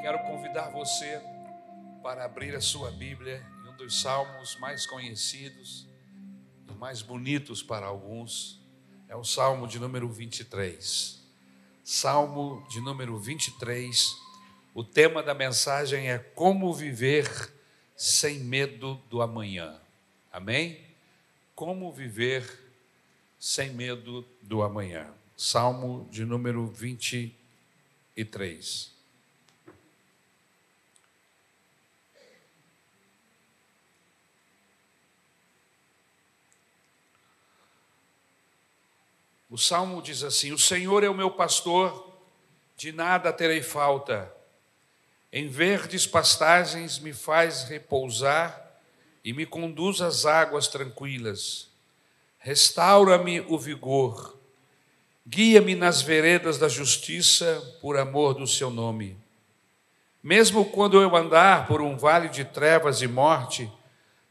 Quero 0.00 0.18
convidar 0.20 0.70
você 0.70 1.20
para 2.02 2.24
abrir 2.24 2.56
a 2.56 2.60
sua 2.60 2.90
Bíblia 2.90 3.46
em 3.62 3.68
um 3.68 3.76
dos 3.76 4.00
salmos 4.00 4.56
mais 4.56 4.86
conhecidos 4.86 5.86
e 6.66 6.72
mais 6.72 7.02
bonitos 7.02 7.62
para 7.62 7.84
alguns. 7.84 8.58
É 9.08 9.14
o 9.14 9.22
salmo 9.22 9.68
de 9.68 9.78
número 9.78 10.08
23. 10.08 11.22
Salmo 11.84 12.66
de 12.70 12.80
número 12.80 13.18
23. 13.18 14.16
O 14.72 14.82
tema 14.82 15.22
da 15.22 15.34
mensagem 15.34 16.10
é 16.10 16.18
Como 16.18 16.72
viver 16.72 17.52
sem 17.94 18.38
medo 18.38 18.94
do 19.10 19.20
amanhã. 19.20 19.78
Amém? 20.32 20.82
Como 21.54 21.92
viver 21.92 22.48
sem 23.38 23.74
medo 23.74 24.26
do 24.40 24.62
amanhã. 24.62 25.12
Salmo 25.36 26.08
de 26.10 26.24
número 26.24 26.66
23. 26.68 28.99
O 39.50 39.58
salmo 39.58 40.00
diz 40.00 40.22
assim: 40.22 40.52
O 40.52 40.58
Senhor 40.58 41.02
é 41.02 41.08
o 41.08 41.14
meu 41.14 41.32
pastor, 41.32 42.08
de 42.76 42.92
nada 42.92 43.32
terei 43.32 43.60
falta. 43.60 44.32
Em 45.32 45.48
verdes 45.48 46.06
pastagens 46.06 47.00
me 47.00 47.12
faz 47.12 47.64
repousar 47.64 48.70
e 49.24 49.32
me 49.32 49.44
conduz 49.44 50.00
às 50.00 50.24
águas 50.24 50.68
tranquilas. 50.68 51.68
Restaura-me 52.38 53.40
o 53.40 53.58
vigor. 53.58 54.38
Guia-me 55.26 55.74
nas 55.74 56.00
veredas 56.00 56.56
da 56.56 56.68
justiça 56.68 57.76
por 57.80 57.98
amor 57.98 58.34
do 58.34 58.46
seu 58.46 58.70
nome. 58.70 59.16
Mesmo 60.22 60.64
quando 60.64 61.00
eu 61.00 61.14
andar 61.16 61.66
por 61.66 61.82
um 61.82 61.96
vale 61.96 62.28
de 62.28 62.44
trevas 62.44 63.02
e 63.02 63.08
morte, 63.08 63.70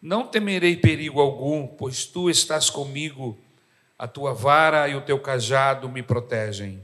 não 0.01 0.25
temerei 0.25 0.77
perigo 0.77 1.19
algum, 1.19 1.67
pois 1.67 2.05
tu 2.05 2.29
estás 2.29 2.69
comigo 2.69 3.37
a 3.99 4.07
tua 4.07 4.33
vara 4.33 4.87
e 4.87 4.95
o 4.95 5.01
teu 5.01 5.19
cajado 5.19 5.89
me 5.89 6.01
protegem. 6.01 6.81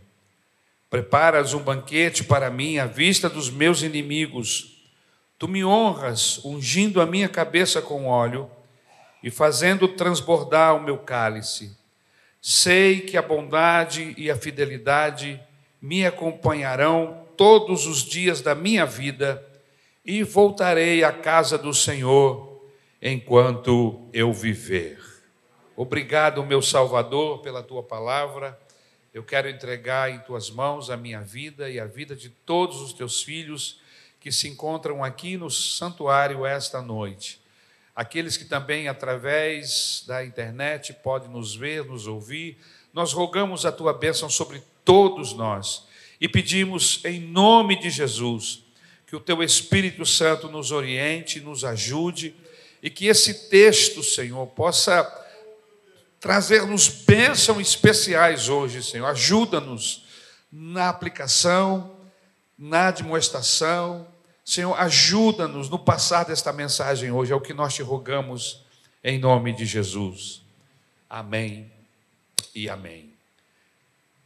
Preparas 0.90 1.54
um 1.54 1.64
banquete 1.64 2.26
para 2.26 2.50
mim 2.50 2.78
à 2.78 2.86
vista 2.86 3.30
dos 3.30 3.50
meus 3.50 3.82
inimigos. 3.82 4.86
Tu 5.40 5.48
me 5.48 5.64
honras, 5.64 6.44
ungindo 6.44 7.00
a 7.00 7.06
minha 7.06 7.30
cabeça 7.30 7.82
com 7.82 8.06
óleo 8.06 8.52
e 9.24 9.32
fazendo 9.32 9.88
transbordar 9.88 10.76
o 10.76 10.84
meu 10.84 10.98
cálice. 10.98 11.78
Sei 12.42 13.00
que 13.00 13.16
a 13.16 13.22
bondade 13.22 14.14
e 14.18 14.30
a 14.30 14.36
fidelidade 14.36 15.42
me 15.82 16.06
acompanharão 16.06 17.26
todos 17.38 17.88
os 17.88 18.04
dias 18.04 18.42
da 18.42 18.54
minha 18.54 18.86
vida 18.86 19.42
e 20.06 20.22
voltarei 20.22 21.04
à 21.04 21.14
casa 21.14 21.58
do 21.58 21.74
Senhor 21.74 22.62
enquanto 23.02 24.10
eu 24.14 24.34
viver. 24.34 25.05
Obrigado, 25.78 26.42
meu 26.46 26.62
Salvador, 26.62 27.40
pela 27.40 27.62
tua 27.62 27.84
palavra. 27.84 28.58
Eu 29.14 29.26
quero 29.26 29.50
entregar 29.50 30.10
em 30.10 30.20
tuas 30.20 30.50
mãos 30.50 30.90
a 30.90 30.96
minha 30.96 31.20
vida 31.20 31.70
e 31.70 31.78
a 31.78 31.86
vida 31.86 32.16
de 32.16 32.30
todos 32.30 32.80
os 32.80 32.94
teus 32.94 33.22
filhos 33.22 33.82
que 34.22 34.32
se 34.32 34.48
encontram 34.48 35.04
aqui 35.04 35.36
no 35.36 35.52
santuário 35.52 36.46
esta 36.46 36.82
noite. 36.82 37.42
Aqueles 37.94 38.38
que 38.38 38.46
também, 38.46 38.88
através 38.88 40.06
da 40.08 40.24
internet, 40.24 40.94
podem 40.94 41.30
nos 41.30 41.54
ver, 41.54 41.84
nos 41.84 42.08
ouvir, 42.08 42.58
nós 42.94 43.12
rogamos 43.12 43.66
a 43.66 43.72
tua 43.72 43.92
bênção 43.92 44.30
sobre 44.30 44.64
todos 44.86 45.34
nós 45.34 45.86
e 46.22 46.30
pedimos, 46.30 47.04
em 47.04 47.20
nome 47.20 47.78
de 47.78 47.90
Jesus, 47.90 48.64
que 49.06 49.16
o 49.16 49.20
teu 49.20 49.44
Espírito 49.44 50.06
Santo 50.06 50.48
nos 50.48 50.72
oriente, 50.72 51.42
nos 51.42 51.66
ajude 51.66 52.34
e 52.82 52.90
que 52.90 53.08
esse 53.08 53.50
texto, 53.50 54.02
Senhor, 54.02 54.48
possa 54.48 55.25
trazer-nos 56.26 56.88
bênçãos 56.88 57.60
especiais 57.60 58.50
hoje, 58.50 58.82
Senhor. 58.82 59.06
Ajuda-nos 59.06 60.08
na 60.52 60.90
aplicação, 60.90 62.00
na 62.58 62.90
demonstração. 62.90 64.08
Senhor, 64.44 64.74
ajuda-nos 64.74 65.70
no 65.70 65.78
passar 65.78 66.26
desta 66.26 66.52
mensagem 66.52 67.12
hoje, 67.12 67.32
é 67.32 67.36
o 67.36 67.40
que 67.40 67.54
nós 67.54 67.76
te 67.76 67.84
rogamos 67.84 68.66
em 69.04 69.20
nome 69.20 69.54
de 69.54 69.68
Jesus. 69.68 70.42
Amém 71.08 71.72
e 72.56 72.68
amém. 72.68 73.14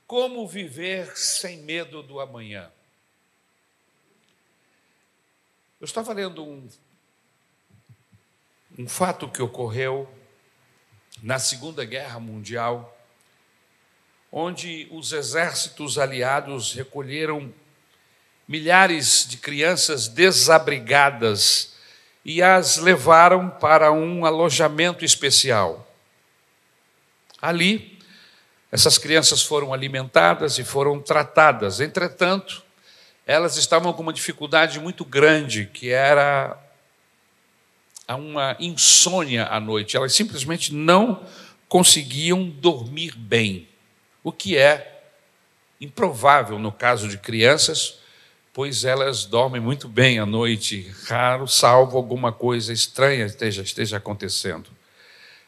Como 0.07 0.47
viver 0.47 1.17
sem 1.17 1.57
medo 1.63 2.01
do 2.01 2.21
amanhã? 2.21 2.71
Eu 5.81 5.85
estava 5.85 6.13
lendo 6.13 6.45
um, 6.45 6.65
um 8.77 8.87
fato 8.87 9.27
que 9.27 9.41
ocorreu 9.41 10.09
na 11.21 11.39
Segunda 11.39 11.83
Guerra 11.85 12.19
Mundial, 12.19 12.97
onde 14.31 14.87
os 14.91 15.11
exércitos 15.11 15.97
aliados 15.97 16.73
recolheram 16.73 17.53
milhares 18.47 19.27
de 19.27 19.37
crianças 19.37 20.07
desabrigadas 20.07 21.73
e 22.23 22.41
as 22.41 22.77
levaram 22.77 23.49
para 23.49 23.91
um 23.91 24.25
alojamento 24.25 25.03
especial. 25.03 25.87
Ali, 27.41 27.99
essas 28.71 28.97
crianças 28.97 29.41
foram 29.41 29.73
alimentadas 29.73 30.57
e 30.57 30.63
foram 30.63 31.01
tratadas. 31.01 31.79
Entretanto, 31.79 32.63
elas 33.25 33.57
estavam 33.57 33.93
com 33.93 34.01
uma 34.01 34.13
dificuldade 34.13 34.79
muito 34.79 35.05
grande, 35.05 35.65
que 35.65 35.89
era 35.89 36.57
a 38.09 38.15
uma 38.15 38.57
insônia 38.59 39.45
à 39.45 39.59
noite. 39.59 39.95
Elas 39.95 40.13
simplesmente 40.13 40.73
não 40.73 41.23
conseguiam 41.67 42.49
dormir 42.49 43.15
bem, 43.15 43.67
o 44.23 44.31
que 44.31 44.57
é 44.57 45.03
improvável 45.79 46.57
no 46.57 46.71
caso 46.71 47.07
de 47.07 47.19
crianças, 47.19 47.99
pois 48.51 48.83
elas 48.83 49.25
dormem 49.25 49.61
muito 49.61 49.87
bem 49.87 50.17
à 50.17 50.25
noite, 50.25 50.91
raro, 51.05 51.47
salvo 51.47 51.97
alguma 51.97 52.31
coisa 52.31 52.73
estranha 52.73 53.27
esteja, 53.27 53.61
esteja 53.61 53.97
acontecendo. 53.97 54.71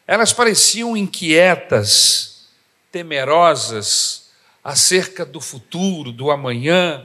Elas 0.05 0.31
pareciam 0.31 0.95
inquietas, 0.95 2.47
temerosas 2.91 4.29
acerca 4.63 5.25
do 5.25 5.41
futuro, 5.41 6.11
do 6.11 6.29
amanhã, 6.29 7.03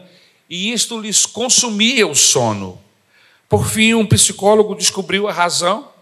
e 0.51 0.71
isto 0.71 1.01
lhes 1.01 1.25
consumia 1.25 2.07
o 2.07 2.15
sono. 2.15 2.85
Por 3.49 3.69
fim, 3.69 3.95
um 3.95 4.07
psicólogo 4.07 4.75
descobriu 4.75 5.29
a 5.29 5.33
razão, 5.33 5.93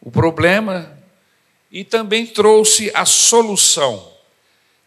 o 0.00 0.10
problema 0.10 0.96
e 1.70 1.84
também 1.84 2.26
trouxe 2.26 2.90
a 2.94 3.04
solução. 3.04 4.12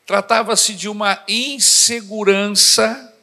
Tratava-se 0.05 0.73
de 0.73 0.87
uma 0.87 1.23
insegurança 1.27 3.13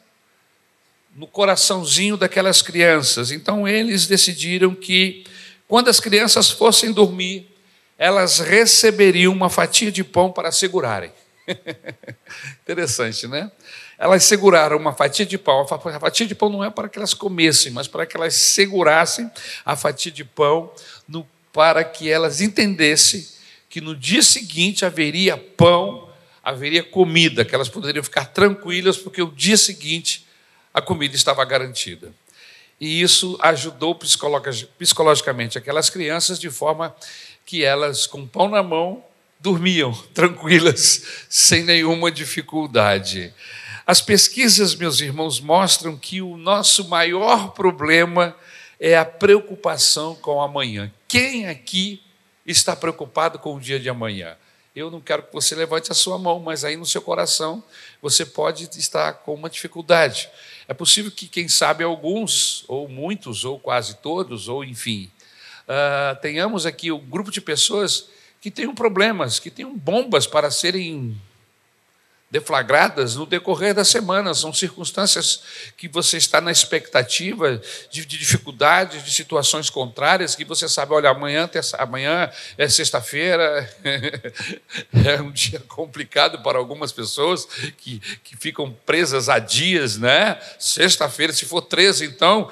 no 1.15 1.27
coraçãozinho 1.27 2.15
daquelas 2.15 2.61
crianças. 2.61 3.31
Então, 3.31 3.67
eles 3.67 4.05
decidiram 4.05 4.75
que, 4.75 5.25
quando 5.67 5.89
as 5.89 5.99
crianças 5.99 6.49
fossem 6.49 6.91
dormir, 6.91 7.49
elas 7.97 8.39
receberiam 8.39 9.33
uma 9.33 9.49
fatia 9.49 9.91
de 9.91 10.03
pão 10.03 10.31
para 10.31 10.51
segurarem. 10.51 11.11
Interessante, 12.61 13.27
né? 13.27 13.51
Elas 13.97 14.23
seguraram 14.23 14.77
uma 14.77 14.93
fatia 14.93 15.25
de 15.25 15.37
pão. 15.37 15.61
A 15.61 15.99
fatia 15.99 16.25
de 16.25 16.35
pão 16.35 16.49
não 16.49 16.63
é 16.63 16.69
para 16.69 16.87
que 16.87 16.97
elas 16.97 17.13
comessem, 17.13 17.71
mas 17.71 17.87
para 17.87 18.05
que 18.05 18.15
elas 18.15 18.35
segurassem 18.35 19.29
a 19.65 19.75
fatia 19.75 20.11
de 20.11 20.23
pão 20.23 20.71
no, 21.07 21.27
para 21.51 21.83
que 21.83 22.09
elas 22.09 22.39
entendessem 22.39 23.27
que 23.69 23.81
no 23.81 23.95
dia 23.95 24.21
seguinte 24.21 24.85
haveria 24.85 25.37
pão, 25.37 26.09
haveria 26.43 26.83
comida, 26.83 27.43
que 27.43 27.53
elas 27.53 27.69
poderiam 27.69 28.03
ficar 28.03 28.25
tranquilas, 28.25 28.97
porque 28.97 29.21
o 29.21 29.31
dia 29.31 29.57
seguinte 29.57 30.25
a 30.73 30.81
comida 30.81 31.15
estava 31.15 31.43
garantida. 31.43 32.13
E 32.79 33.01
isso 33.01 33.37
ajudou 33.41 33.95
psicologicamente 33.95 35.57
aquelas 35.57 35.89
crianças 35.89 36.39
de 36.39 36.49
forma 36.49 36.95
que 37.45 37.63
elas, 37.63 38.05
com 38.05 38.27
pão 38.27 38.47
na 38.47 38.61
mão, 38.61 39.03
dormiam 39.39 39.91
tranquilas, 40.13 41.25
sem 41.27 41.63
nenhuma 41.63 42.11
dificuldade. 42.11 43.33
As 43.87 44.01
pesquisas, 44.01 44.75
meus 44.75 44.99
irmãos, 44.99 45.39
mostram 45.39 45.95
que 45.95 46.21
o 46.21 46.35
nosso 46.35 46.89
maior 46.89 47.53
problema 47.53 48.35
é 48.77 48.97
a 48.97 49.05
preocupação 49.05 50.13
com 50.13 50.41
amanhã. 50.41 50.91
Quem 51.07 51.47
aqui 51.47 52.03
está 52.45 52.75
preocupado 52.75 53.39
com 53.39 53.55
o 53.55 53.61
dia 53.61 53.79
de 53.79 53.87
amanhã? 53.87 54.35
Eu 54.75 54.91
não 54.91 54.99
quero 54.99 55.23
que 55.23 55.31
você 55.31 55.55
levante 55.55 55.89
a 55.89 55.95
sua 55.95 56.17
mão, 56.17 56.37
mas 56.37 56.65
aí 56.65 56.75
no 56.75 56.85
seu 56.85 57.01
coração 57.01 57.63
você 58.01 58.25
pode 58.25 58.69
estar 58.77 59.13
com 59.13 59.33
uma 59.33 59.49
dificuldade. 59.49 60.29
É 60.67 60.73
possível 60.73 61.09
que, 61.09 61.25
quem 61.25 61.47
sabe, 61.47 61.81
alguns, 61.81 62.65
ou 62.67 62.89
muitos, 62.89 63.45
ou 63.45 63.57
quase 63.57 63.95
todos, 63.99 64.49
ou 64.49 64.65
enfim, 64.65 65.09
uh, 65.63 66.19
tenhamos 66.21 66.65
aqui 66.65 66.91
um 66.91 66.99
grupo 66.99 67.31
de 67.31 67.39
pessoas 67.39 68.09
que 68.41 68.51
tenham 68.51 68.75
problemas, 68.75 69.39
que 69.39 69.49
tenham 69.49 69.77
bombas 69.77 70.27
para 70.27 70.51
serem 70.51 71.17
deflagradas 72.29 73.15
no 73.15 73.25
decorrer 73.25 73.73
da 73.73 73.85
semana. 73.85 74.33
São 74.33 74.53
circunstâncias 74.53 75.41
que 75.77 75.87
você 75.87 76.17
está 76.17 76.41
na 76.41 76.51
expectativa 76.51 77.61
de, 77.89 78.05
de 78.05 78.17
dificuldades, 78.17 79.03
de 79.03 79.11
situações 79.11 79.69
contrárias, 79.69 80.35
que 80.35 80.43
você 80.43 80.67
sabe, 80.67 80.93
olha, 80.93 81.09
amanhã, 81.09 81.49
amanhã 81.77 82.29
é 82.57 82.67
sexta-feira, 82.67 83.69
é 85.05 85.21
um 85.21 85.31
dia 85.31 85.61
complicado 85.67 86.43
para 86.43 86.57
algumas 86.57 86.91
pessoas 86.91 87.45
que, 87.77 87.99
que 88.23 88.35
ficam 88.35 88.71
presas 88.85 89.29
a 89.29 89.39
dias, 89.39 89.97
né? 89.97 90.37
Sexta-feira, 90.59 91.31
se 91.31 91.45
for 91.45 91.61
13, 91.61 92.05
então, 92.05 92.51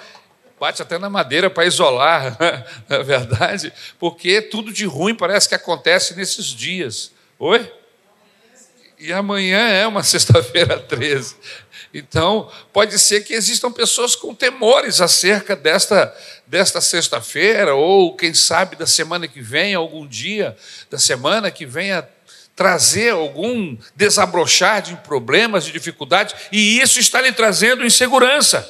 bate 0.57 0.81
até 0.81 0.97
na 0.97 1.09
madeira 1.09 1.49
para 1.49 1.65
isolar, 1.65 2.37
na 2.87 2.95
é 2.95 3.03
verdade, 3.03 3.73
porque 3.99 4.41
tudo 4.41 4.71
de 4.71 4.85
ruim 4.85 5.13
parece 5.13 5.49
que 5.49 5.55
acontece 5.55 6.15
nesses 6.15 6.45
dias. 6.45 7.11
Oi? 7.37 7.69
E 8.97 9.11
amanhã 9.11 9.59
é 9.69 9.85
uma 9.85 10.01
sexta-feira 10.03 10.79
13. 10.79 11.35
Então, 11.93 12.51
pode 12.73 12.99
ser 12.99 13.23
que 13.23 13.33
existam 13.33 13.71
pessoas 13.71 14.15
com 14.15 14.35
temores 14.35 14.99
acerca 14.99 15.55
desta, 15.55 16.13
desta 16.45 16.81
sexta-feira, 16.81 17.73
ou 17.73 18.15
quem 18.15 18.33
sabe 18.33 18.75
da 18.75 18.85
semana 18.85 19.27
que 19.27 19.41
vem, 19.41 19.73
algum 19.73 20.05
dia 20.05 20.57
da 20.89 20.97
semana 20.97 21.49
que 21.49 21.65
venha 21.65 22.07
trazer 22.53 23.11
algum 23.11 23.77
desabrochar 23.95 24.81
de 24.81 24.95
problemas, 24.97 25.65
de 25.65 25.71
dificuldades, 25.71 26.35
e 26.51 26.79
isso 26.81 26.99
está 26.99 27.21
lhe 27.21 27.31
trazendo 27.31 27.85
insegurança. 27.85 28.69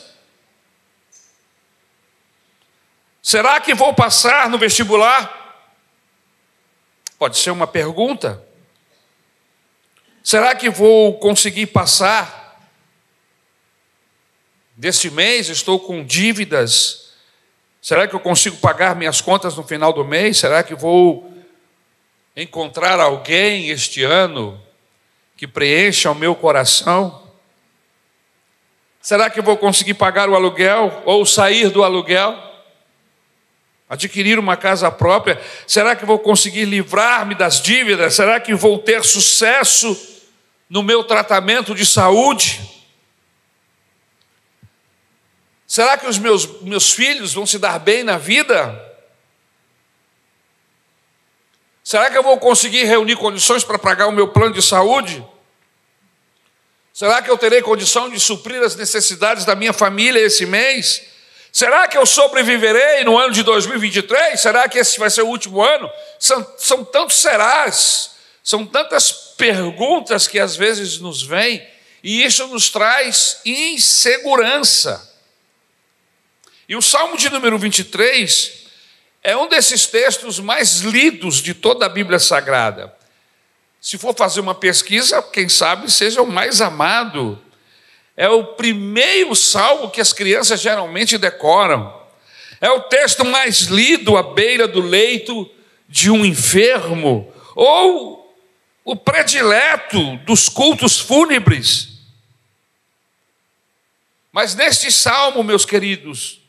Será 3.22 3.60
que 3.60 3.74
vou 3.74 3.92
passar 3.92 4.50
no 4.50 4.60
vestibular? 4.60 5.66
Pode 7.18 7.39
ser 7.39 7.50
uma 7.50 7.66
pergunta. 7.66 8.44
Será 10.25 10.56
que 10.56 10.72
vou 10.72 11.19
conseguir 11.19 11.68
passar? 11.68 12.60
Deste 14.75 15.12
mês 15.12 15.50
estou 15.50 15.80
com 15.80 16.04
dívidas. 16.04 17.12
Será 17.80 18.07
que 18.07 18.16
eu 18.16 18.19
consigo 18.19 18.57
pagar 18.57 18.95
minhas 18.95 19.22
contas 19.22 19.56
no 19.56 19.62
final 19.62 19.94
do 19.94 20.04
mês? 20.04 20.39
Será 20.39 20.63
que 20.63 20.74
vou 20.74 21.31
encontrar 22.36 23.00
alguém 23.00 23.69
este 23.69 24.01
ano 24.01 24.60
que 25.38 25.45
preencha 25.45 26.10
o 26.10 26.16
meu 26.16 26.33
coração? 26.33 27.22
Será 29.00 29.30
que 29.30 29.39
vou 29.42 29.56
conseguir 29.56 29.94
pagar 29.94 30.27
o 30.27 30.33
aluguel 30.33 31.04
ou 31.06 31.24
sair 31.24 31.69
do 31.69 31.83
aluguel? 31.83 32.36
Adquirir 33.88 34.39
uma 34.39 34.57
casa 34.57 34.89
própria? 34.89 35.39
Será 35.68 35.95
que 35.95 36.04
vou 36.04 36.18
conseguir 36.18 36.66
livrar-me 36.66 37.36
das 37.36 37.62
dívidas? 37.62 38.16
Será 38.16 38.39
que 38.39 38.56
vou 38.56 38.80
ter 38.80 39.04
sucesso 39.04 40.14
no 40.69 40.81
meu 40.81 41.03
tratamento 41.03 41.73
de 41.75 41.85
saúde? 41.85 42.59
Será 45.67 45.97
que 45.97 46.07
os 46.07 46.17
meus, 46.17 46.62
meus 46.62 46.91
filhos 46.91 47.33
vão 47.33 47.45
se 47.45 47.57
dar 47.57 47.79
bem 47.79 48.03
na 48.03 48.17
vida? 48.17 48.81
Será 51.83 52.09
que 52.09 52.17
eu 52.17 52.23
vou 52.23 52.38
conseguir 52.39 52.83
reunir 52.85 53.15
condições 53.15 53.63
para 53.63 53.77
pagar 53.77 54.07
o 54.07 54.12
meu 54.12 54.27
plano 54.27 54.53
de 54.53 54.62
saúde? 54.62 55.25
Será 56.94 57.21
que 57.21 57.29
eu 57.29 57.38
terei 57.38 57.62
condição 57.62 58.09
de 58.09 58.19
suprir 58.19 58.62
as 58.62 58.75
necessidades 58.75 59.45
da 59.45 59.56
minha 59.56 59.73
família 59.73 60.19
esse 60.19 60.45
mês? 60.45 61.03
Será 61.51 61.88
que 61.88 61.97
eu 61.97 62.06
sobreviverei 62.06 63.03
no 63.03 63.17
ano 63.17 63.33
de 63.33 63.44
2023? 63.44 64.39
Será 64.39 64.67
que 64.67 64.77
esse 64.77 65.00
vai 65.00 65.09
ser 65.09 65.21
o 65.21 65.27
último 65.27 65.62
ano? 65.62 65.89
São, 66.19 66.53
são 66.57 66.83
tantos 66.83 67.17
serás 67.17 68.15
são 68.45 68.63
tantas 68.63 69.25
perguntas 69.37 70.27
que 70.27 70.39
às 70.39 70.55
vezes 70.55 70.99
nos 70.99 71.21
vêm 71.21 71.65
e 72.03 72.23
isso 72.23 72.47
nos 72.47 72.69
traz 72.69 73.41
insegurança. 73.45 75.13
E 76.67 76.75
o 76.75 76.81
Salmo 76.81 77.17
de 77.17 77.29
número 77.29 77.57
23 77.57 78.65
é 79.23 79.35
um 79.35 79.47
desses 79.47 79.85
textos 79.85 80.39
mais 80.39 80.81
lidos 80.81 81.37
de 81.37 81.53
toda 81.53 81.85
a 81.85 81.89
Bíblia 81.89 82.19
Sagrada. 82.19 82.95
Se 83.81 83.97
for 83.97 84.15
fazer 84.15 84.39
uma 84.39 84.55
pesquisa, 84.55 85.21
quem 85.21 85.49
sabe 85.49 85.91
seja 85.91 86.21
o 86.21 86.27
mais 86.27 86.61
amado. 86.61 87.41
É 88.17 88.29
o 88.29 88.53
primeiro 88.53 89.35
salmo 89.35 89.91
que 89.91 90.01
as 90.01 90.13
crianças 90.13 90.59
geralmente 90.59 91.17
decoram. 91.17 91.93
É 92.61 92.69
o 92.71 92.81
texto 92.81 93.25
mais 93.25 93.61
lido 93.61 94.17
à 94.17 94.23
beira 94.23 94.67
do 94.67 94.81
leito 94.81 95.49
de 95.88 96.09
um 96.09 96.25
enfermo, 96.25 97.31
ou 97.55 98.25
o 98.85 98.95
predileto 98.95 100.17
dos 100.17 100.47
cultos 100.47 100.99
fúnebres. 100.99 101.89
Mas 104.31 104.53
neste 104.53 104.91
salmo, 104.91 105.43
meus 105.43 105.65
queridos, 105.65 106.39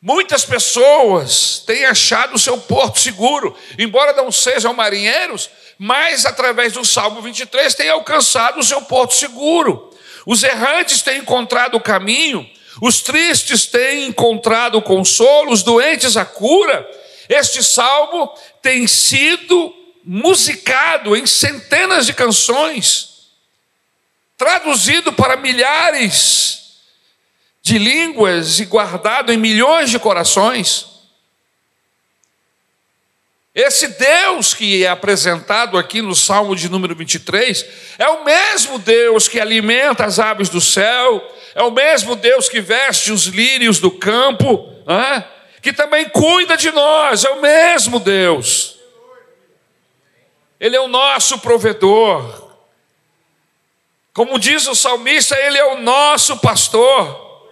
muitas 0.00 0.46
pessoas 0.46 1.58
têm 1.66 1.84
achado 1.84 2.36
o 2.36 2.38
seu 2.38 2.56
porto 2.56 2.98
seguro, 2.98 3.54
embora 3.78 4.14
não 4.14 4.32
sejam 4.32 4.72
marinheiros, 4.72 5.50
mas 5.78 6.24
através 6.24 6.72
do 6.72 6.84
Salmo 6.84 7.20
23 7.20 7.74
têm 7.74 7.90
alcançado 7.90 8.60
o 8.60 8.64
seu 8.64 8.80
porto 8.82 9.12
seguro. 9.12 9.92
Os 10.24 10.42
errantes 10.42 11.02
têm 11.02 11.18
encontrado 11.18 11.74
o 11.74 11.80
caminho, 11.80 12.48
os 12.80 13.02
tristes 13.02 13.66
têm 13.66 14.06
encontrado 14.06 14.78
o 14.78 14.82
consolo, 14.82 15.52
os 15.52 15.62
doentes 15.62 16.16
a 16.16 16.24
cura. 16.24 16.88
Este 17.28 17.62
salmo 17.62 18.32
tem 18.62 18.86
sido 18.86 19.83
musicado 20.04 21.16
em 21.16 21.26
centenas 21.26 22.06
de 22.06 22.12
canções, 22.12 23.30
traduzido 24.36 25.12
para 25.12 25.36
milhares 25.36 26.82
de 27.62 27.78
línguas 27.78 28.60
e 28.60 28.66
guardado 28.66 29.32
em 29.32 29.38
milhões 29.38 29.88
de 29.88 29.98
corações. 29.98 30.86
Esse 33.54 33.86
Deus 33.86 34.52
que 34.52 34.84
é 34.84 34.88
apresentado 34.88 35.78
aqui 35.78 36.02
no 36.02 36.14
Salmo 36.14 36.54
de 36.54 36.68
número 36.68 36.94
23 36.94 37.64
é 37.98 38.08
o 38.08 38.24
mesmo 38.24 38.78
Deus 38.78 39.28
que 39.28 39.40
alimenta 39.40 40.04
as 40.04 40.18
aves 40.18 40.48
do 40.48 40.60
céu, 40.60 41.24
é 41.54 41.62
o 41.62 41.70
mesmo 41.70 42.16
Deus 42.16 42.48
que 42.48 42.60
veste 42.60 43.12
os 43.12 43.26
lírios 43.26 43.78
do 43.78 43.92
campo, 43.92 44.68
que 45.62 45.72
também 45.72 46.08
cuida 46.08 46.56
de 46.56 46.70
nós, 46.72 47.24
é 47.24 47.30
o 47.30 47.40
mesmo 47.40 47.98
Deus. 48.00 48.73
Ele 50.64 50.76
é 50.76 50.80
o 50.80 50.88
nosso 50.88 51.40
provedor. 51.40 52.42
Como 54.14 54.38
diz 54.38 54.66
o 54.66 54.74
salmista, 54.74 55.36
Ele 55.38 55.58
é 55.58 55.64
o 55.74 55.82
nosso 55.82 56.38
pastor. 56.38 57.44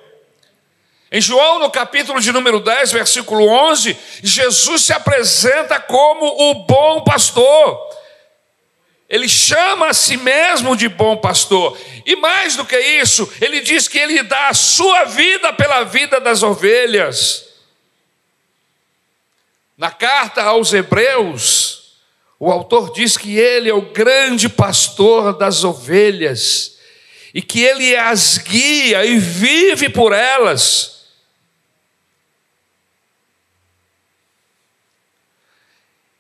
Em 1.11 1.20
João, 1.20 1.59
no 1.59 1.70
capítulo 1.70 2.23
de 2.23 2.32
número 2.32 2.58
10, 2.58 2.91
versículo 2.91 3.46
11, 3.46 3.98
Jesus 4.22 4.86
se 4.86 4.94
apresenta 4.94 5.79
como 5.79 6.25
o 6.25 6.55
bom 6.65 7.05
pastor. 7.05 7.86
Ele 9.10 9.29
chama 9.29 9.89
a 9.89 9.93
si 9.93 10.17
mesmo 10.17 10.75
de 10.75 10.89
bom 10.89 11.19
pastor. 11.19 11.79
E 12.06 12.17
mais 12.17 12.56
do 12.56 12.65
que 12.65 12.79
isso, 12.79 13.31
ele 13.43 13.60
diz 13.60 13.89
que 13.89 13.98
ele 13.98 14.22
dá 14.22 14.48
a 14.48 14.55
sua 14.55 15.05
vida 15.05 15.53
pela 15.53 15.84
vida 15.84 16.19
das 16.19 16.43
ovelhas. 16.43 17.46
Na 19.77 19.91
carta 19.91 20.43
aos 20.44 20.72
Hebreus, 20.72 21.81
o 22.44 22.51
autor 22.51 22.93
diz 22.93 23.17
que 23.17 23.39
ele 23.39 23.70
é 23.70 23.72
o 23.72 23.93
grande 23.93 24.49
pastor 24.49 25.32
das 25.39 25.63
ovelhas 25.63 26.77
e 27.32 27.41
que 27.41 27.63
ele 27.63 27.94
as 27.94 28.37
guia 28.37 29.05
e 29.05 29.17
vive 29.17 29.89
por 29.89 30.13
elas. 30.13 31.05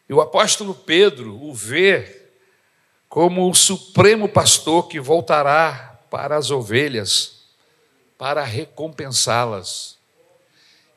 E 0.08 0.14
o 0.14 0.20
apóstolo 0.20 0.76
Pedro 0.76 1.42
o 1.42 1.52
vê 1.52 2.22
como 3.08 3.50
o 3.50 3.54
supremo 3.54 4.28
pastor 4.28 4.86
que 4.86 5.00
voltará 5.00 5.98
para 6.08 6.36
as 6.36 6.52
ovelhas, 6.52 7.46
para 8.16 8.44
recompensá-las. 8.44 9.98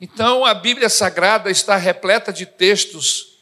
Então 0.00 0.44
a 0.44 0.54
Bíblia 0.54 0.88
Sagrada 0.88 1.50
está 1.50 1.74
repleta 1.74 2.32
de 2.32 2.46
textos 2.46 3.35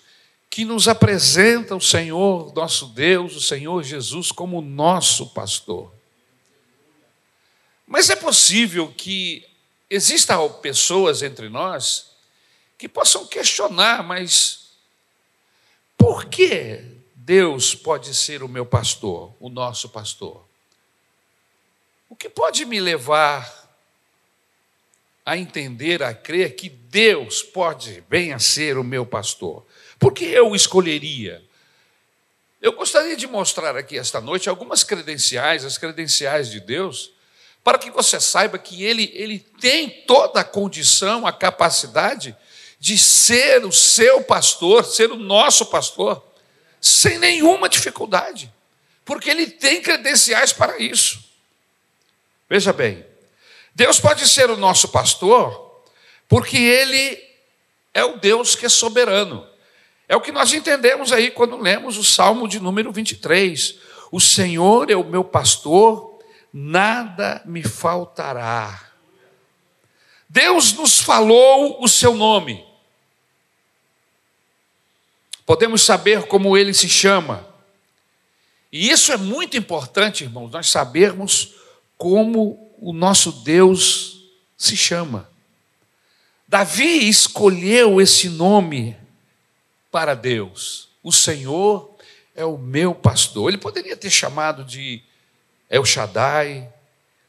que 0.55 0.65
nos 0.65 0.87
apresenta 0.87 1.75
o 1.75 1.81
Senhor, 1.81 2.55
nosso 2.55 2.87
Deus, 2.87 3.35
o 3.35 3.41
Senhor 3.41 3.83
Jesus, 3.83 4.31
como 4.31 4.61
nosso 4.61 5.31
pastor. 5.31 5.93
Mas 7.85 8.09
é 8.09 8.15
possível 8.15 8.95
que 8.97 9.45
existam 9.91 10.49
pessoas 10.63 11.25
entre 11.25 11.49
nós 11.49 12.13
que 12.79 12.89
possam 12.89 13.27
questionar, 13.27 14.05
mas 14.05 14.77
por 15.99 16.27
que 16.27 16.85
Deus 17.17 17.75
pode 17.75 18.15
ser 18.15 18.45
o 18.45 18.49
meu 18.49 18.65
pastor, 18.65 19.35
o 19.41 19.49
nosso 19.49 19.89
pastor? 19.89 20.47
O 22.09 22.15
que 22.15 22.29
pode 22.29 22.65
me 22.65 22.79
levar 22.79 23.77
a 25.27 25.37
entender, 25.37 26.01
a 26.01 26.15
crer 26.15 26.55
que 26.55 26.69
Deus 26.69 27.43
pode 27.43 28.03
bem 28.03 28.33
a 28.33 28.39
ser 28.39 28.79
o 28.79 28.85
meu 28.85 29.05
pastor? 29.05 29.67
Por 30.05 30.13
que 30.13 30.27
eu 30.27 30.55
escolheria? 30.55 31.43
Eu 32.61 32.73
gostaria 32.73 33.17
de 33.17 33.27
mostrar 33.27 33.75
aqui 33.75 33.97
esta 33.97 34.21
noite 34.21 34.51
algumas 34.51 34.85
credenciais, 34.85 35.65
as 35.65 35.79
credenciais 35.79 36.51
de 36.51 36.61
Deus, 36.61 37.11
para 37.65 37.79
que 37.79 37.91
você 37.91 38.21
saiba 38.21 38.59
que 38.59 38.85
ele, 38.85 39.11
ele 39.15 39.39
tem 39.39 39.89
toda 39.89 40.41
a 40.41 40.45
condição, 40.45 41.27
a 41.27 41.33
capacidade 41.33 42.37
de 42.79 42.99
ser 42.99 43.65
o 43.65 43.73
seu 43.73 44.23
pastor, 44.23 44.85
ser 44.85 45.11
o 45.11 45.17
nosso 45.17 45.65
pastor, 45.65 46.23
sem 46.79 47.19
nenhuma 47.19 47.67
dificuldade, 47.67 48.53
porque 49.07 49.31
ele 49.31 49.47
tem 49.47 49.81
credenciais 49.81 50.53
para 50.53 50.77
isso. 50.77 51.25
Veja 52.47 52.75
bem, 52.75 53.07
Deus 53.75 53.99
pode 53.99 54.29
ser 54.29 54.51
o 54.51 54.57
nosso 54.59 54.89
pastor, 54.89 55.83
porque 56.29 56.59
ele 56.59 57.27
é 57.95 58.05
o 58.05 58.19
Deus 58.19 58.55
que 58.55 58.67
é 58.67 58.69
soberano. 58.69 59.54
É 60.09 60.15
o 60.17 60.21
que 60.21 60.33
nós 60.33 60.53
entendemos 60.53 61.13
aí 61.13 61.31
quando 61.31 61.57
lemos 61.57 61.97
o 61.97 62.05
Salmo 62.05 62.47
de 62.47 62.61
número 62.61 62.93
23. 62.93 63.77
O 64.13 64.21
Senhor 64.21 64.91
é 64.91 64.97
o 64.97 65.05
meu 65.05 65.25
pastor, 65.25 66.19
nada 66.53 67.43
me 67.45 67.63
faltará. 67.63 68.91
Deus 70.29 70.73
nos 70.73 71.01
falou 71.01 71.83
o 71.83 71.89
seu 71.89 72.15
nome. 72.15 72.65
Podemos 75.47 75.83
saber 75.83 76.27
como 76.27 76.57
ele 76.57 76.75
se 76.75 76.89
chama. 76.89 77.47
E 78.73 78.91
isso 78.91 79.13
é 79.13 79.17
muito 79.17 79.57
importante, 79.57 80.25
irmãos, 80.25 80.51
nós 80.51 80.69
sabermos 80.69 81.55
como 81.97 82.73
o 82.79 82.93
nosso 82.93 83.31
Deus 83.31 84.25
se 84.57 84.77
chama. 84.77 85.29
Davi 86.47 87.09
escolheu 87.09 88.01
esse 88.01 88.29
nome 88.29 88.97
para 89.95 90.17
Deus. 90.17 90.89
O 91.05 91.13
Senhor 91.13 91.95
é 92.35 92.45
o 92.45 92.59
meu 92.59 92.97
pastor. 92.97 93.49
Ele 93.49 93.57
poderia 93.57 93.97
ter 93.97 94.11
chamado 94.11 94.65
de 94.65 95.01
El 95.71 95.85
Shaddai, 95.85 96.69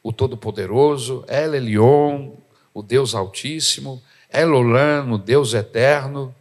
o 0.02 0.12
Todo-Poderoso, 0.12 1.24
El 1.28 1.54
Elion, 1.54 2.32
o 2.74 2.82
Deus 2.82 3.14
Altíssimo, 3.14 4.02
Elolam, 4.34 5.12
o 5.12 5.20
Deus 5.20 5.54
Eterno. 5.54 6.34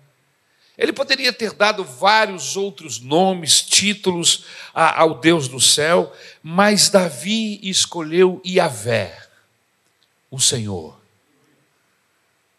Ele 0.79 0.95
poderia 0.95 1.31
ter 1.31 1.53
dado 1.53 1.85
vários 1.85 2.57
outros 2.57 3.01
nomes, 3.01 3.61
títulos 3.61 4.47
ao 4.73 5.19
Deus 5.21 5.47
do 5.47 5.61
céu, 5.61 6.11
mas 6.43 6.89
Davi 6.89 7.61
escolheu 7.63 8.41
Iavé, 8.47 9.15
o 10.31 10.41
Senhor. 10.41 10.99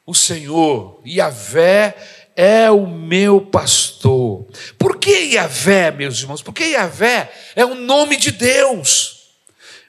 O 0.06 0.14
Senhor, 0.14 1.02
Iavé 1.04 2.25
é 2.36 2.70
o 2.70 2.86
meu 2.86 3.40
pastor. 3.40 4.46
Por 4.78 4.98
que 4.98 5.34
Yahvé, 5.34 5.92
meus 5.92 6.20
irmãos? 6.20 6.42
Porque 6.42 6.66
Yahvé 6.66 7.32
é 7.56 7.66
o 7.66 7.76
nome 7.76 8.18
de 8.18 8.32
Deus. 8.32 9.16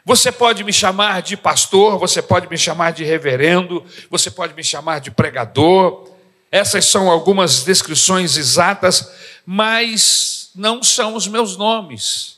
Você 0.05 0.31
pode 0.31 0.63
me 0.63 0.73
chamar 0.73 1.21
de 1.23 1.37
pastor, 1.37 1.99
você 1.99 2.23
pode 2.23 2.49
me 2.49 2.57
chamar 2.57 2.93
de 2.93 3.03
reverendo, 3.03 3.85
você 4.09 4.31
pode 4.31 4.55
me 4.55 4.63
chamar 4.63 5.01
de 5.01 5.11
pregador. 5.11 6.09
Essas 6.53 6.85
são 6.85 7.11
algumas 7.11 7.65
descrições 7.65 8.37
exatas, 8.37 9.11
mas 9.45 10.51
não 10.55 10.81
são 10.81 11.17
os 11.17 11.27
meus 11.27 11.57
nomes. 11.57 12.37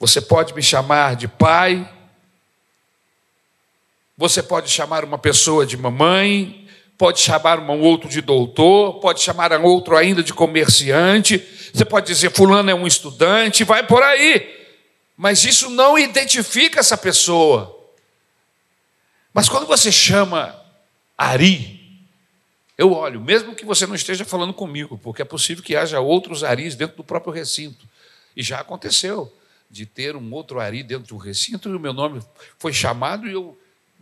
Você 0.00 0.20
pode 0.20 0.52
me 0.52 0.62
chamar 0.62 1.14
de 1.14 1.28
pai, 1.28 1.88
você 4.18 4.42
pode 4.42 4.68
chamar 4.68 5.04
uma 5.04 5.18
pessoa 5.18 5.64
de 5.64 5.76
mamãe, 5.76 6.63
pode 6.96 7.20
chamar 7.20 7.58
um 7.58 7.80
outro 7.80 8.08
de 8.08 8.20
doutor, 8.20 9.00
pode 9.00 9.20
chamar 9.20 9.52
um 9.52 9.64
outro 9.64 9.96
ainda 9.96 10.22
de 10.22 10.32
comerciante, 10.32 11.38
você 11.72 11.84
pode 11.84 12.06
dizer 12.06 12.30
fulano 12.30 12.70
é 12.70 12.74
um 12.74 12.86
estudante, 12.86 13.64
vai 13.64 13.86
por 13.86 14.02
aí. 14.02 14.64
Mas 15.16 15.44
isso 15.44 15.70
não 15.70 15.98
identifica 15.98 16.80
essa 16.80 16.96
pessoa. 16.96 17.74
Mas 19.32 19.48
quando 19.48 19.66
você 19.66 19.90
chama 19.90 20.54
Ari, 21.18 21.84
eu 22.76 22.92
olho, 22.92 23.20
mesmo 23.20 23.54
que 23.54 23.64
você 23.64 23.86
não 23.86 23.94
esteja 23.94 24.24
falando 24.24 24.52
comigo, 24.52 24.98
porque 24.98 25.22
é 25.22 25.24
possível 25.24 25.62
que 25.62 25.76
haja 25.76 26.00
outros 26.00 26.42
Aris 26.42 26.74
dentro 26.74 26.96
do 26.96 27.04
próprio 27.04 27.32
recinto. 27.32 27.86
E 28.36 28.42
já 28.42 28.60
aconteceu 28.60 29.32
de 29.70 29.86
ter 29.86 30.16
um 30.16 30.32
outro 30.32 30.60
Ari 30.60 30.82
dentro 30.82 31.08
do 31.08 31.16
recinto 31.16 31.68
e 31.68 31.74
o 31.74 31.80
meu 31.80 31.92
nome 31.92 32.20
foi 32.58 32.72
chamado 32.72 33.28
e 33.28 33.32
eu 33.32 33.56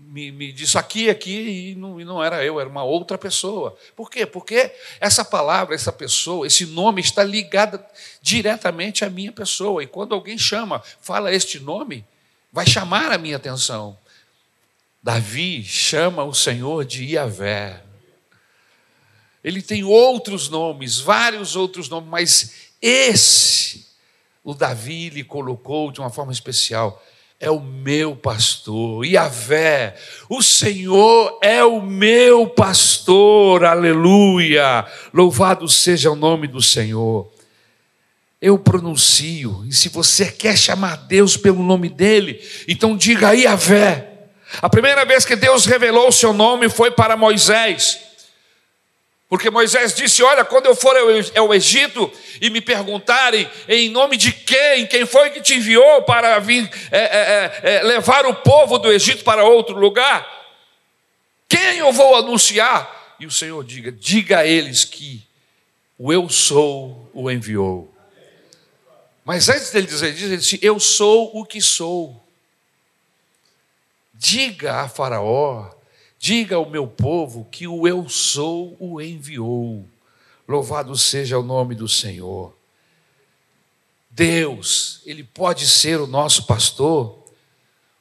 me, 0.06 0.30
me 0.30 0.52
disse 0.52 0.76
aqui, 0.76 1.08
aqui, 1.08 1.70
e 1.70 1.74
não, 1.74 2.00
e 2.00 2.04
não 2.04 2.22
era 2.22 2.44
eu, 2.44 2.60
era 2.60 2.68
uma 2.68 2.84
outra 2.84 3.16
pessoa. 3.16 3.76
Por 3.96 4.10
quê? 4.10 4.26
Porque 4.26 4.74
essa 5.00 5.24
palavra, 5.24 5.74
essa 5.74 5.92
pessoa, 5.92 6.46
esse 6.46 6.66
nome 6.66 7.00
está 7.00 7.22
ligado 7.22 7.82
diretamente 8.20 9.04
à 9.04 9.10
minha 9.10 9.32
pessoa. 9.32 9.82
E 9.82 9.86
quando 9.86 10.14
alguém 10.14 10.36
chama, 10.36 10.82
fala 11.00 11.32
este 11.32 11.58
nome, 11.60 12.04
vai 12.52 12.66
chamar 12.66 13.12
a 13.12 13.18
minha 13.18 13.36
atenção. 13.36 13.98
Davi 15.02 15.64
chama 15.64 16.24
o 16.24 16.34
Senhor 16.34 16.84
de 16.84 17.04
Iavé. 17.04 17.82
Ele 19.42 19.62
tem 19.62 19.82
outros 19.82 20.48
nomes, 20.48 21.00
vários 21.00 21.56
outros 21.56 21.88
nomes, 21.88 22.08
mas 22.08 22.52
esse, 22.80 23.86
o 24.44 24.54
Davi 24.54 25.10
lhe 25.10 25.24
colocou 25.24 25.90
de 25.90 26.00
uma 26.00 26.10
forma 26.10 26.32
especial 26.32 27.02
é 27.42 27.50
o 27.50 27.58
meu 27.58 28.14
pastor. 28.14 29.04
Yahvé, 29.04 29.96
o 30.28 30.40
Senhor 30.40 31.40
é 31.42 31.64
o 31.64 31.82
meu 31.82 32.46
pastor. 32.46 33.64
Aleluia. 33.64 34.86
Louvado 35.12 35.68
seja 35.68 36.12
o 36.12 36.14
nome 36.14 36.46
do 36.46 36.62
Senhor. 36.62 37.28
Eu 38.40 38.58
pronuncio, 38.58 39.64
e 39.68 39.72
se 39.72 39.88
você 39.88 40.26
quer 40.26 40.56
chamar 40.56 40.96
Deus 40.96 41.36
pelo 41.36 41.62
nome 41.64 41.88
dele, 41.88 42.40
então 42.68 42.96
diga 42.96 43.34
Yahvé. 43.34 44.08
A 44.60 44.68
primeira 44.68 45.04
vez 45.04 45.24
que 45.24 45.34
Deus 45.34 45.66
revelou 45.66 46.08
o 46.08 46.12
seu 46.12 46.32
nome 46.32 46.68
foi 46.68 46.92
para 46.92 47.16
Moisés. 47.16 48.11
Porque 49.32 49.48
Moisés 49.48 49.94
disse: 49.94 50.22
Olha, 50.22 50.44
quando 50.44 50.66
eu 50.66 50.76
for 50.76 50.94
ao 51.34 51.54
Egito 51.54 52.12
e 52.38 52.50
me 52.50 52.60
perguntarem 52.60 53.50
em 53.66 53.88
nome 53.88 54.18
de 54.18 54.30
quem, 54.30 54.86
quem 54.86 55.06
foi 55.06 55.30
que 55.30 55.40
te 55.40 55.54
enviou 55.54 56.02
para 56.02 56.38
vir 56.38 56.70
é, 56.90 56.98
é, 56.98 57.62
é, 57.64 57.76
é, 57.76 57.82
levar 57.82 58.26
o 58.26 58.34
povo 58.34 58.76
do 58.76 58.92
Egito 58.92 59.24
para 59.24 59.42
outro 59.42 59.74
lugar, 59.74 60.28
quem 61.48 61.78
eu 61.78 61.90
vou 61.94 62.14
anunciar? 62.14 63.16
E 63.18 63.24
o 63.24 63.30
Senhor 63.30 63.64
diga: 63.64 63.90
Diga 63.90 64.40
a 64.40 64.46
eles 64.46 64.84
que 64.84 65.26
o 65.96 66.12
eu 66.12 66.28
sou 66.28 67.10
o 67.14 67.30
enviou. 67.30 67.90
Mas 69.24 69.48
antes 69.48 69.70
dele 69.70 69.86
dizer 69.86 70.12
isso, 70.12 70.24
ele 70.26 70.36
disse: 70.36 70.58
Eu 70.60 70.78
sou 70.78 71.30
o 71.34 71.46
que 71.46 71.62
sou. 71.62 72.22
Diga 74.12 74.82
a 74.82 74.88
Faraó 74.90 75.70
Diga 76.22 76.54
ao 76.54 76.70
meu 76.70 76.86
povo 76.86 77.48
que 77.50 77.66
o 77.66 77.84
eu 77.84 78.08
sou 78.08 78.76
o 78.78 79.00
enviou. 79.00 79.84
Louvado 80.46 80.96
seja 80.96 81.36
o 81.36 81.42
nome 81.42 81.74
do 81.74 81.88
Senhor. 81.88 82.56
Deus, 84.08 85.02
Ele 85.04 85.24
pode 85.24 85.66
ser 85.66 85.98
o 85.98 86.06
nosso 86.06 86.46
pastor, 86.46 87.24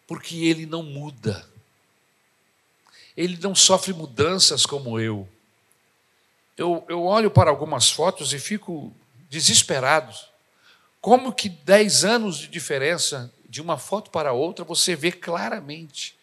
porque 0.05 0.35
Ele 0.45 0.67
não 0.67 0.83
muda. 0.83 1.49
Ele 3.17 3.39
não 3.41 3.55
sofre 3.55 3.91
mudanças 3.91 4.67
como 4.67 4.99
eu. 4.99 5.27
Eu, 6.55 6.85
eu 6.87 7.03
olho 7.03 7.31
para 7.31 7.49
algumas 7.49 7.89
fotos 7.89 8.33
e 8.33 8.39
fico 8.39 8.93
desesperado. 9.31 10.15
Como 11.01 11.33
que 11.33 11.49
dez 11.49 12.05
anos 12.05 12.37
de 12.37 12.47
diferença 12.47 13.33
de 13.49 13.63
uma 13.63 13.79
foto 13.79 14.11
para 14.11 14.31
outra 14.31 14.63
você 14.63 14.95
vê 14.95 15.11
claramente 15.11 16.20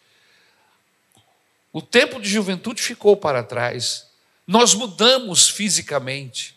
o 1.73 1.83
tempo 1.83 2.21
de 2.21 2.29
juventude 2.29 2.83
ficou 2.83 3.17
para 3.17 3.43
trás. 3.43 4.07
Nós 4.47 4.75
mudamos 4.75 5.49
fisicamente. 5.49 6.57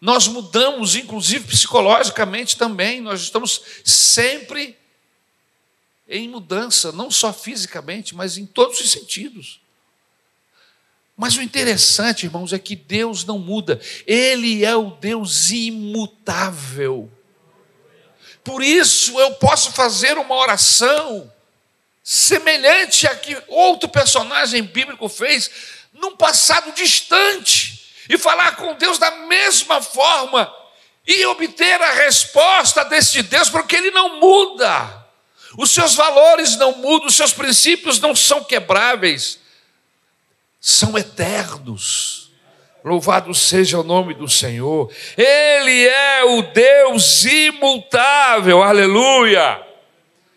Nós 0.00 0.26
mudamos, 0.26 0.96
inclusive 0.96 1.46
psicologicamente 1.46 2.56
também. 2.56 3.00
Nós 3.00 3.22
estamos 3.22 3.62
sempre 3.84 4.76
em 6.08 6.28
mudança, 6.28 6.92
não 6.92 7.10
só 7.10 7.32
fisicamente, 7.32 8.14
mas 8.14 8.36
em 8.36 8.46
todos 8.46 8.80
os 8.80 8.90
sentidos. 8.90 9.60
Mas 11.16 11.36
o 11.36 11.42
interessante, 11.42 12.26
irmãos, 12.26 12.52
é 12.52 12.58
que 12.58 12.76
Deus 12.76 13.24
não 13.24 13.38
muda. 13.38 13.80
Ele 14.06 14.64
é 14.64 14.76
o 14.76 14.90
Deus 14.90 15.50
imutável. 15.50 17.10
Por 18.44 18.62
isso 18.62 19.18
eu 19.18 19.34
posso 19.34 19.72
fazer 19.72 20.18
uma 20.18 20.34
oração 20.36 21.32
semelhante 22.08 23.04
a 23.08 23.16
que 23.16 23.36
outro 23.48 23.88
personagem 23.88 24.62
bíblico 24.62 25.08
fez 25.08 25.50
num 25.92 26.14
passado 26.14 26.70
distante 26.70 27.84
e 28.08 28.16
falar 28.16 28.54
com 28.54 28.74
Deus 28.74 28.96
da 28.96 29.10
mesma 29.10 29.82
forma 29.82 30.48
e 31.04 31.26
obter 31.26 31.82
a 31.82 31.94
resposta 31.94 32.84
desse 32.84 33.24
Deus, 33.24 33.50
porque 33.50 33.74
ele 33.74 33.90
não 33.90 34.20
muda. 34.20 35.04
Os 35.58 35.72
seus 35.72 35.96
valores 35.96 36.56
não 36.56 36.76
mudam, 36.76 37.08
os 37.08 37.16
seus 37.16 37.32
princípios 37.32 37.98
não 37.98 38.14
são 38.14 38.44
quebráveis, 38.44 39.40
são 40.60 40.96
eternos. 40.96 42.30
Louvado 42.84 43.34
seja 43.34 43.80
o 43.80 43.82
nome 43.82 44.14
do 44.14 44.28
Senhor. 44.28 44.92
Ele 45.16 45.88
é 45.88 46.22
o 46.22 46.42
Deus 46.42 47.24
imutável. 47.24 48.62
Aleluia. 48.62 49.65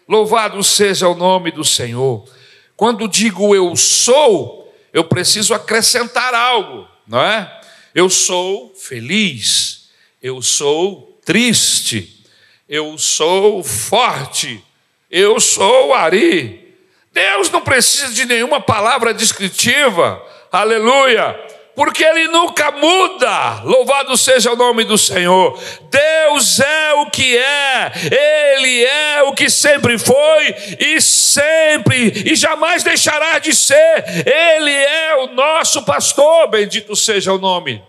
Louvado 0.09 0.63
seja 0.63 1.07
o 1.07 1.13
nome 1.13 1.51
do 1.51 1.63
Senhor. 1.63 2.27
Quando 2.75 3.07
digo 3.07 3.53
eu 3.55 3.75
sou, 3.75 4.73
eu 4.91 5.03
preciso 5.03 5.53
acrescentar 5.53 6.33
algo, 6.33 6.87
não 7.05 7.21
é? 7.21 7.61
Eu 7.93 8.09
sou 8.09 8.73
feliz, 8.73 9.91
eu 10.19 10.41
sou 10.41 11.19
triste, 11.23 12.25
eu 12.67 12.97
sou 12.97 13.63
forte, 13.63 14.65
eu 15.11 15.39
sou 15.39 15.93
Ari. 15.93 16.75
Deus 17.13 17.51
não 17.51 17.61
precisa 17.61 18.11
de 18.11 18.25
nenhuma 18.25 18.59
palavra 18.59 19.13
descritiva, 19.13 20.19
aleluia, 20.51 21.39
porque 21.79 22.03
Ele 22.03 22.27
nunca 22.27 22.71
muda. 22.71 23.63
Louvado 23.63 24.17
seja 24.17 24.51
o 24.51 24.55
nome 24.57 24.83
do 24.83 24.97
Senhor. 24.97 25.57
Deus 25.89 26.59
é 26.59 26.93
o 26.95 27.09
que 27.09 27.37
é, 27.37 27.91
Ele 28.11 28.83
é 28.83 29.23
o 29.23 29.33
que 29.33 29.49
sempre 29.49 29.97
foi 29.97 30.53
e 30.77 30.99
sempre 30.99 32.11
e 32.29 32.35
jamais 32.35 32.83
deixará 32.83 33.39
de 33.39 33.55
ser. 33.55 34.03
Ele 34.27 34.73
é 34.73 35.23
o 35.23 35.27
nosso 35.27 35.85
pastor, 35.85 36.49
bendito 36.49 36.97
seja 36.97 37.31
o 37.31 37.37
nome, 37.37 37.81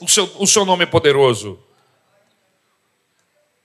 o 0.00 0.08
seu, 0.08 0.24
o 0.38 0.46
seu 0.46 0.64
nome 0.64 0.84
é 0.84 0.86
poderoso. 0.86 1.62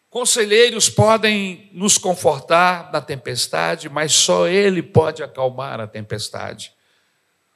Conselheiros 0.10 0.90
podem 0.90 1.70
nos 1.72 1.98
confortar 1.98 2.92
na 2.92 3.00
tempestade, 3.00 3.88
mas 3.88 4.12
só 4.12 4.46
Ele 4.46 4.84
pode 4.84 5.24
acalmar 5.24 5.80
a 5.80 5.88
tempestade. 5.88 6.74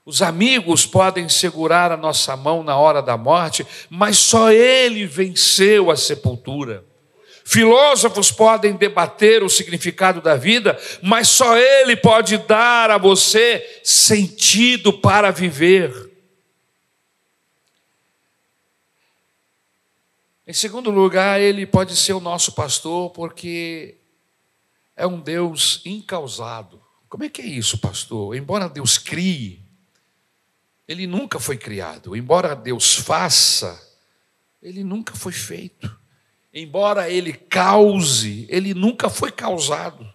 Os 0.05 0.21
amigos 0.21 0.85
podem 0.85 1.29
segurar 1.29 1.91
a 1.91 1.97
nossa 1.97 2.35
mão 2.35 2.61
na 2.61 2.77
hora 2.77 3.01
da 3.01 3.17
morte, 3.17 3.65
mas 3.89 4.17
só 4.17 4.51
Ele 4.51 5.05
venceu 5.05 5.89
a 5.89 5.95
sepultura. 5.95 6.83
Filósofos 7.45 8.31
podem 8.31 8.73
debater 8.75 9.43
o 9.43 9.49
significado 9.49 10.21
da 10.21 10.35
vida, 10.35 10.79
mas 11.01 11.27
só 11.27 11.57
Ele 11.57 11.95
pode 11.95 12.37
dar 12.37 12.89
a 12.91 12.97
você 12.97 13.81
sentido 13.83 14.93
para 14.93 15.31
viver. 15.31 16.11
Em 20.45 20.51
segundo 20.51 20.91
lugar, 20.91 21.39
ele 21.39 21.65
pode 21.65 21.95
ser 21.95 22.11
o 22.11 22.19
nosso 22.19 22.51
pastor 22.51 23.11
porque 23.11 23.97
é 24.95 25.07
um 25.07 25.19
Deus 25.19 25.81
incausado. 25.85 26.81
Como 27.07 27.23
é 27.23 27.29
que 27.29 27.41
é 27.41 27.45
isso, 27.45 27.77
pastor? 27.77 28.35
Embora 28.35 28.67
Deus 28.67 28.97
crie, 28.97 29.62
ele 30.87 31.07
nunca 31.07 31.39
foi 31.39 31.57
criado. 31.57 32.15
Embora 32.15 32.55
Deus 32.55 32.95
faça, 32.95 33.81
ele 34.61 34.83
nunca 34.83 35.15
foi 35.15 35.31
feito. 35.31 35.93
Embora 36.53 37.09
ele 37.09 37.33
cause, 37.33 38.45
ele 38.49 38.73
nunca 38.73 39.09
foi 39.09 39.31
causado. 39.31 40.07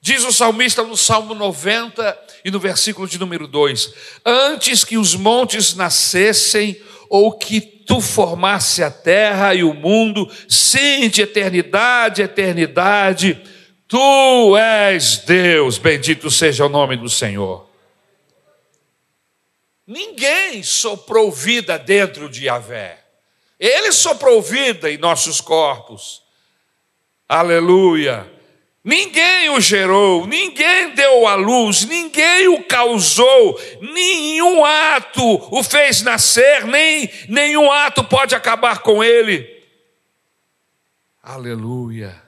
Diz 0.00 0.24
o 0.24 0.32
salmista 0.32 0.82
no 0.82 0.96
Salmo 0.96 1.34
90 1.34 2.18
e 2.44 2.50
no 2.50 2.58
versículo 2.58 3.06
de 3.06 3.18
número 3.18 3.46
2: 3.46 3.92
Antes 4.24 4.84
que 4.84 4.96
os 4.96 5.14
montes 5.14 5.74
nascessem, 5.74 6.80
ou 7.10 7.32
que 7.32 7.60
tu 7.60 8.00
formasse 8.00 8.82
a 8.82 8.90
terra 8.90 9.54
e 9.54 9.64
o 9.64 9.74
mundo, 9.74 10.30
sim, 10.48 11.08
de 11.08 11.22
eternidade, 11.22 12.22
eternidade, 12.22 13.40
tu 13.86 14.56
és 14.56 15.18
Deus, 15.18 15.78
bendito 15.78 16.30
seja 16.30 16.66
o 16.66 16.68
nome 16.68 16.96
do 16.96 17.08
Senhor. 17.08 17.67
Ninguém 19.88 20.62
soprou 20.62 21.32
vida 21.32 21.78
dentro 21.78 22.28
de 22.28 22.44
Yahvé, 22.44 23.02
ele 23.58 23.90
soprou 23.90 24.42
vida 24.42 24.92
em 24.92 24.98
nossos 24.98 25.40
corpos, 25.40 26.22
aleluia. 27.26 28.30
Ninguém 28.84 29.48
o 29.48 29.58
gerou, 29.58 30.26
ninguém 30.26 30.94
deu 30.94 31.26
a 31.26 31.36
luz, 31.36 31.86
ninguém 31.86 32.48
o 32.48 32.62
causou, 32.64 33.58
nenhum 33.80 34.62
ato 34.62 35.22
o 35.50 35.62
fez 35.62 36.02
nascer, 36.02 36.66
nem 36.66 37.10
nenhum 37.26 37.72
ato 37.72 38.04
pode 38.04 38.34
acabar 38.34 38.80
com 38.80 39.02
ele. 39.02 39.64
Aleluia. 41.22 42.22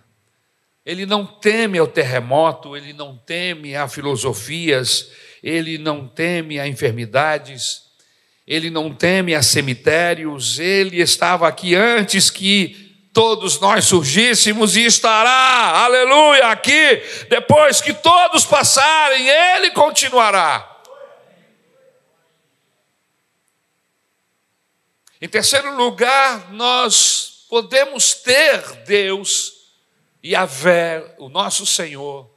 Ele 0.85 1.05
não 1.05 1.27
teme 1.27 1.79
ao 1.79 1.87
terremoto, 1.87 2.75
ele 2.75 2.95
não 2.95 3.19
teme 3.19 3.77
a 3.77 3.87
filosofias, 3.87 5.11
ele 5.43 5.79
não 5.79 6.07
teme 6.07 6.59
a 6.61 6.67
enfermidades, 6.67 7.83
ele 8.47 8.69
não 8.71 8.93
teme 8.93 9.35
a 9.35 9.43
cemitérios, 9.43 10.59
ele 10.59 11.01
estava 11.01 11.47
aqui 11.47 11.75
antes 11.75 12.31
que 12.31 13.09
todos 13.13 13.59
nós 13.61 13.85
surgíssemos 13.85 14.77
e 14.77 14.85
estará, 14.85 15.85
aleluia, 15.85 16.47
aqui, 16.49 17.03
depois 17.29 17.81
que 17.81 17.93
todos 17.93 18.45
passarem, 18.45 19.29
ele 19.29 19.71
continuará. 19.71 20.67
Em 25.21 25.29
terceiro 25.29 25.77
lugar, 25.77 26.51
nós 26.53 27.45
podemos 27.49 28.15
ter 28.15 28.63
Deus 28.87 29.53
e 30.23 30.35
a 30.35 30.49
o 31.19 31.29
nosso 31.29 31.67
Senhor, 31.67 32.31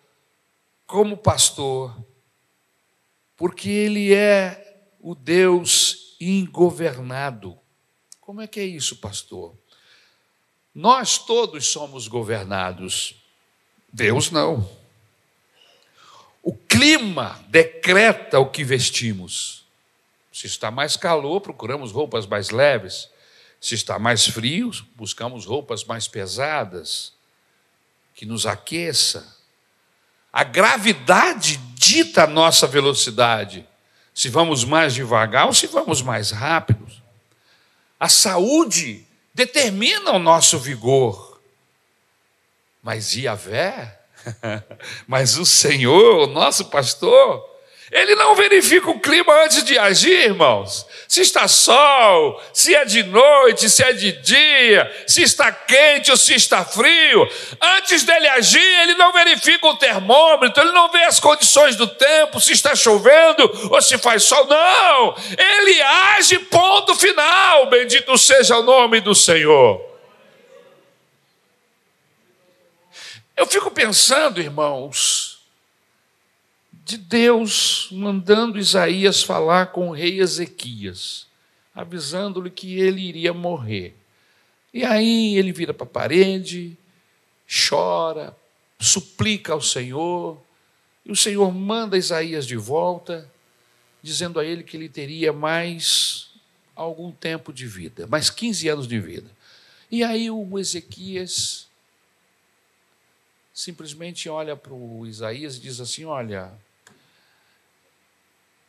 como 0.86 1.16
pastor, 1.16 1.96
porque 3.36 3.70
Ele 3.70 4.14
é 4.14 4.86
o 5.00 5.14
Deus 5.16 6.16
ingovernado. 6.20 7.58
Como 8.22 8.42
é 8.42 8.48
que 8.48 8.60
é 8.60 8.66
isso, 8.66 8.98
pastor? 8.98 9.54
Nós 10.74 11.18
todos 11.18 11.68
somos 11.68 12.08
governados, 12.08 13.16
Deus 13.92 14.32
não. 14.32 14.68
O 16.42 16.54
clima 16.54 17.44
decreta 17.48 18.40
o 18.40 18.50
que 18.50 18.64
vestimos. 18.64 19.66
Se 20.32 20.48
está 20.48 20.72
mais 20.72 20.98
calor, 20.98 21.40
procuramos 21.42 21.92
roupas 21.92 22.26
mais 22.26 22.50
leves. 22.50 23.08
Se 23.62 23.76
está 23.76 24.00
mais 24.00 24.28
frio, 24.28 24.72
buscamos 24.96 25.46
roupas 25.46 25.86
mais 25.86 26.08
pesadas, 26.08 27.14
que 28.16 28.26
nos 28.26 28.46
aqueça. 28.46 29.38
A 30.34 30.44
gravidade 30.44 31.58
dita 31.76 32.24
a 32.24 32.28
nossa 32.28 32.66
velocidade. 32.66 33.68
Se 34.16 34.30
vamos 34.30 34.66
mais 34.66 34.96
devagar 34.96 35.46
ou 35.46 35.54
se 35.54 35.68
vamos 35.68 36.02
mais 36.02 36.32
rápidos. 36.32 37.04
A 38.00 38.10
saúde 38.10 39.06
determina 39.34 40.12
o 40.12 40.20
nosso 40.20 40.58
vigor. 40.58 41.40
Mas 42.82 43.16
Iavé, 43.16 44.00
mas 45.08 45.38
o 45.38 45.46
Senhor, 45.46 46.28
o 46.28 46.34
nosso 46.34 46.66
pastor, 46.66 47.53
ele 47.94 48.16
não 48.16 48.34
verifica 48.34 48.90
o 48.90 49.00
clima 49.00 49.32
antes 49.44 49.64
de 49.64 49.78
agir, 49.78 50.26
irmãos. 50.26 50.86
Se 51.08 51.22
está 51.22 51.48
sol, 51.48 52.42
se 52.52 52.74
é 52.74 52.84
de 52.84 53.04
noite, 53.04 53.70
se 53.70 53.84
é 53.84 53.94
de 53.94 54.12
dia, 54.14 54.92
se 55.06 55.22
está 55.22 55.52
quente 55.52 56.10
ou 56.10 56.18
se 56.18 56.34
está 56.34 56.66
frio. 56.66 57.30
Antes 57.62 58.04
dele 58.04 58.28
agir, 58.30 58.82
ele 58.82 58.96
não 58.96 59.14
verifica 59.14 59.68
o 59.68 59.78
termômetro, 59.78 60.64
ele 60.64 60.72
não 60.72 60.92
vê 60.92 61.04
as 61.04 61.20
condições 61.20 61.76
do 61.76 61.86
tempo, 61.86 62.42
se 62.42 62.54
está 62.54 62.76
chovendo 62.76 63.70
ou 63.72 63.82
se 63.82 63.98
faz 64.00 64.24
sol. 64.24 64.48
Não! 64.48 65.16
Ele 65.38 65.82
age, 65.82 66.40
ponto 66.40 66.96
final. 66.96 67.68
Bendito 67.68 68.18
seja 68.18 68.58
o 68.58 68.64
nome 68.64 69.02
do 69.02 69.14
Senhor. 69.14 69.94
Eu 73.38 73.46
fico 73.46 73.70
pensando, 73.70 74.42
irmãos, 74.42 75.33
de 76.86 76.98
Deus 76.98 77.88
mandando 77.92 78.60
Isaías 78.60 79.24
falar 79.24 79.68
com 79.68 79.90
o 79.90 79.94
rei 79.94 80.20
Ezequias, 80.20 81.28
avisando-lhe 81.74 82.50
que 82.50 82.80
ele 82.80 83.02
iria 83.02 83.34
morrer. 83.34 83.96
E 84.74 84.84
aí 84.84 85.38
ele 85.38 85.54
vira 85.54 85.74
para 85.74 85.86
a 85.86 85.90
parede, 85.90 86.78
chora, 87.48 88.36
suplica 88.80 89.54
ao 89.54 89.62
Senhor, 89.62 90.42
e 91.06 91.12
o 91.12 91.16
Senhor 91.16 91.52
manda 91.54 91.98
Isaías 91.98 92.46
de 92.46 92.58
volta, 92.58 93.30
dizendo 94.02 94.40
a 94.40 94.46
ele 94.46 94.64
que 94.64 94.76
ele 94.76 94.90
teria 94.90 95.32
mais 95.32 96.32
algum 96.76 97.12
tempo 97.12 97.54
de 97.54 97.66
vida, 97.66 98.08
mais 98.08 98.30
15 98.30 98.68
anos 98.68 98.88
de 98.88 99.00
vida. 99.00 99.30
E 99.90 100.04
aí 100.04 100.30
o 100.30 100.60
Ezequias 100.60 101.68
simplesmente 103.54 104.28
olha 104.28 104.56
para 104.56 104.74
o 104.74 105.06
Isaías 105.06 105.56
e 105.56 105.60
diz 105.62 105.80
assim: 105.80 106.04
Olha, 106.04 106.52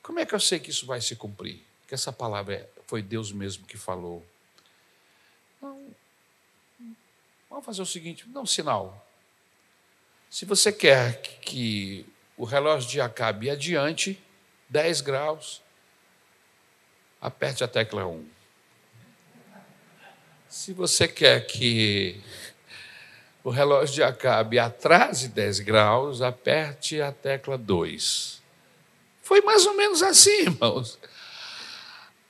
como 0.05 0.21
é 0.21 0.27
que 0.27 0.35
eu 0.35 0.39
sei 0.39 0.61
que 0.61 0.69
isso 0.69 0.85
vai 0.85 1.01
se 1.01 1.17
cumprir? 1.17 1.65
Que 1.89 1.95
essa 1.95 2.13
palavra 2.13 2.55
é, 2.55 2.69
foi 2.87 3.03
Deus 3.03 3.33
mesmo 3.33 3.67
que 3.67 3.79
falou. 3.79 4.25
Não, 5.63 5.91
vamos 7.49 7.65
fazer 7.65 7.81
o 7.81 7.87
seguinte: 7.87 8.29
dá 8.29 8.41
um 8.41 8.47
sinal. 8.47 9.05
Se 10.29 10.45
você 10.45 10.71
quer 10.71 11.23
que 11.23 12.07
o 12.37 12.45
relógio 12.45 12.91
de 12.91 13.01
acabe 13.01 13.49
adiante, 13.49 14.23
10 14.69 15.01
graus, 15.01 15.63
aperte 17.19 17.65
a 17.65 17.69
tecla 17.69 18.07
1. 18.07 18.29
Se 20.51 20.75
você 20.75 21.09
quer 21.09 21.47
que 21.47 22.23
o 23.43 23.51
relógio 23.51 23.97
de 23.97 24.03
Acabe 24.03 24.59
atrase 24.59 25.29
10 25.29 25.61
graus, 25.61 26.23
aperte 26.23 27.01
a 27.01 27.11
tecla 27.11 27.59
2. 27.59 28.44
Foi 29.25 29.41
mais 29.41 29.65
ou 29.65 29.75
menos 29.75 30.03
assim, 30.03 30.43
irmãos. 30.43 30.99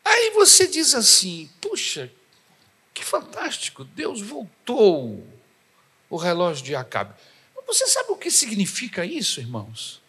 Aí 0.05 0.31
você 0.31 0.67
diz 0.67 0.95
assim: 0.95 1.51
puxa, 1.61 2.11
que 2.95 3.05
fantástico, 3.05 3.85
Deus 3.85 4.23
voltou 4.23 5.27
o 6.09 6.17
relógio 6.17 6.65
de 6.65 6.75
Acabe. 6.75 7.13
Você 7.67 7.89
sabe 7.89 8.13
o 8.13 8.17
que 8.17 8.31
significa 8.31 9.05
isso, 9.05 9.41
irmãos? 9.41 10.01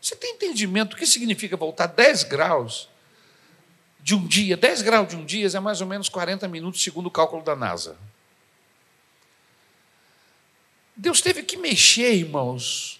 Você 0.00 0.16
tem 0.16 0.34
entendimento 0.34 0.90
do 0.90 0.96
que 0.96 1.06
significa 1.06 1.56
voltar 1.56 1.86
10 1.86 2.24
graus 2.24 2.88
de 4.00 4.14
um 4.14 4.26
dia? 4.26 4.56
10 4.56 4.82
graus 4.82 5.08
de 5.08 5.14
um 5.14 5.24
dia 5.24 5.46
é 5.46 5.60
mais 5.60 5.80
ou 5.80 5.86
menos 5.86 6.08
40 6.08 6.48
minutos, 6.48 6.82
segundo 6.82 7.06
o 7.06 7.10
cálculo 7.10 7.44
da 7.44 7.54
NASA. 7.54 7.96
Deus 10.96 11.20
teve 11.20 11.44
que 11.44 11.56
mexer, 11.56 12.12
irmãos, 12.14 12.97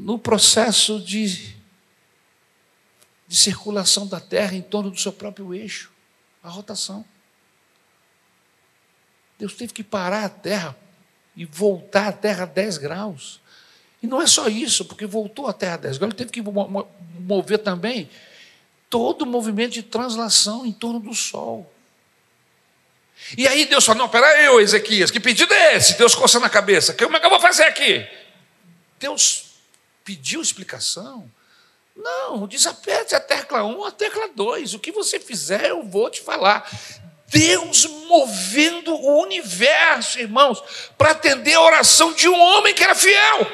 no 0.00 0.18
processo 0.18 0.98
de, 0.98 1.54
de 3.28 3.36
circulação 3.36 4.06
da 4.06 4.18
Terra 4.18 4.54
em 4.54 4.62
torno 4.62 4.90
do 4.90 4.98
seu 4.98 5.12
próprio 5.12 5.54
eixo, 5.54 5.92
a 6.42 6.48
rotação. 6.48 7.04
Deus 9.38 9.54
teve 9.54 9.74
que 9.74 9.84
parar 9.84 10.24
a 10.24 10.28
Terra 10.28 10.76
e 11.36 11.44
voltar 11.44 12.08
a 12.08 12.12
Terra 12.12 12.44
a 12.44 12.46
10 12.46 12.78
graus. 12.78 13.40
E 14.02 14.06
não 14.06 14.22
é 14.22 14.26
só 14.26 14.48
isso, 14.48 14.86
porque 14.86 15.04
voltou 15.04 15.46
a 15.46 15.52
Terra 15.52 15.74
a 15.74 15.78
10 15.78 15.98
graus, 15.98 16.10
ele 16.12 16.18
teve 16.18 16.30
que 16.30 16.42
mover 17.20 17.58
também 17.58 18.08
todo 18.88 19.22
o 19.22 19.26
movimento 19.26 19.72
de 19.72 19.82
translação 19.82 20.64
em 20.64 20.72
torno 20.72 20.98
do 20.98 21.14
Sol. 21.14 21.70
E 23.36 23.46
aí 23.46 23.66
Deus 23.66 23.84
falou: 23.84 24.02
Não, 24.02 24.08
peraí, 24.08 24.46
Ezequias, 24.62 25.10
que 25.10 25.20
pedido 25.20 25.52
é 25.52 25.76
esse? 25.76 25.98
Deus 25.98 26.14
coçando 26.14 26.46
a 26.46 26.50
cabeça, 26.50 26.94
como 26.94 27.18
é 27.18 27.20
que 27.20 27.26
eu 27.26 27.30
vou 27.30 27.38
fazer 27.38 27.64
aqui? 27.64 28.08
Deus 28.98 29.49
pediu 30.10 30.42
explicação. 30.42 31.30
Não, 31.94 32.48
desaperte 32.48 33.14
a 33.14 33.20
tecla 33.20 33.62
1, 33.62 33.84
a 33.84 33.92
tecla 33.92 34.28
2. 34.34 34.74
O 34.74 34.80
que 34.80 34.90
você 34.90 35.20
fizer, 35.20 35.66
eu 35.66 35.84
vou 35.84 36.10
te 36.10 36.20
falar. 36.20 36.68
Deus 37.28 37.84
movendo 37.84 38.92
o 38.92 39.22
universo, 39.22 40.18
irmãos, 40.18 40.60
para 40.98 41.12
atender 41.12 41.54
a 41.54 41.60
oração 41.60 42.12
de 42.12 42.28
um 42.28 42.40
homem 42.40 42.74
que 42.74 42.82
era 42.82 42.96
fiel. 42.96 43.46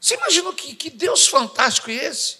Você 0.00 0.14
imaginou 0.14 0.52
que, 0.52 0.76
que 0.76 0.88
Deus 0.88 1.26
fantástico 1.26 1.90
é 1.90 1.94
esse? 1.94 2.38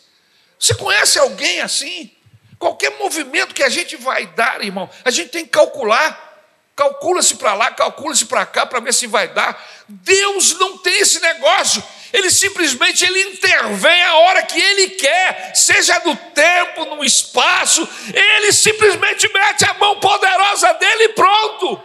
Você 0.57 0.73
conhece 0.77 1.19
alguém 1.19 1.61
assim? 1.61 2.13
Qualquer 2.61 2.97
movimento 2.97 3.55
que 3.55 3.65
a 3.65 3.69
gente 3.69 3.97
vai 3.97 4.25
dar, 4.27 4.63
irmão, 4.63 4.89
a 5.05 5.11
gente 5.11 5.31
tem 5.31 5.45
que 5.45 5.51
calcular. 5.51 6.29
Calcula-se 6.77 7.35
para 7.35 7.55
lá, 7.55 7.73
calcula-se 7.73 8.27
para 8.27 8.47
cá 8.47 8.65
para 8.65 8.79
ver 8.79 8.95
se 8.95 9.09
vai 9.09 9.27
dar. 9.27 9.61
Deus 9.89 10.59
não 10.59 10.79
tem 10.79 10.99
esse 10.99 11.19
negócio. 11.21 11.83
Ele 12.13 12.31
simplesmente 12.31 13.05
ele 13.05 13.23
intervém 13.23 14.03
a 14.03 14.15
hora 14.17 14.43
que 14.43 14.59
ele 14.59 14.91
quer, 14.91 15.55
seja 15.55 16.01
no 16.05 16.17
tempo, 16.17 16.85
no 16.87 17.05
espaço. 17.05 17.87
Ele 18.13 18.53
simplesmente 18.53 19.31
mete 19.33 19.65
a 19.65 19.75
mão 19.75 20.01
poderosa 20.01 20.73
dele 20.75 21.05
e 21.05 21.09
pronto. 21.11 21.83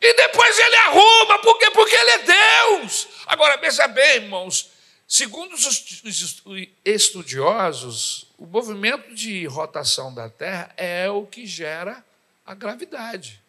E 0.00 0.14
depois 0.14 0.58
ele 0.58 0.76
arruma, 0.76 1.38
por 1.40 1.58
quê? 1.58 1.70
Porque 1.70 1.94
ele 1.94 2.10
é 2.10 2.18
Deus. 2.18 3.08
Agora, 3.26 3.56
veja 3.56 3.86
bem, 3.88 4.16
irmãos, 4.16 4.70
segundo 5.06 5.54
os 5.54 5.84
estudiosos, 6.84 8.26
o 8.38 8.46
movimento 8.46 9.14
de 9.14 9.44
rotação 9.46 10.14
da 10.14 10.28
Terra 10.28 10.72
é 10.76 11.10
o 11.10 11.26
que 11.26 11.46
gera 11.46 12.04
a 12.46 12.54
gravidade. 12.54 13.40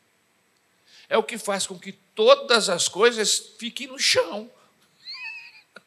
É 1.07 1.17
o 1.17 1.23
que 1.23 1.37
faz 1.37 1.65
com 1.65 1.77
que 1.77 1.91
todas 2.19 2.67
as 2.67 2.89
coisas 2.89 3.53
fiquem 3.57 3.87
no 3.87 3.97
chão. 3.97 4.51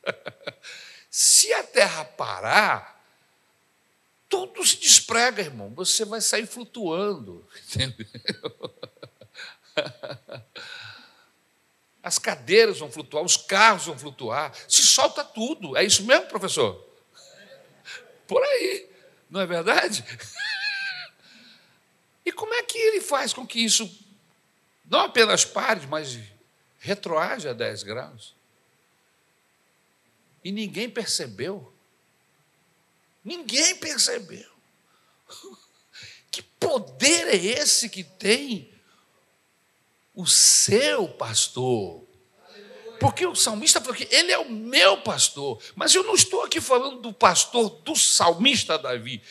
Se 1.11 1.53
a 1.53 1.63
terra 1.63 2.07
parar, 2.07 3.05
tudo 4.31 4.65
se 4.65 4.79
desprega, 4.79 5.43
irmão. 5.43 5.75
Você 5.75 6.07
vai 6.07 6.23
sair 6.23 6.47
flutuando. 6.47 7.47
Entendeu? 7.69 8.75
As 12.03 12.19
cadeiras 12.19 12.79
vão 12.79 12.91
flutuar, 12.91 13.23
os 13.23 13.37
carros 13.37 13.85
vão 13.85 13.99
flutuar, 13.99 14.55
se 14.67 14.83
solta 14.83 15.23
tudo. 15.23 15.77
É 15.77 15.85
isso 15.85 16.03
mesmo, 16.03 16.29
professor? 16.29 16.83
Por 18.27 18.43
aí, 18.43 18.89
não 19.29 19.43
é 19.43 19.47
verdade? 19.47 20.03
E 22.25 22.31
como 22.31 22.55
é 22.55 22.63
que 22.63 22.79
ele 22.79 23.01
faz 23.01 23.33
com 23.33 23.45
que 23.45 23.59
isso 23.59 24.02
não 24.93 25.01
apenas 25.01 25.43
pare, 25.43 25.87
mas 25.87 26.19
retroage 26.79 27.49
a 27.49 27.55
10 27.55 27.83
graus? 27.83 28.35
E 30.45 30.53
ninguém 30.53 30.91
percebeu. 30.91 31.73
Ninguém 33.25 33.75
percebeu. 33.77 34.53
Que 36.31 36.41
poder 36.41 37.29
é 37.29 37.37
esse 37.37 37.91
que 37.91 38.03
tem 38.03 38.73
o 40.15 40.27
seu 40.27 41.07
pastor? 41.07 42.03
Porque 42.99 43.27
o 43.27 43.35
salmista 43.35 43.83
falou 43.83 43.95
que 43.95 44.09
ele 44.11 44.33
é 44.33 44.39
o 44.39 44.51
meu 44.51 44.97
pastor, 45.03 45.63
mas 45.77 45.95
eu 45.95 46.03
não 46.05 46.15
estou 46.15 46.43
aqui 46.43 46.59
falando 46.59 47.03
do 47.03 47.13
pastor 47.13 47.69
do 47.69 47.95
salmista 47.95 48.79
Davi. 48.79 49.23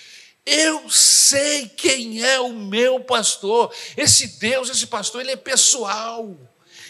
Eu 0.46 0.90
sei 0.90 1.70
quem 1.70 2.24
é 2.24 2.40
o 2.40 2.50
meu 2.50 3.00
pastor. 3.00 3.74
Esse 3.96 4.40
Deus, 4.40 4.70
esse 4.70 4.88
pastor, 4.88 5.22
ele 5.22 5.32
é 5.32 5.36
pessoal. 5.36 6.36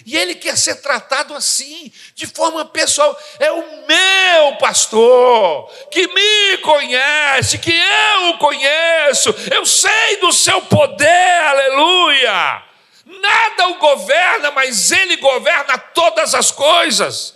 E 0.06 0.16
ele 0.16 0.36
quer 0.36 0.58
ser 0.58 0.76
tratado 0.76 1.34
assim, 1.34 1.92
de 2.16 2.26
forma 2.26 2.66
pessoal. 2.66 3.18
É 3.40 3.52
o 3.52 3.88
meu 3.88 4.58
pastor, 4.58 5.70
que 5.92 6.08
me 6.08 6.58
conhece, 6.60 7.60
que 7.60 7.72
eu 7.72 8.30
o 8.30 8.38
conheço. 8.38 9.30
Eu 9.54 9.66
sei 9.66 10.18
do 10.18 10.32
seu 10.32 10.62
poder, 10.64 11.44
aleluia. 11.44 12.64
Nada 13.06 13.68
o 13.70 13.78
governa, 13.78 14.52
mas 14.52 14.92
ele 14.92 15.18
governa 15.18 15.78
todas 15.78 16.34
as 16.34 16.52
coisas. 16.52 17.36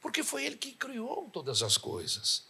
Porque 0.00 0.22
foi 0.22 0.44
ele 0.44 0.56
que 0.56 0.72
criou 0.72 1.30
todas 1.32 1.62
as 1.62 1.76
coisas. 1.76 2.42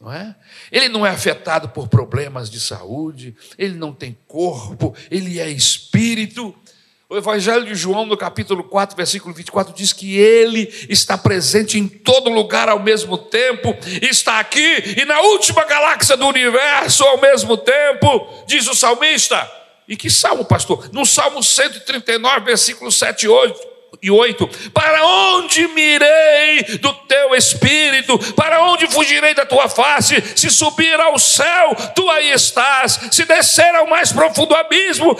Não 0.00 0.12
é? 0.12 0.34
Ele 0.70 0.88
não 0.88 1.06
é 1.06 1.10
afetado 1.10 1.68
por 1.68 1.88
problemas 1.88 2.50
de 2.50 2.60
saúde, 2.60 3.34
ele 3.56 3.74
não 3.74 3.92
tem 3.92 4.16
corpo, 4.26 4.94
ele 5.10 5.40
é 5.40 5.48
espírito. 5.48 6.54
O 7.08 7.16
Evangelho 7.16 7.64
de 7.64 7.74
João, 7.74 8.04
no 8.04 8.16
capítulo 8.16 8.64
4, 8.64 8.96
versículo 8.96 9.34
24, 9.34 9.72
diz 9.74 9.92
que 9.92 10.16
ele 10.16 10.72
está 10.88 11.16
presente 11.16 11.78
em 11.78 11.86
todo 11.86 12.30
lugar 12.30 12.68
ao 12.68 12.80
mesmo 12.80 13.16
tempo, 13.16 13.76
está 14.02 14.40
aqui 14.40 15.00
e 15.00 15.04
na 15.04 15.20
última 15.20 15.64
galáxia 15.64 16.16
do 16.16 16.26
universo 16.26 17.04
ao 17.04 17.20
mesmo 17.20 17.56
tempo, 17.56 18.44
diz 18.46 18.66
o 18.66 18.74
salmista. 18.74 19.50
E 19.86 19.96
que 19.96 20.10
salmo, 20.10 20.44
pastor? 20.46 20.88
No 20.92 21.04
Salmo 21.04 21.42
139, 21.42 22.40
versículo 22.40 22.90
7 22.90 23.26
e 23.26 23.28
8 23.28 23.73
e 24.02 24.10
8: 24.10 24.48
Para 24.72 25.06
onde 25.06 25.66
mirei 25.68 26.62
do 26.80 26.92
teu 27.06 27.34
espírito? 27.34 28.18
Para 28.34 28.62
onde 28.64 28.86
fugirei 28.86 29.34
da 29.34 29.46
tua 29.46 29.68
face? 29.68 30.22
Se 30.36 30.50
subir 30.50 30.98
ao 31.00 31.18
céu, 31.18 31.74
tu 31.94 32.08
aí 32.10 32.30
estás. 32.32 32.98
Se 33.10 33.24
descer 33.24 33.74
ao 33.74 33.86
mais 33.86 34.12
profundo 34.12 34.54
abismo, 34.54 35.16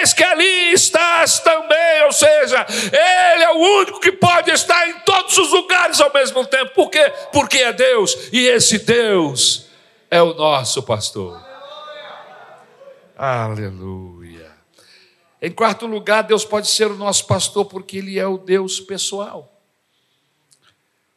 eis 0.00 0.12
que 0.12 0.24
ali 0.24 0.72
estás 0.72 1.40
também. 1.40 2.04
Ou 2.04 2.12
seja, 2.12 2.66
Ele 2.70 3.44
é 3.44 3.50
o 3.52 3.80
único 3.80 4.00
que 4.00 4.12
pode 4.12 4.50
estar 4.50 4.88
em 4.88 4.98
todos 5.00 5.36
os 5.38 5.50
lugares 5.50 6.00
ao 6.00 6.12
mesmo 6.12 6.44
tempo. 6.46 6.72
Por 6.74 6.90
quê? 6.90 7.12
Porque 7.32 7.58
é 7.58 7.72
Deus, 7.72 8.16
e 8.32 8.46
esse 8.46 8.78
Deus 8.78 9.66
é 10.10 10.22
o 10.22 10.34
nosso 10.34 10.82
pastor. 10.82 11.40
Aleluia. 13.16 14.07
Em 15.40 15.52
quarto 15.52 15.86
lugar, 15.86 16.22
Deus 16.22 16.44
pode 16.44 16.68
ser 16.68 16.90
o 16.90 16.96
nosso 16.96 17.26
pastor 17.26 17.64
porque 17.66 17.98
Ele 17.98 18.18
é 18.18 18.26
o 18.26 18.38
Deus 18.38 18.80
pessoal. 18.80 19.62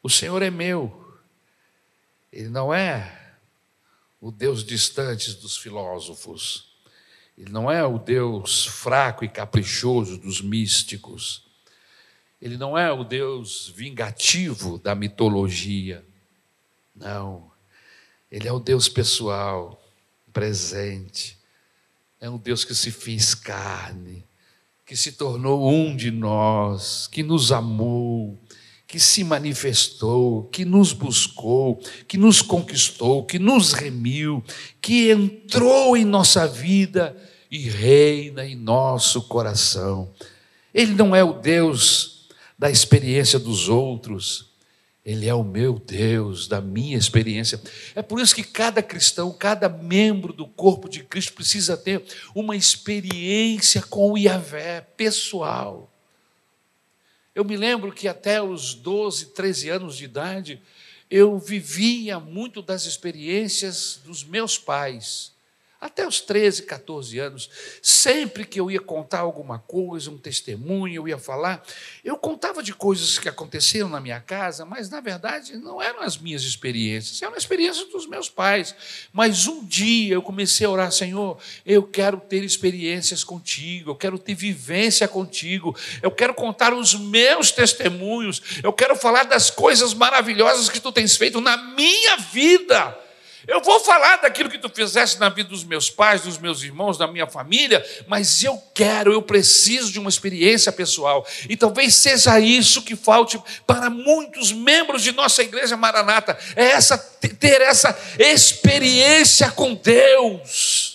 O 0.03 0.10
Senhor 0.10 0.41
é 0.43 0.51
meu. 0.51 1.19
Ele 2.31 2.49
não 2.49 2.73
é 2.73 3.36
o 4.19 4.31
Deus 4.31 4.63
distante 4.63 5.34
dos 5.34 5.57
filósofos. 5.57 6.71
Ele 7.36 7.49
não 7.49 7.71
é 7.71 7.84
o 7.84 7.97
Deus 7.97 8.67
fraco 8.67 9.25
e 9.25 9.29
caprichoso 9.29 10.17
dos 10.19 10.39
místicos. 10.39 11.43
Ele 12.39 12.57
não 12.57 12.77
é 12.77 12.91
o 12.91 13.03
Deus 13.03 13.69
vingativo 13.75 14.77
da 14.77 14.93
mitologia. 14.93 16.05
Não. 16.95 17.51
Ele 18.31 18.47
é 18.47 18.51
o 18.51 18.60
Deus 18.60 18.88
pessoal, 18.88 19.84
presente 20.31 21.40
é 22.21 22.29
um 22.29 22.38
Deus 22.38 22.63
que 22.63 22.75
se 22.75 22.91
fez 22.91 23.34
carne, 23.34 24.23
que 24.86 24.95
se 24.95 25.13
tornou 25.13 25.73
um 25.73 25.95
de 25.95 26.12
nós, 26.12 27.07
que 27.07 27.23
nos 27.23 27.51
amou, 27.51 28.38
que 28.88 28.99
se 28.99 29.23
manifestou, 29.23 30.43
que 30.51 30.63
nos 30.63 30.93
buscou, 30.93 31.81
que 32.07 32.17
nos 32.17 32.43
conquistou, 32.43 33.25
que 33.25 33.39
nos 33.39 33.73
remiu, 33.73 34.43
que 34.79 35.10
entrou 35.10 35.97
em 35.97 36.05
nossa 36.05 36.45
vida 36.45 37.17
e 37.49 37.57
reina 37.57 38.45
em 38.45 38.55
nosso 38.55 39.23
coração. 39.23 40.13
Ele 40.71 40.93
não 40.93 41.15
é 41.15 41.23
o 41.23 41.34
Deus 41.34 42.27
da 42.57 42.69
experiência 42.69 43.39
dos 43.39 43.67
outros, 43.67 44.51
ele 45.04 45.28
é 45.28 45.34
o 45.34 45.44
meu 45.44 45.80
Deus, 45.80 46.48
da 46.48 46.62
minha 46.62 46.98
experiência. 46.98 47.60
É 47.96 48.02
por 48.02 48.20
isso 48.20 48.36
que 48.36 48.44
cada 48.44 48.84
cristão, 48.84 49.32
cada 49.34 49.68
membro 49.68 50.32
do 50.32 50.48
corpo 50.48 50.88
de 50.88 51.04
Cristo 51.04 51.34
precisa 51.34 51.76
ter 51.76 52.04
uma 52.36 52.56
experiência 52.56 53.82
com 53.82 54.12
o 54.12 54.18
Iavé 54.18 54.82
pessoal. 54.82 55.92
Eu 57.34 57.44
me 57.44 57.58
lembro 57.58 57.92
que 57.92 58.08
até 58.08 58.42
os 58.42 58.76
12, 58.76 59.28
13 59.28 59.70
anos 59.70 59.98
de 59.98 60.06
idade, 60.06 60.62
eu 61.10 61.38
vivia 61.40 62.20
muito 62.20 62.62
das 62.62 62.86
experiências 62.86 64.00
dos 64.06 64.24
meus 64.24 64.58
pais 64.58 65.32
até 65.82 66.08
os 66.08 66.22
13, 66.22 66.62
14 66.62 67.17
anos, 67.17 67.50
sempre 67.82 68.46
que 68.46 68.60
eu 68.60 68.70
ia 68.70 68.80
contar 68.80 69.22
alguma 69.22 69.58
coisa, 69.58 70.12
um 70.12 70.17
testemunho, 70.17 70.94
eu 70.94 71.08
ia 71.08 71.17
falar, 71.17 71.63
eu 72.06 72.15
contava 72.15 72.62
de 72.62 72.72
coisas 72.72 73.17
que 73.17 73.28
aconteceram 73.28 73.89
na 73.89 74.00
minha 74.00 74.20
casa, 74.20 74.63
mas 74.63 74.91
na 74.91 75.00
verdade 75.00 75.58
não 75.58 75.82
eram 75.82 76.02
as 76.02 76.20
minhas 76.20 76.44
experiências, 76.44 77.20
eram 77.24 77.36
experiências 77.36 77.88
dos 77.88 78.06
meus 78.06 78.30
pais. 78.30 78.76
Mas 79.12 79.48
um 79.48 79.65
dia 79.65 80.13
eu 80.13 80.22
comecei 80.22 80.67
a 80.67 80.70
orar, 80.70 80.91
Senhor, 80.91 81.39
eu 81.65 81.82
quero 81.82 82.20
ter 82.20 82.44
experiências 82.44 83.24
contigo, 83.24 83.89
eu 83.89 83.96
quero 83.96 84.20
ter 84.20 84.36
vivência 84.36 85.08
contigo, 85.08 85.76
eu 86.04 86.12
quero 86.12 86.36
contar 86.36 86.76
os 86.76 86.94
meus 86.94 87.52
testemunhos, 87.52 88.60
eu 88.62 88.72
quero 88.72 88.96
falar 88.96 89.24
das 89.24 89.50
coisas 89.50 89.96
maravilhosas 89.96 90.70
que 90.70 90.80
tu 90.80 90.91
tens 90.91 91.17
feito 91.17 91.41
na 91.41 91.58
minha 91.58 92.17
vida. 92.17 93.02
Eu 93.47 93.62
vou 93.62 93.80
falar 93.80 94.17
daquilo 94.17 94.49
que 94.49 94.58
tu 94.58 94.69
fizeste 94.69 95.19
na 95.19 95.30
vida 95.30 95.49
dos 95.49 95.63
meus 95.63 95.89
pais, 95.89 96.21
dos 96.21 96.38
meus 96.38 96.62
irmãos, 96.62 96.97
da 96.97 97.08
minha 97.08 97.27
família, 97.27 97.84
mas 98.08 98.43
eu 98.43 98.62
quero, 98.73 99.12
eu 99.12 99.21
preciso 99.21 99.91
de 99.91 99.99
uma 99.99 100.10
experiência 100.10 100.71
pessoal. 100.71 101.25
E 101.49 101.58
talvez 101.58 101.95
seja 101.95 102.39
isso 102.39 102.84
que 102.84 102.95
falte 102.95 103.41
para 103.65 103.89
muitos 103.89 104.51
membros 104.51 105.01
de 105.01 105.12
nossa 105.12 105.41
igreja 105.41 105.75
Maranata, 105.75 106.38
é 106.56 106.65
essa 106.65 106.97
ter 106.97 107.62
essa 107.62 107.97
experiência 108.19 109.49
com 109.51 109.73
Deus 109.73 110.90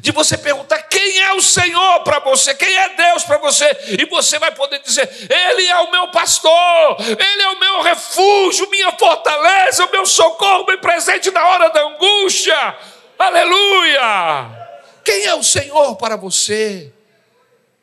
de 0.00 0.10
você 0.12 0.36
perguntar 0.36 0.82
quem 0.82 1.20
é 1.20 1.32
o 1.34 1.42
Senhor 1.42 2.00
para 2.02 2.18
você, 2.20 2.54
quem 2.54 2.74
é 2.76 2.96
Deus 2.96 3.24
para 3.24 3.38
você, 3.38 3.64
e 3.98 4.04
você 4.06 4.38
vai 4.38 4.52
poder 4.54 4.80
dizer: 4.80 5.08
Ele 5.30 5.66
é 5.66 5.78
o 5.80 5.90
meu 5.90 6.08
pastor, 6.08 6.96
Ele 7.00 7.42
é 7.42 7.48
o 7.48 7.60
meu 7.60 7.82
refúgio, 7.82 8.70
minha 8.70 8.92
fortaleza, 8.92 9.84
o 9.84 9.90
meu 9.90 10.06
socorro 10.06 10.64
bem 10.64 10.78
presente 10.78 11.30
na 11.30 11.46
hora 11.46 11.68
da 11.70 11.82
angústia. 11.82 12.78
Aleluia! 13.18 14.68
Quem 15.04 15.24
é 15.24 15.34
o 15.34 15.42
Senhor 15.42 15.96
para 15.96 16.16
você? 16.16 16.92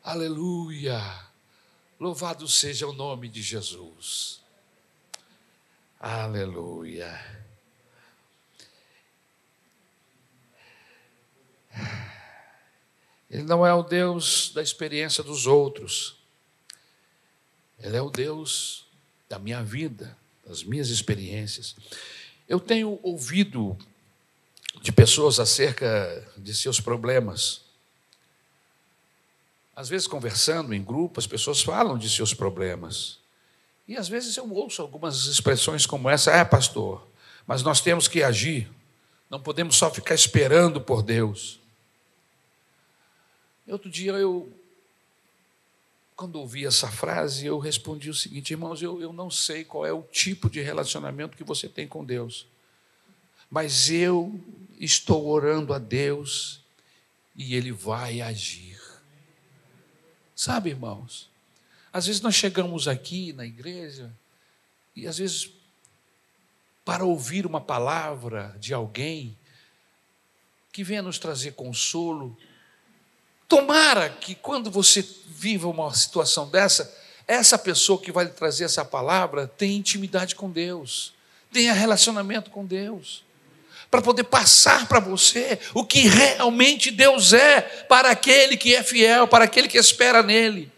Aleluia! 0.04 1.00
Louvado 1.98 2.48
seja 2.48 2.86
o 2.86 2.92
nome 2.92 3.28
de 3.28 3.40
Jesus. 3.40 4.42
Aleluia. 6.00 7.31
Ele 13.32 13.44
não 13.44 13.66
é 13.66 13.72
o 13.72 13.82
Deus 13.82 14.52
da 14.54 14.62
experiência 14.62 15.24
dos 15.24 15.46
outros. 15.46 16.16
Ele 17.80 17.96
é 17.96 18.02
o 18.02 18.10
Deus 18.10 18.84
da 19.26 19.38
minha 19.38 19.62
vida, 19.62 20.14
das 20.46 20.62
minhas 20.62 20.90
experiências. 20.90 21.74
Eu 22.46 22.60
tenho 22.60 23.00
ouvido 23.02 23.78
de 24.82 24.92
pessoas 24.92 25.40
acerca 25.40 26.30
de 26.36 26.54
seus 26.54 26.78
problemas. 26.78 27.62
Às 29.74 29.88
vezes, 29.88 30.06
conversando 30.06 30.74
em 30.74 30.84
grupo, 30.84 31.18
as 31.18 31.26
pessoas 31.26 31.62
falam 31.62 31.96
de 31.96 32.10
seus 32.10 32.34
problemas. 32.34 33.18
E 33.88 33.96
às 33.96 34.08
vezes 34.08 34.36
eu 34.36 34.52
ouço 34.52 34.82
algumas 34.82 35.24
expressões 35.24 35.86
como 35.86 36.10
essa: 36.10 36.30
é, 36.30 36.44
pastor, 36.44 37.08
mas 37.46 37.62
nós 37.62 37.80
temos 37.80 38.06
que 38.06 38.22
agir, 38.22 38.70
não 39.30 39.40
podemos 39.40 39.76
só 39.76 39.90
ficar 39.90 40.14
esperando 40.14 40.82
por 40.82 41.02
Deus. 41.02 41.61
Outro 43.66 43.88
dia 43.88 44.12
eu, 44.12 44.52
quando 46.16 46.36
ouvi 46.36 46.66
essa 46.66 46.90
frase, 46.90 47.46
eu 47.46 47.58
respondi 47.58 48.10
o 48.10 48.14
seguinte, 48.14 48.52
irmãos, 48.52 48.82
eu, 48.82 49.00
eu 49.00 49.12
não 49.12 49.30
sei 49.30 49.64
qual 49.64 49.86
é 49.86 49.92
o 49.92 50.02
tipo 50.02 50.50
de 50.50 50.60
relacionamento 50.60 51.36
que 51.36 51.44
você 51.44 51.68
tem 51.68 51.86
com 51.86 52.04
Deus, 52.04 52.46
mas 53.50 53.90
eu 53.90 54.40
estou 54.78 55.26
orando 55.28 55.72
a 55.72 55.78
Deus 55.78 56.60
e 57.36 57.54
Ele 57.54 57.70
vai 57.70 58.20
agir. 58.20 58.80
Sabe, 60.34 60.70
irmãos, 60.70 61.30
às 61.92 62.06
vezes 62.06 62.20
nós 62.20 62.34
chegamos 62.34 62.88
aqui 62.88 63.32
na 63.32 63.46
igreja 63.46 64.12
e 64.96 65.06
às 65.06 65.18
vezes 65.18 65.52
para 66.84 67.04
ouvir 67.04 67.46
uma 67.46 67.60
palavra 67.60 68.56
de 68.58 68.74
alguém 68.74 69.38
que 70.72 70.82
venha 70.82 71.02
nos 71.02 71.18
trazer 71.18 71.52
consolo, 71.52 72.36
Tomara 73.52 74.08
que 74.08 74.34
quando 74.34 74.70
você 74.70 75.06
viva 75.26 75.68
uma 75.68 75.92
situação 75.92 76.48
dessa, 76.48 76.90
essa 77.28 77.58
pessoa 77.58 78.00
que 78.00 78.10
vai 78.10 78.24
lhe 78.24 78.30
trazer 78.30 78.64
essa 78.64 78.82
palavra 78.82 79.46
tenha 79.46 79.76
intimidade 79.76 80.34
com 80.34 80.50
Deus, 80.50 81.12
tenha 81.52 81.74
relacionamento 81.74 82.50
com 82.50 82.64
Deus, 82.64 83.22
para 83.90 84.00
poder 84.00 84.24
passar 84.24 84.88
para 84.88 85.00
você 85.00 85.58
o 85.74 85.84
que 85.84 86.08
realmente 86.08 86.90
Deus 86.90 87.34
é 87.34 87.60
para 87.60 88.12
aquele 88.12 88.56
que 88.56 88.74
é 88.74 88.82
fiel, 88.82 89.28
para 89.28 89.44
aquele 89.44 89.68
que 89.68 89.76
espera 89.76 90.22
nele. 90.22 90.72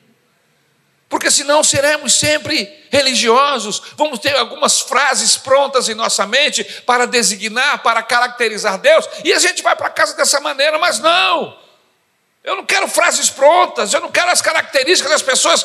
Porque 1.09 1.31
senão 1.31 1.63
seremos 1.63 2.13
sempre 2.13 2.87
religiosos, 2.91 3.81
vamos 3.97 4.19
ter 4.19 4.35
algumas 4.35 4.81
frases 4.81 5.37
prontas 5.37 5.89
em 5.89 5.95
nossa 5.95 6.27
mente 6.27 6.65
para 6.85 7.07
designar, 7.07 7.85
para 7.85 8.03
caracterizar 8.03 8.81
Deus, 8.81 9.09
e 9.23 9.33
a 9.33 9.39
gente 9.39 9.63
vai 9.63 9.77
para 9.77 9.91
casa 9.91 10.17
dessa 10.17 10.41
maneira, 10.41 10.77
mas 10.77 10.99
não. 10.99 11.63
Eu 12.45 12.57
não 12.57 12.67
quero 12.67 12.87
frases 12.87 13.31
prontas, 13.31 13.95
eu 13.95 14.03
não 14.03 14.13
quero 14.13 14.31
as 14.31 14.43
características 14.43 15.11
das 15.11 15.23
pessoas, 15.23 15.65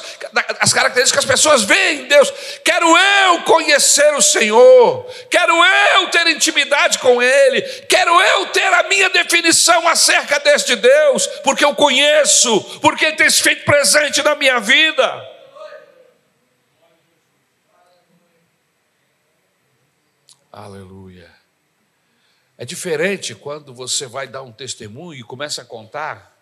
as 0.61 0.71
características 0.71 1.25
que 1.25 1.31
as 1.31 1.39
pessoas 1.39 1.63
veem 1.63 2.03
em 2.03 2.07
Deus. 2.07 2.31
Quero 2.63 2.87
eu 2.97 3.41
conhecer 3.43 4.13
o 4.13 4.21
Senhor, 4.21 5.03
quero 5.29 5.53
eu 5.53 6.09
ter 6.09 6.25
intimidade 6.27 6.97
com 6.99 7.21
Ele, 7.21 7.61
quero 7.61 8.17
eu 8.21 8.45
ter 8.47 8.73
a 8.75 8.83
minha 8.83 9.09
definição 9.09 9.85
acerca 9.89 10.39
deste 10.39 10.77
Deus, 10.77 11.27
porque 11.43 11.65
eu 11.65 11.75
conheço, 11.75 12.61
porque 12.79 13.07
Ele 13.07 13.17
tem 13.17 13.29
se 13.29 13.41
feito 13.41 13.65
presente 13.65 14.23
na 14.23 14.35
minha 14.35 14.61
vida. 14.61 15.29
Aleluia. 20.49 21.29
É 22.57 22.63
diferente 22.63 23.35
quando 23.35 23.73
você 23.73 24.07
vai 24.07 24.27
dar 24.29 24.43
um 24.43 24.51
testemunho 24.53 25.19
e 25.19 25.23
começa 25.23 25.61
a 25.61 25.65
contar 25.65 26.38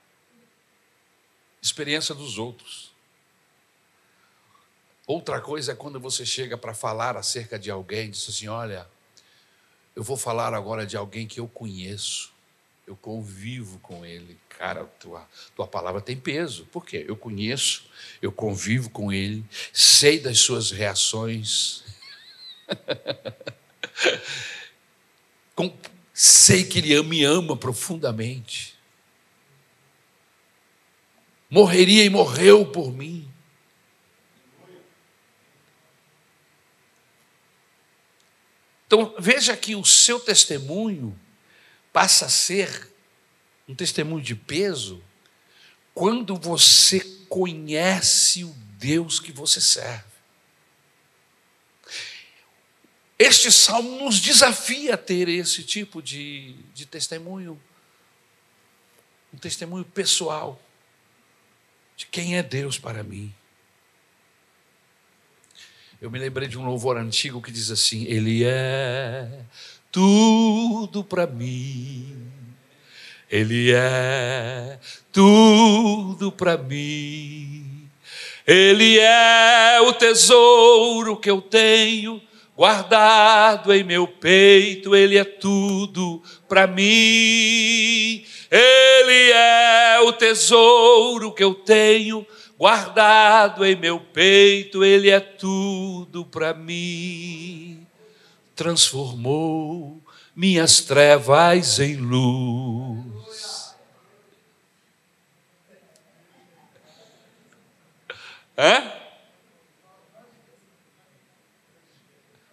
experiência 1.61 2.13
dos 2.13 2.37
outros. 2.37 2.91
Outra 5.05 5.39
coisa 5.39 5.71
é 5.71 5.75
quando 5.75 5.99
você 5.99 6.25
chega 6.25 6.57
para 6.57 6.73
falar 6.73 7.15
acerca 7.15 7.57
de 7.57 7.71
alguém, 7.71 8.11
diz 8.11 8.27
assim: 8.27 8.47
Olha, 8.47 8.87
eu 9.95 10.03
vou 10.03 10.17
falar 10.17 10.53
agora 10.53 10.85
de 10.85 10.97
alguém 10.97 11.25
que 11.25 11.39
eu 11.39 11.47
conheço, 11.47 12.31
eu 12.85 12.95
convivo 12.95 13.79
com 13.79 14.05
ele. 14.05 14.37
Cara, 14.49 14.85
tua, 14.99 15.25
tua 15.55 15.67
palavra 15.67 16.01
tem 16.01 16.17
peso. 16.17 16.65
Por 16.65 16.85
quê? 16.85 17.05
Eu 17.07 17.15
conheço, 17.15 17.85
eu 18.21 18.31
convivo 18.31 18.89
com 18.89 19.11
ele, 19.11 19.45
sei 19.71 20.19
das 20.19 20.39
suas 20.39 20.71
reações. 20.71 21.83
com, 25.55 25.73
sei 26.13 26.65
que 26.65 26.79
ele 26.79 27.01
me 27.03 27.23
ama 27.23 27.55
profundamente 27.55 28.76
morreria 31.49 32.03
e 32.03 32.09
morreu 32.09 32.65
por 32.65 32.91
mim. 32.91 33.31
Então 38.85 39.13
veja 39.19 39.55
que 39.55 39.75
o 39.75 39.83
seu 39.83 40.19
testemunho 40.19 41.17
passa 41.91 42.25
a 42.25 42.29
ser 42.29 42.91
um 43.67 43.75
testemunho 43.75 44.23
de 44.23 44.33
peso 44.33 45.03
quando 45.93 46.37
você 46.37 47.01
conhece 47.27 48.45
o 48.45 48.55
Deus 48.77 49.19
que 49.19 49.31
você 49.31 49.59
serve. 49.59 50.05
Este 53.19 53.51
salmo 53.51 54.05
nos 54.05 54.21
desafia 54.21 54.93
a 54.93 54.97
ter 54.97 55.27
esse 55.27 55.63
tipo 55.63 56.01
de, 56.01 56.53
de 56.73 56.85
testemunho, 56.85 57.59
um 59.33 59.37
testemunho 59.37 59.83
pessoal 59.83 60.61
de 61.97 62.05
quem 62.05 62.37
é 62.37 62.43
Deus 62.43 62.77
para 62.77 63.03
mim. 63.03 63.33
Eu 65.99 66.11
me 66.11 66.19
lembrei 66.19 66.47
de 66.47 66.59
um 66.59 66.63
louvor 66.63 66.95
antigo 66.95 67.41
que 67.41 67.51
diz 67.51 67.71
assim: 67.71 68.05
Ele 68.05 68.43
é 68.45 69.27
tudo 69.91 71.03
para 71.03 71.25
mim. 71.25 72.31
Ele 73.29 73.73
é 73.73 74.79
tudo 75.11 76.31
para 76.31 76.55
mim. 76.55 77.89
Ele 78.45 78.99
é 78.99 79.81
o 79.81 79.91
tesouro 79.91 81.17
que 81.17 81.29
eu 81.29 81.41
tenho 81.41 82.21
guardado 82.55 83.73
em 83.73 83.83
meu 83.83 84.07
peito, 84.07 84.95
Ele 84.95 85.17
é 85.17 85.23
tudo 85.23 86.21
para 86.47 86.67
mim. 86.67 88.23
Ele 88.49 89.31
é 89.31 89.99
o 90.01 90.13
tesouro 90.13 91.33
que 91.33 91.43
eu 91.43 91.53
tenho 91.53 92.25
guardado 92.57 93.65
em 93.65 93.75
meu 93.75 93.99
peito, 93.99 94.83
Ele 94.83 95.09
é 95.09 95.19
tudo 95.19 96.25
para 96.25 96.53
mim. 96.53 97.85
Transformou 98.55 100.01
minhas 100.35 100.81
trevas 100.81 101.79
em 101.79 101.97
luz. 101.97 103.75
Hã? 108.57 108.91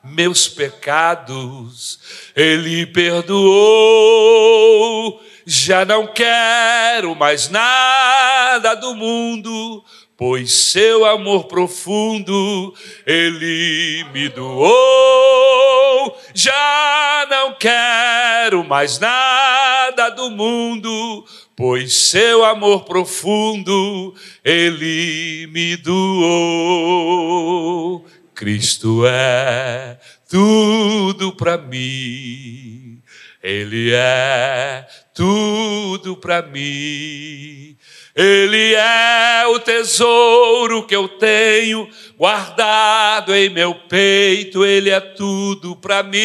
Meus 0.06 0.46
pecados 0.46 1.98
Ele 2.36 2.84
perdoou 2.84 3.34
já 5.46 5.84
não 5.84 6.06
quero 6.06 7.14
mais 7.14 7.48
nada 7.48 8.74
do 8.74 8.94
mundo, 8.94 9.84
pois 10.16 10.52
seu 10.52 11.04
amor 11.04 11.44
profundo 11.44 12.72
ele 13.06 14.04
me 14.12 14.28
doou. 14.28 14.74
Já 16.34 17.26
não 17.30 17.54
quero 17.54 18.64
mais 18.64 18.98
nada 18.98 20.10
do 20.10 20.30
mundo, 20.30 21.24
pois 21.56 21.94
seu 21.94 22.44
amor 22.44 22.84
profundo 22.84 24.14
ele 24.44 25.46
me 25.52 25.76
doou. 25.76 27.14
Cristo 28.34 29.04
é 29.06 29.98
tudo 30.28 31.32
para 31.36 31.56
mim. 31.56 32.73
Ele 33.44 33.92
é 33.92 34.86
tudo 35.12 36.16
para 36.16 36.40
mim. 36.40 37.76
Ele 38.16 38.74
é 38.74 39.44
o 39.48 39.60
tesouro 39.60 40.86
que 40.86 40.96
eu 40.96 41.06
tenho 41.08 41.86
guardado 42.16 43.34
em 43.34 43.50
meu 43.50 43.74
peito, 43.74 44.64
ele 44.64 44.88
é 44.88 44.98
tudo 44.98 45.76
para 45.76 46.02
mim. 46.02 46.16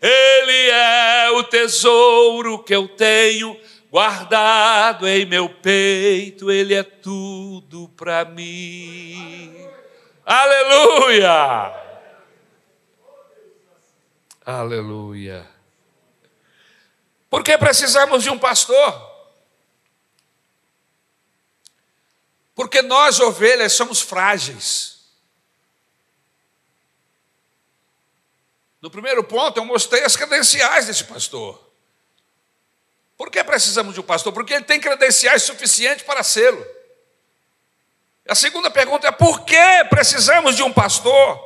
Ele 0.00 0.70
é 0.70 1.30
o 1.32 1.42
tesouro 1.42 2.60
que 2.60 2.74
eu 2.74 2.88
tenho 2.88 3.54
guardado 3.90 5.06
em 5.06 5.26
meu 5.26 5.50
peito, 5.50 6.50
ele 6.50 6.72
é 6.72 6.82
tudo 6.82 7.90
para 7.94 8.24
mim. 8.24 9.54
Aleluia! 10.24 11.88
Aleluia. 14.46 15.57
Por 17.30 17.42
que 17.42 17.56
precisamos 17.58 18.22
de 18.22 18.30
um 18.30 18.38
pastor? 18.38 19.08
Porque 22.54 22.82
nós, 22.82 23.20
ovelhas, 23.20 23.72
somos 23.74 24.00
frágeis. 24.00 24.98
No 28.80 28.90
primeiro 28.90 29.22
ponto, 29.24 29.58
eu 29.58 29.64
mostrei 29.64 30.04
as 30.04 30.16
credenciais 30.16 30.86
desse 30.86 31.04
pastor. 31.04 31.68
Por 33.16 33.30
que 33.30 33.42
precisamos 33.42 33.94
de 33.94 34.00
um 34.00 34.04
pastor? 34.04 34.32
Porque 34.32 34.54
ele 34.54 34.64
tem 34.64 34.80
credenciais 34.80 35.42
suficientes 35.42 36.04
para 36.04 36.22
sê-lo. 36.22 36.64
A 38.28 38.34
segunda 38.34 38.70
pergunta 38.70 39.08
é: 39.08 39.12
por 39.12 39.44
que 39.44 39.84
precisamos 39.90 40.56
de 40.56 40.62
um 40.62 40.72
pastor? 40.72 41.40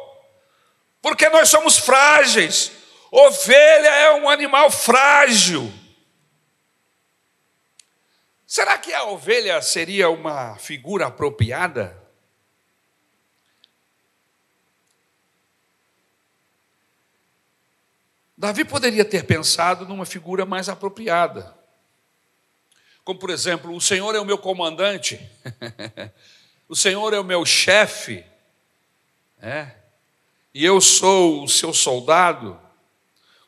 Porque 1.00 1.28
nós 1.30 1.48
somos 1.48 1.78
frágeis. 1.78 2.70
Ovelha 3.14 3.88
é 3.88 4.14
um 4.14 4.26
animal 4.26 4.70
frágil. 4.70 5.70
Será 8.46 8.78
que 8.78 8.90
a 8.94 9.04
ovelha 9.04 9.60
seria 9.60 10.08
uma 10.08 10.56
figura 10.56 11.08
apropriada? 11.08 12.02
Davi 18.34 18.64
poderia 18.64 19.04
ter 19.04 19.26
pensado 19.26 19.86
numa 19.86 20.06
figura 20.06 20.46
mais 20.46 20.70
apropriada. 20.70 21.54
Como, 23.04 23.18
por 23.18 23.28
exemplo, 23.28 23.76
o 23.76 23.80
Senhor 23.80 24.14
é 24.14 24.20
o 24.20 24.24
meu 24.24 24.38
comandante, 24.38 25.20
o 26.66 26.74
Senhor 26.74 27.12
é 27.12 27.18
o 27.18 27.24
meu 27.24 27.44
chefe, 27.44 28.24
é? 29.38 29.70
e 30.54 30.64
eu 30.64 30.80
sou 30.80 31.44
o 31.44 31.48
seu 31.48 31.74
soldado. 31.74 32.61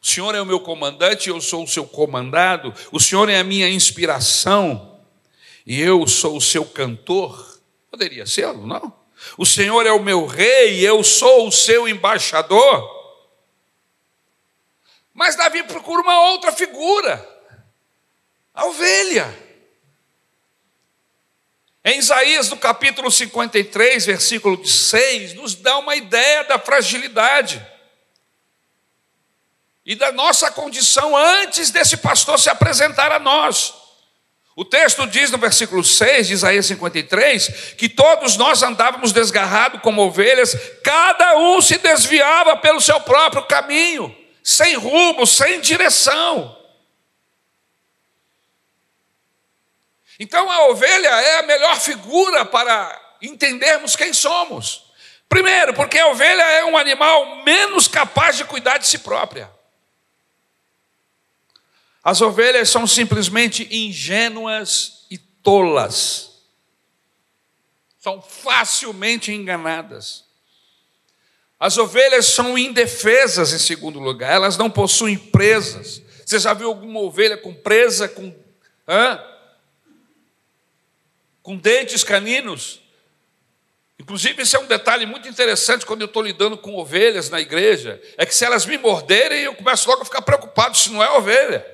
O 0.04 0.06
Senhor 0.06 0.34
é 0.34 0.42
o 0.42 0.44
meu 0.44 0.60
comandante, 0.60 1.30
eu 1.30 1.40
sou 1.40 1.64
o 1.64 1.66
seu 1.66 1.86
comandado. 1.86 2.74
O 2.92 3.00
Senhor 3.00 3.26
é 3.30 3.38
a 3.38 3.44
minha 3.44 3.70
inspiração 3.70 5.00
e 5.66 5.80
eu 5.80 6.06
sou 6.06 6.36
o 6.36 6.42
seu 6.42 6.66
cantor. 6.66 7.58
Poderia 7.90 8.26
ser, 8.26 8.52
não? 8.52 8.94
O 9.38 9.46
Senhor 9.46 9.86
é 9.86 9.92
o 9.92 10.02
meu 10.02 10.26
rei 10.26 10.80
e 10.80 10.84
eu 10.84 11.02
sou 11.02 11.48
o 11.48 11.50
seu 11.50 11.88
embaixador. 11.88 12.86
Mas 15.14 15.36
Davi 15.36 15.62
procura 15.62 16.02
uma 16.02 16.32
outra 16.32 16.52
figura, 16.52 17.26
a 18.52 18.66
ovelha. 18.66 19.34
Em 21.82 21.98
Isaías, 21.98 22.50
no 22.50 22.58
capítulo 22.58 23.10
53, 23.10 24.04
versículo 24.04 24.66
6, 24.66 25.32
nos 25.32 25.54
dá 25.54 25.78
uma 25.78 25.96
ideia 25.96 26.44
da 26.44 26.58
fragilidade 26.58 27.73
e 29.84 29.94
da 29.94 30.10
nossa 30.12 30.50
condição 30.50 31.16
antes 31.16 31.70
desse 31.70 31.96
pastor 31.96 32.38
se 32.38 32.48
apresentar 32.48 33.12
a 33.12 33.18
nós. 33.18 33.74
O 34.56 34.64
texto 34.64 35.06
diz 35.06 35.30
no 35.30 35.38
versículo 35.38 35.82
6 35.82 36.28
de 36.28 36.34
Isaías 36.34 36.66
53 36.66 37.74
que 37.76 37.88
todos 37.88 38.36
nós 38.36 38.62
andávamos 38.62 39.12
desgarrados 39.12 39.80
como 39.82 40.02
ovelhas, 40.02 40.56
cada 40.82 41.36
um 41.36 41.60
se 41.60 41.76
desviava 41.78 42.56
pelo 42.58 42.80
seu 42.80 43.00
próprio 43.00 43.42
caminho, 43.44 44.16
sem 44.42 44.74
rumo, 44.76 45.26
sem 45.26 45.60
direção. 45.60 46.56
Então 50.18 50.48
a 50.50 50.68
ovelha 50.68 51.08
é 51.08 51.38
a 51.40 51.42
melhor 51.42 51.78
figura 51.80 52.44
para 52.44 53.00
entendermos 53.20 53.96
quem 53.96 54.12
somos. 54.12 54.84
Primeiro, 55.28 55.74
porque 55.74 55.98
a 55.98 56.06
ovelha 56.06 56.42
é 56.42 56.64
um 56.64 56.78
animal 56.78 57.42
menos 57.42 57.88
capaz 57.88 58.36
de 58.36 58.44
cuidar 58.44 58.78
de 58.78 58.86
si 58.86 58.98
própria. 58.98 59.50
As 62.04 62.20
ovelhas 62.20 62.68
são 62.68 62.86
simplesmente 62.86 63.66
ingênuas 63.74 65.06
e 65.10 65.16
tolas. 65.16 66.32
São 67.98 68.20
facilmente 68.20 69.32
enganadas. 69.32 70.24
As 71.58 71.78
ovelhas 71.78 72.26
são 72.26 72.58
indefesas, 72.58 73.54
em 73.54 73.58
segundo 73.58 73.98
lugar, 73.98 74.34
elas 74.34 74.58
não 74.58 74.68
possuem 74.68 75.16
presas. 75.16 76.02
Você 76.26 76.38
já 76.38 76.52
viu 76.52 76.68
alguma 76.68 77.00
ovelha 77.00 77.38
com 77.38 77.54
presa, 77.54 78.06
com, 78.06 78.34
hã? 78.86 79.24
com 81.42 81.56
dentes 81.56 82.04
caninos? 82.04 82.82
Inclusive, 83.98 84.42
esse 84.42 84.56
é 84.56 84.58
um 84.58 84.66
detalhe 84.66 85.06
muito 85.06 85.26
interessante 85.26 85.86
quando 85.86 86.02
eu 86.02 86.06
estou 86.06 86.22
lidando 86.22 86.58
com 86.58 86.76
ovelhas 86.76 87.30
na 87.30 87.40
igreja: 87.40 88.02
é 88.18 88.26
que 88.26 88.34
se 88.34 88.44
elas 88.44 88.66
me 88.66 88.76
morderem, 88.76 89.44
eu 89.44 89.54
começo 89.54 89.88
logo 89.88 90.02
a 90.02 90.04
ficar 90.04 90.20
preocupado 90.20 90.76
se 90.76 90.90
não 90.90 91.02
é 91.02 91.10
ovelha. 91.12 91.73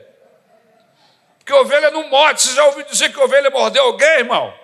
Porque 1.51 1.55
ovelha 1.55 1.91
não 1.91 2.09
morde. 2.09 2.43
Você 2.43 2.55
já 2.55 2.65
ouviu 2.65 2.85
dizer 2.85 3.13
que 3.13 3.19
ovelha 3.19 3.51
mordeu 3.51 3.83
alguém, 3.83 4.19
irmão? 4.19 4.57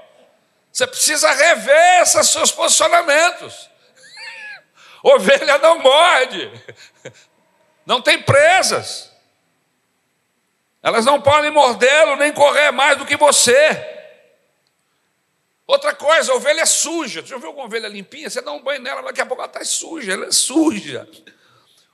Você 0.70 0.86
precisa 0.86 1.28
rever 1.32 2.02
esses 2.02 2.28
seus 2.28 2.52
posicionamentos. 2.52 3.68
ovelha 5.02 5.58
não 5.58 5.80
morde. 5.80 6.48
Não 7.84 8.00
tem 8.00 8.22
presas. 8.22 9.10
Elas 10.80 11.04
não 11.04 11.20
podem 11.20 11.50
mordê-lo 11.50 12.14
nem 12.14 12.32
correr 12.32 12.70
mais 12.70 12.96
do 12.96 13.04
que 13.04 13.16
você. 13.16 13.94
Outra 15.66 15.92
coisa, 15.92 16.30
a 16.30 16.36
ovelha 16.36 16.60
é 16.60 16.66
suja. 16.66 17.20
Você 17.20 17.28
já 17.28 17.38
viu 17.38 17.48
alguma 17.48 17.66
ovelha 17.66 17.88
limpinha? 17.88 18.30
Você 18.30 18.40
dá 18.40 18.52
um 18.52 18.62
banho 18.62 18.80
nela, 18.80 19.02
daqui 19.02 19.20
a 19.20 19.26
pouco 19.26 19.42
ela 19.42 19.50
está 19.50 19.64
suja, 19.64 20.12
ela 20.12 20.26
é 20.26 20.30
suja. 20.30 21.08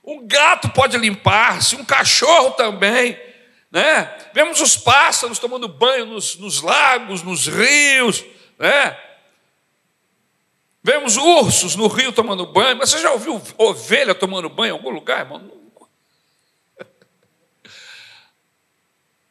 Um 0.03 0.27
gato 0.27 0.69
pode 0.69 0.95
limpar-se, 0.97 1.75
um 1.75 1.83
cachorro 1.83 2.51
também. 2.51 3.32
Né? 3.73 4.29
Vemos 4.35 4.61
os 4.61 4.77
pássaros 4.77 5.39
tomando 5.39 5.67
banho 5.67 6.05
nos, 6.05 6.35
nos 6.35 6.61
lagos, 6.61 7.23
nos 7.23 7.47
rios. 7.47 8.23
Né? 8.59 8.95
Vemos 10.83 11.17
ursos 11.17 11.75
no 11.75 11.87
rio 11.87 12.13
tomando 12.13 12.45
banho. 12.45 12.77
Mas 12.77 12.91
você 12.91 12.99
já 12.99 13.11
ouviu 13.11 13.41
ovelha 13.57 14.13
tomando 14.13 14.47
banho 14.47 14.75
em 14.75 14.77
algum 14.77 14.91
lugar, 14.91 15.21
irmão? 15.21 15.51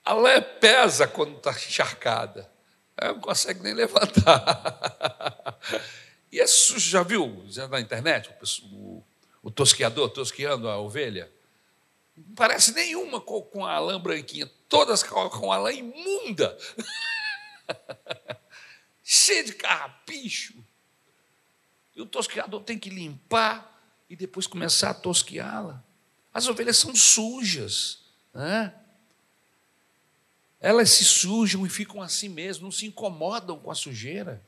A 0.04 0.12
lã 0.12 0.42
pesa 0.42 1.06
quando 1.06 1.36
está 1.36 1.52
encharcada. 1.52 2.50
Ela 2.96 3.12
não 3.12 3.20
consegue 3.20 3.62
nem 3.62 3.74
levantar. 3.74 5.56
E 6.34 6.40
é 6.40 6.46
sujo, 6.46 6.88
já 6.88 7.02
viu 7.02 7.44
na 7.68 7.78
internet 7.78 8.30
o, 8.72 9.04
o 9.42 9.50
tosqueador 9.50 10.08
tosqueando 10.08 10.66
a 10.66 10.78
ovelha? 10.78 11.30
Não 12.16 12.34
parece 12.34 12.72
nenhuma 12.72 13.20
com 13.20 13.64
a 13.64 13.78
lã 13.78 14.00
branquinha, 14.00 14.50
todas 14.68 15.02
com 15.02 15.52
a 15.52 15.58
lã 15.58 15.72
imunda. 15.72 16.56
Cheia 19.02 19.44
de 19.44 19.54
carrapicho. 19.54 20.54
E 21.94 22.00
o 22.00 22.06
tosqueador 22.06 22.62
tem 22.62 22.78
que 22.78 22.90
limpar 22.90 23.70
e 24.08 24.16
depois 24.16 24.46
começar 24.46 24.90
a 24.90 24.94
tosqueá-la. 24.94 25.82
As 26.32 26.46
ovelhas 26.46 26.78
são 26.78 26.94
sujas. 26.94 28.00
Né? 28.32 28.74
Elas 30.60 30.90
se 30.90 31.04
sujam 31.04 31.66
e 31.66 31.68
ficam 31.68 32.00
assim 32.00 32.28
mesmo, 32.28 32.64
não 32.64 32.70
se 32.70 32.86
incomodam 32.86 33.58
com 33.58 33.70
a 33.70 33.74
sujeira. 33.74 34.42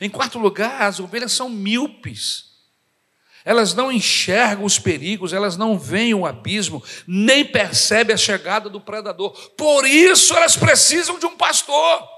Em 0.00 0.10
quarto 0.10 0.38
lugar, 0.38 0.82
as 0.82 1.00
ovelhas 1.00 1.32
são 1.32 1.48
míopes. 1.48 2.57
Elas 3.44 3.74
não 3.74 3.90
enxergam 3.90 4.64
os 4.64 4.78
perigos, 4.78 5.32
elas 5.32 5.56
não 5.56 5.78
veem 5.78 6.14
o 6.14 6.26
abismo, 6.26 6.82
nem 7.06 7.44
percebem 7.44 8.14
a 8.14 8.18
chegada 8.18 8.68
do 8.68 8.80
predador. 8.80 9.30
Por 9.56 9.86
isso 9.86 10.34
elas 10.34 10.56
precisam 10.56 11.18
de 11.18 11.26
um 11.26 11.36
pastor. 11.36 12.08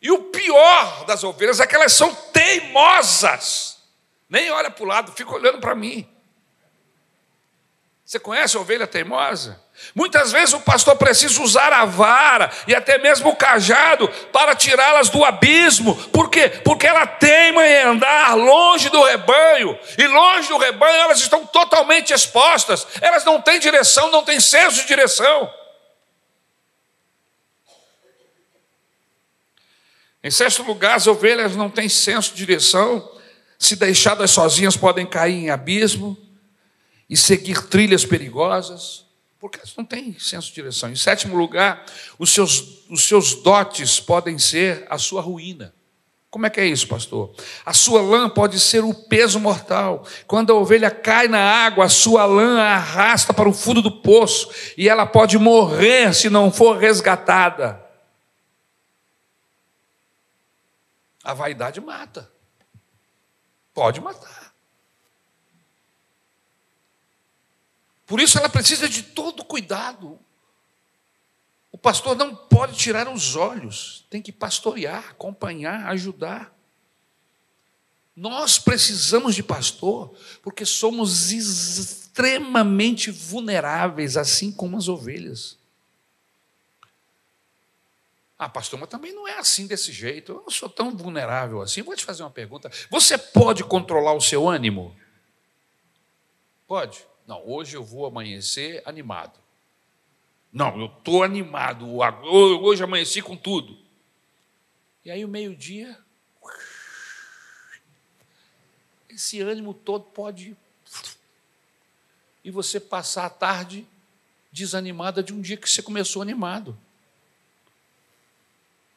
E 0.00 0.10
o 0.10 0.24
pior 0.24 1.04
das 1.06 1.22
ovelhas 1.22 1.60
é 1.60 1.66
que 1.66 1.74
elas 1.74 1.92
são 1.92 2.14
teimosas. 2.32 3.78
Nem 4.28 4.50
olha 4.50 4.70
para 4.70 4.84
o 4.84 4.86
lado, 4.86 5.12
fica 5.12 5.32
olhando 5.32 5.60
para 5.60 5.74
mim. 5.74 6.11
Você 8.12 8.20
conhece 8.20 8.58
a 8.58 8.60
ovelha 8.60 8.86
teimosa? 8.86 9.58
Muitas 9.94 10.32
vezes 10.32 10.52
o 10.52 10.60
pastor 10.60 10.96
precisa 10.96 11.40
usar 11.40 11.72
a 11.72 11.86
vara 11.86 12.50
e 12.68 12.74
até 12.74 12.98
mesmo 12.98 13.30
o 13.30 13.34
cajado 13.34 14.06
para 14.30 14.54
tirá-las 14.54 15.08
do 15.08 15.24
abismo. 15.24 15.96
Por 16.10 16.28
quê? 16.28 16.50
Porque 16.62 16.86
ela 16.86 17.06
teima 17.06 17.66
em 17.66 17.84
andar 17.84 18.36
longe 18.36 18.90
do 18.90 19.02
rebanho. 19.02 19.78
E 19.96 20.06
longe 20.06 20.46
do 20.50 20.58
rebanho 20.58 20.94
elas 20.94 21.20
estão 21.20 21.46
totalmente 21.46 22.12
expostas. 22.12 22.86
Elas 23.00 23.24
não 23.24 23.40
têm 23.40 23.58
direção, 23.58 24.10
não 24.10 24.22
têm 24.22 24.38
senso 24.38 24.82
de 24.82 24.88
direção. 24.88 25.50
Em 30.22 30.30
sexto 30.30 30.62
lugar, 30.64 30.96
as 30.96 31.06
ovelhas 31.06 31.56
não 31.56 31.70
têm 31.70 31.88
senso 31.88 32.32
de 32.32 32.44
direção. 32.44 33.10
Se 33.58 33.74
deixadas 33.74 34.32
sozinhas, 34.32 34.76
podem 34.76 35.06
cair 35.06 35.32
em 35.32 35.48
abismo 35.48 36.30
e 37.12 37.16
seguir 37.16 37.66
trilhas 37.66 38.06
perigosas 38.06 39.04
porque 39.38 39.58
elas 39.58 39.76
não 39.76 39.84
têm 39.84 40.18
senso 40.18 40.48
de 40.48 40.54
direção. 40.54 40.88
Em 40.88 40.96
sétimo 40.96 41.36
lugar, 41.36 41.84
os 42.18 42.32
seus, 42.32 42.86
os 42.88 43.06
seus 43.06 43.34
dotes 43.34 44.00
podem 44.00 44.38
ser 44.38 44.86
a 44.88 44.96
sua 44.96 45.20
ruína. 45.20 45.74
Como 46.30 46.46
é 46.46 46.50
que 46.50 46.58
é 46.58 46.64
isso, 46.64 46.88
pastor? 46.88 47.34
A 47.66 47.74
sua 47.74 48.00
lã 48.00 48.30
pode 48.30 48.58
ser 48.58 48.82
o 48.82 48.94
peso 48.94 49.38
mortal. 49.38 50.06
Quando 50.26 50.52
a 50.52 50.56
ovelha 50.56 50.90
cai 50.90 51.28
na 51.28 51.38
água, 51.38 51.84
a 51.84 51.88
sua 51.90 52.24
lã 52.24 52.58
a 52.58 52.76
arrasta 52.76 53.34
para 53.34 53.48
o 53.48 53.52
fundo 53.52 53.82
do 53.82 54.00
poço 54.00 54.48
e 54.74 54.88
ela 54.88 55.04
pode 55.04 55.36
morrer 55.36 56.14
se 56.14 56.30
não 56.30 56.50
for 56.50 56.78
resgatada. 56.78 57.84
A 61.22 61.34
vaidade 61.34 61.78
mata. 61.78 62.30
Pode 63.74 64.00
matar. 64.00 64.41
Por 68.12 68.20
isso 68.20 68.36
ela 68.36 68.50
precisa 68.50 68.86
de 68.90 69.02
todo 69.02 69.42
cuidado. 69.42 70.20
O 71.70 71.78
pastor 71.78 72.14
não 72.14 72.36
pode 72.36 72.76
tirar 72.76 73.08
os 73.08 73.36
olhos, 73.36 74.04
tem 74.10 74.20
que 74.20 74.30
pastorear, 74.30 75.12
acompanhar, 75.12 75.86
ajudar. 75.86 76.54
Nós 78.14 78.58
precisamos 78.58 79.34
de 79.34 79.42
pastor 79.42 80.14
porque 80.42 80.66
somos 80.66 81.32
extremamente 81.32 83.10
vulneráveis, 83.10 84.18
assim 84.18 84.52
como 84.52 84.76
as 84.76 84.88
ovelhas. 84.88 85.56
Ah, 88.38 88.46
pastor, 88.46 88.78
mas 88.78 88.90
também 88.90 89.14
não 89.14 89.26
é 89.26 89.38
assim 89.38 89.66
desse 89.66 89.90
jeito. 89.90 90.32
Eu 90.32 90.42
não 90.42 90.50
sou 90.50 90.68
tão 90.68 90.94
vulnerável 90.94 91.62
assim. 91.62 91.80
Vou 91.80 91.96
te 91.96 92.04
fazer 92.04 92.22
uma 92.22 92.30
pergunta. 92.30 92.70
Você 92.90 93.16
pode 93.16 93.64
controlar 93.64 94.12
o 94.12 94.20
seu 94.20 94.46
ânimo? 94.46 94.94
Pode. 96.66 97.10
Não, 97.32 97.48
hoje 97.48 97.78
eu 97.78 97.82
vou 97.82 98.04
amanhecer 98.04 98.82
animado. 98.84 99.40
Não, 100.52 100.78
eu 100.78 100.84
estou 100.84 101.22
animado. 101.22 101.88
Hoje 102.28 102.84
amanheci 102.84 103.22
com 103.22 103.34
tudo. 103.34 103.74
E 105.02 105.10
aí, 105.10 105.24
o 105.24 105.28
meio-dia, 105.28 105.98
esse 109.08 109.40
ânimo 109.40 109.72
todo 109.72 110.04
pode. 110.04 110.54
E 112.44 112.50
você 112.50 112.78
passar 112.78 113.24
a 113.24 113.30
tarde 113.30 113.86
desanimada 114.52 115.22
de 115.22 115.32
um 115.32 115.40
dia 115.40 115.56
que 115.56 115.70
você 115.70 115.80
começou 115.80 116.20
animado. 116.20 116.76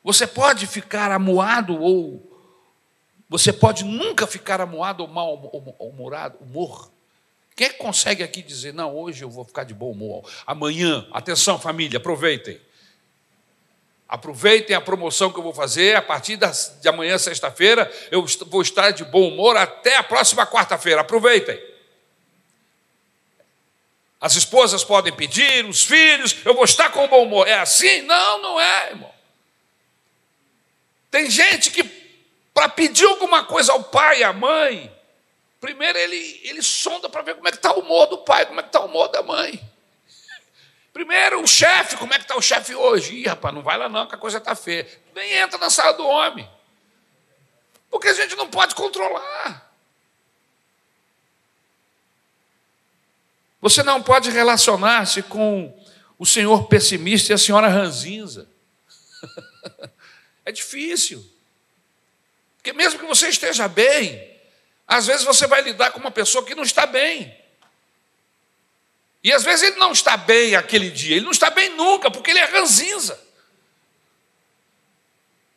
Você 0.04 0.28
pode 0.28 0.68
ficar 0.68 1.10
amuado 1.10 1.82
ou 1.82 2.22
você 3.30 3.54
pode 3.54 3.86
nunca 3.86 4.28
ficar 4.28 4.60
amuado 4.60 5.04
ou 5.04 5.08
mal-humorado, 5.08 6.38
humor. 6.44 6.94
Quem 7.56 7.72
consegue 7.74 8.22
aqui 8.22 8.42
dizer, 8.42 8.74
não, 8.74 8.94
hoje 8.96 9.24
eu 9.24 9.30
vou 9.30 9.46
ficar 9.46 9.64
de 9.64 9.74
bom 9.74 9.92
humor, 9.92 10.30
amanhã, 10.46 11.08
atenção 11.12 11.58
família, 11.58 11.98
aproveitem. 11.98 12.60
Aproveitem 14.08 14.76
a 14.76 14.82
promoção 14.82 15.32
que 15.32 15.40
eu 15.40 15.44
vou 15.44 15.54
fazer, 15.54 15.96
a 15.96 16.02
partir 16.02 16.38
de 16.38 16.88
amanhã, 16.88 17.18
sexta-feira, 17.18 17.92
eu 18.12 18.26
vou 18.48 18.62
estar 18.62 18.92
de 18.92 19.04
bom 19.06 19.30
humor 19.30 19.56
até 19.56 19.96
a 19.96 20.04
próxima 20.04 20.46
quarta-feira, 20.46 21.02
aproveitem. 21.02 21.60
As 24.20 24.36
esposas 24.36 24.84
podem 24.84 25.14
pedir, 25.14 25.66
os 25.66 25.84
filhos, 25.84 26.36
eu 26.44 26.54
vou 26.54 26.66
estar 26.66 26.90
com 26.90 27.08
bom 27.08 27.24
humor. 27.24 27.48
É 27.48 27.60
assim? 27.60 28.02
Não, 28.02 28.42
não 28.42 28.60
é, 28.60 28.90
irmão. 28.90 29.14
Tem 31.12 31.30
gente 31.30 31.72
que, 31.72 31.84
para 32.54 32.68
pedir 32.68 33.06
alguma 33.06 33.44
coisa 33.44 33.72
ao 33.72 33.84
pai 33.84 34.24
à 34.24 34.34
mãe, 34.34 34.95
Primeiro 35.66 35.98
ele, 35.98 36.42
ele 36.44 36.62
sonda 36.62 37.10
para 37.10 37.24
ver 37.24 37.34
como 37.34 37.48
é 37.48 37.52
que 37.52 37.58
está 37.58 37.74
o 37.74 37.80
humor 37.80 38.06
do 38.06 38.20
pai, 38.20 38.46
como 38.46 38.60
é 38.60 38.62
que 38.62 38.70
está 38.70 38.82
o 38.82 38.86
humor 38.86 39.08
da 39.08 39.24
mãe. 39.24 39.60
Primeiro 40.94 41.42
o 41.42 41.48
chefe, 41.48 41.98
como 41.98 42.14
é 42.14 42.18
que 42.18 42.24
está 42.24 42.36
o 42.38 42.42
chefe 42.42 42.76
hoje? 42.76 43.16
Ih, 43.16 43.26
rapaz, 43.26 43.52
não 43.52 43.64
vai 43.64 43.76
lá 43.76 43.90
não, 43.90 44.06
que 44.06 44.14
a 44.14 44.18
coisa 44.18 44.38
está 44.38 44.54
feia. 44.54 44.88
Nem 45.16 45.34
entra 45.34 45.58
na 45.58 45.72
sala 45.72 45.94
do 45.94 46.06
homem. 46.06 46.48
Porque 47.90 48.10
a 48.10 48.14
gente 48.14 48.36
não 48.36 48.48
pode 48.48 48.76
controlar. 48.76 49.76
Você 53.60 53.82
não 53.82 54.04
pode 54.04 54.30
relacionar-se 54.30 55.24
com 55.24 55.76
o 56.20 56.28
senhor 56.28 56.68
pessimista 56.68 57.32
e 57.32 57.34
a 57.34 57.40
senhora 57.40 57.68
ranzinza. 57.68 58.48
É 60.48 60.52
difícil. 60.52 61.28
Porque 62.58 62.72
mesmo 62.72 63.00
que 63.00 63.06
você 63.08 63.30
esteja 63.30 63.68
bem, 63.68 64.35
às 64.88 65.08
vezes 65.08 65.24
você 65.24 65.48
vai 65.48 65.62
lidar 65.62 65.92
com 65.92 66.00
uma 66.00 66.12
pessoa 66.12 66.46
que 66.46 66.56
não 66.56 66.64
está 66.64 66.86
bem. 66.86 67.36
E 69.24 69.34
às 69.34 69.44
vezes 69.44 69.64
ele 69.64 69.78
não 69.78 69.92
está 69.92 70.16
bem 70.16 70.56
aquele 70.56 70.92
dia, 70.92 71.16
ele 71.16 71.26
não 71.26 71.32
está 71.32 71.50
bem 71.50 71.70
nunca, 71.70 72.12
porque 72.12 72.30
ele 72.30 72.40
é 72.40 72.46
ranzinza. 72.46 73.20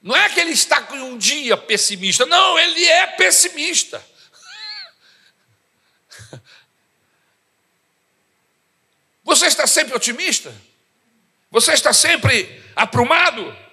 Não 0.01 0.17
é 0.17 0.29
que 0.31 0.41
ele 0.41 0.53
está 0.53 0.81
com 0.81 0.97
um 0.97 1.19
dia 1.19 1.57
pessimista, 1.57 2.25
não, 2.25 2.59
ele 2.59 2.85
é 2.85 3.07
pessimista. 3.09 4.03
Você 9.23 9.47
está 9.47 9.67
sempre 9.67 9.95
otimista? 9.95 10.55
Você 11.51 11.73
está 11.73 11.93
sempre 11.93 12.63
aprumado? 12.75 13.68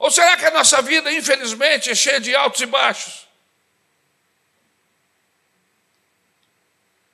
Ou 0.00 0.10
será 0.10 0.34
que 0.34 0.46
a 0.46 0.50
nossa 0.50 0.80
vida, 0.80 1.12
infelizmente, 1.12 1.90
é 1.90 1.94
cheia 1.94 2.18
de 2.18 2.34
altos 2.34 2.62
e 2.62 2.66
baixos? 2.66 3.28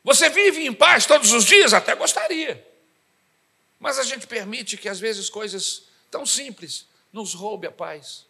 Você 0.04 0.30
vive 0.30 0.64
em 0.64 0.72
paz 0.72 1.04
todos 1.04 1.32
os 1.32 1.44
dias? 1.44 1.74
Até 1.74 1.96
gostaria. 1.96 2.64
Mas 3.80 3.98
a 3.98 4.04
gente 4.04 4.28
permite 4.28 4.76
que 4.76 4.88
às 4.88 5.00
vezes 5.00 5.28
coisas 5.28 5.82
tão 6.12 6.24
simples 6.24 6.86
nos 7.12 7.34
roube 7.34 7.66
a 7.66 7.72
paz. 7.72 8.24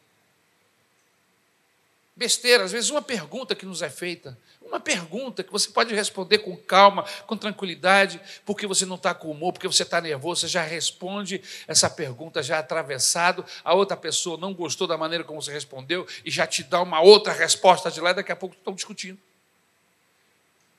besteira, 2.17 2.65
às 2.65 2.73
vezes 2.73 2.89
uma 2.89 3.03
pergunta 3.03 3.55
que 3.55 3.67
nos 3.67 3.83
é 3.83 3.91
feita, 3.91 4.39
uma 4.67 4.81
pergunta 4.81 5.45
que 5.45 5.53
você 5.53 5.71
pode 5.71 5.95
responder 5.95 6.39
com 6.39 6.57
calma, 6.57 7.05
com 7.27 7.37
tranquilidade, 7.37 8.21
porque 8.45 8.67
você 8.67 8.85
não 8.85 8.97
está 8.97 9.15
com 9.15 9.31
humor, 9.31 9.53
porque 9.53 9.67
você 9.67 9.83
está 9.83 10.01
nervoso, 10.01 10.43
você 10.43 10.49
já 10.49 10.63
responde 10.63 11.43
essa 11.67 11.89
pergunta 11.89 12.43
já 12.43 12.59
atravessado, 12.59 13.45
a 13.65 13.75
outra 13.75 13.97
pessoa 13.97 14.37
não 14.37 14.53
gostou 14.53 14.87
da 14.87 14.99
maneira 14.99 15.25
como 15.25 15.41
você 15.41 15.53
respondeu 15.53 16.07
e 16.25 16.31
já 16.31 16.47
te 16.47 16.63
dá 16.63 16.83
uma 16.83 17.01
outra 17.01 17.33
resposta 17.33 17.91
de 17.91 18.01
lá 18.01 18.11
e 18.11 18.15
daqui 18.15 18.33
a 18.33 18.37
pouco 18.37 18.55
estão 18.57 18.75
discutindo. 18.75 19.19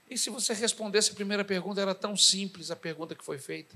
E 0.09 0.17
se 0.17 0.29
você 0.29 0.53
respondesse 0.53 1.11
a 1.11 1.15
primeira 1.15 1.43
pergunta, 1.43 1.81
era 1.81 1.93
tão 1.93 2.15
simples 2.15 2.71
a 2.71 2.75
pergunta 2.75 3.13
que 3.13 3.23
foi 3.23 3.37
feita. 3.37 3.75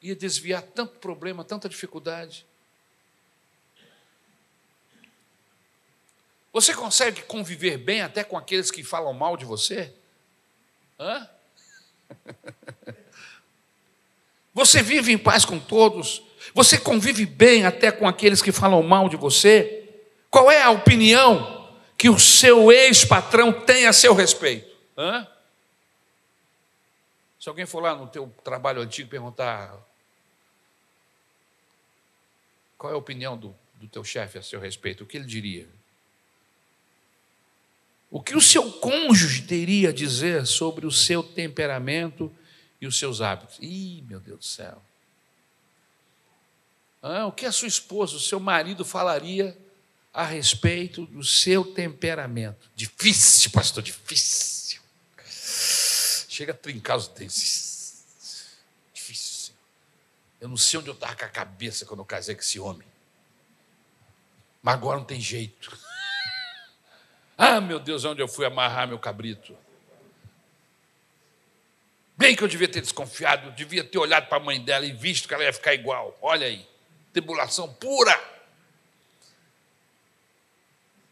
Ia 0.00 0.14
desviar 0.14 0.62
tanto 0.62 0.98
problema, 0.98 1.44
tanta 1.44 1.68
dificuldade. 1.68 2.46
Você 6.54 6.72
consegue 6.72 7.20
conviver 7.22 7.76
bem 7.76 8.00
até 8.00 8.22
com 8.22 8.38
aqueles 8.38 8.70
que 8.70 8.84
falam 8.84 9.12
mal 9.12 9.36
de 9.36 9.44
você? 9.44 9.92
Hã? 10.98 11.28
Você 14.54 14.80
vive 14.80 15.10
em 15.10 15.18
paz 15.18 15.44
com 15.44 15.58
todos? 15.58 16.22
Você 16.54 16.78
convive 16.78 17.26
bem 17.26 17.66
até 17.66 17.90
com 17.90 18.06
aqueles 18.06 18.40
que 18.40 18.52
falam 18.52 18.80
mal 18.84 19.08
de 19.08 19.16
você? 19.16 19.92
Qual 20.30 20.48
é 20.48 20.62
a 20.62 20.70
opinião 20.70 21.76
que 21.98 22.08
o 22.08 22.20
seu 22.20 22.70
ex-patrão 22.70 23.52
tem 23.52 23.88
a 23.88 23.92
seu 23.92 24.14
respeito? 24.14 24.72
Hã? 24.96 25.26
Se 27.40 27.48
alguém 27.48 27.66
for 27.66 27.82
lá 27.82 27.96
no 27.96 28.06
teu 28.06 28.32
trabalho 28.44 28.80
antigo 28.80 29.10
perguntar 29.10 29.76
qual 32.78 32.92
é 32.92 32.94
a 32.94 32.98
opinião 32.98 33.36
do, 33.36 33.52
do 33.74 33.88
teu 33.88 34.04
chefe 34.04 34.38
a 34.38 34.42
seu 34.42 34.60
respeito, 34.60 35.02
o 35.02 35.06
que 35.06 35.16
ele 35.16 35.26
diria? 35.26 35.68
O 38.14 38.22
que 38.22 38.36
o 38.36 38.40
seu 38.40 38.70
cônjuge 38.74 39.42
teria 39.42 39.88
a 39.88 39.92
dizer 39.92 40.46
sobre 40.46 40.86
o 40.86 40.90
seu 40.92 41.20
temperamento 41.20 42.32
e 42.80 42.86
os 42.86 42.96
seus 42.96 43.20
hábitos? 43.20 43.58
Ih, 43.60 44.02
meu 44.02 44.20
Deus 44.20 44.38
do 44.38 44.44
céu. 44.44 44.80
Ah, 47.02 47.26
o 47.26 47.32
que 47.32 47.44
a 47.44 47.50
sua 47.50 47.66
esposa, 47.66 48.14
o 48.14 48.20
seu 48.20 48.38
marido 48.38 48.84
falaria 48.84 49.58
a 50.12 50.22
respeito 50.24 51.06
do 51.06 51.24
seu 51.24 51.64
temperamento? 51.64 52.70
Difícil, 52.76 53.50
pastor, 53.50 53.82
difícil. 53.82 54.80
Chega 56.28 56.52
a 56.52 56.56
trincar 56.56 56.96
os 56.96 57.08
dentes. 57.08 58.04
Difícil. 58.94 59.54
Eu 60.40 60.48
não 60.48 60.56
sei 60.56 60.78
onde 60.78 60.88
eu 60.88 60.94
estava 60.94 61.16
com 61.16 61.24
a 61.24 61.28
cabeça 61.28 61.84
quando 61.84 61.98
eu 61.98 62.06
casei 62.06 62.36
com 62.36 62.42
esse 62.42 62.60
homem. 62.60 62.86
Mas 64.62 64.74
agora 64.74 65.00
não 65.00 65.04
tem 65.04 65.20
jeito. 65.20 65.76
Ah, 67.36 67.60
meu 67.60 67.80
Deus, 67.80 68.04
onde 68.04 68.22
eu 68.22 68.28
fui 68.28 68.46
amarrar 68.46 68.86
meu 68.86 68.98
cabrito? 68.98 69.56
Bem 72.16 72.36
que 72.36 72.44
eu 72.44 72.48
devia 72.48 72.68
ter 72.68 72.80
desconfiado, 72.80 73.48
eu 73.48 73.52
devia 73.52 73.82
ter 73.82 73.98
olhado 73.98 74.28
para 74.28 74.36
a 74.36 74.40
mãe 74.40 74.60
dela 74.62 74.86
e 74.86 74.92
visto 74.92 75.26
que 75.26 75.34
ela 75.34 75.42
ia 75.42 75.52
ficar 75.52 75.74
igual. 75.74 76.16
Olha 76.22 76.46
aí, 76.46 76.64
tribulação 77.12 77.72
pura. 77.74 78.16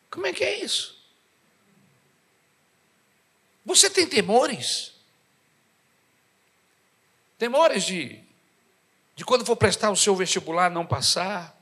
Como 0.08 0.26
é 0.26 0.32
que 0.32 0.44
é 0.44 0.62
isso? 0.62 0.96
Você 3.64 3.90
tem 3.90 4.06
temores? 4.06 4.92
Temores 7.36 7.84
de, 7.84 8.20
de 9.16 9.24
quando 9.24 9.44
for 9.44 9.56
prestar 9.56 9.90
o 9.90 9.96
seu 9.96 10.14
vestibular 10.14 10.70
não 10.70 10.86
passar? 10.86 11.56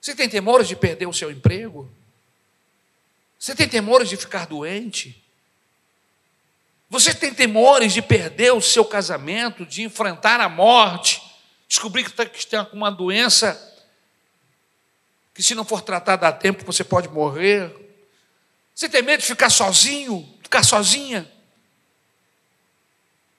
Você 0.00 0.14
tem 0.14 0.28
temores 0.28 0.68
de 0.68 0.76
perder 0.76 1.06
o 1.06 1.14
seu 1.14 1.30
emprego? 1.30 1.90
Você 3.46 3.54
tem 3.54 3.68
temores 3.68 4.08
de 4.08 4.16
ficar 4.16 4.44
doente? 4.44 5.24
Você 6.90 7.14
tem 7.14 7.32
temores 7.32 7.92
de 7.92 8.02
perder 8.02 8.52
o 8.52 8.60
seu 8.60 8.84
casamento, 8.84 9.64
de 9.64 9.84
enfrentar 9.84 10.40
a 10.40 10.48
morte, 10.48 11.22
descobrir 11.68 12.10
que 12.10 12.38
está 12.38 12.64
com 12.64 12.76
uma 12.76 12.90
doença 12.90 13.56
que, 15.32 15.44
se 15.44 15.54
não 15.54 15.64
for 15.64 15.80
tratada 15.80 16.26
a 16.26 16.32
tempo, 16.32 16.64
você 16.64 16.82
pode 16.82 17.08
morrer? 17.08 17.72
Você 18.74 18.88
tem 18.88 19.00
medo 19.00 19.20
de 19.20 19.28
ficar 19.28 19.48
sozinho, 19.48 20.28
ficar 20.42 20.64
sozinha? 20.64 21.32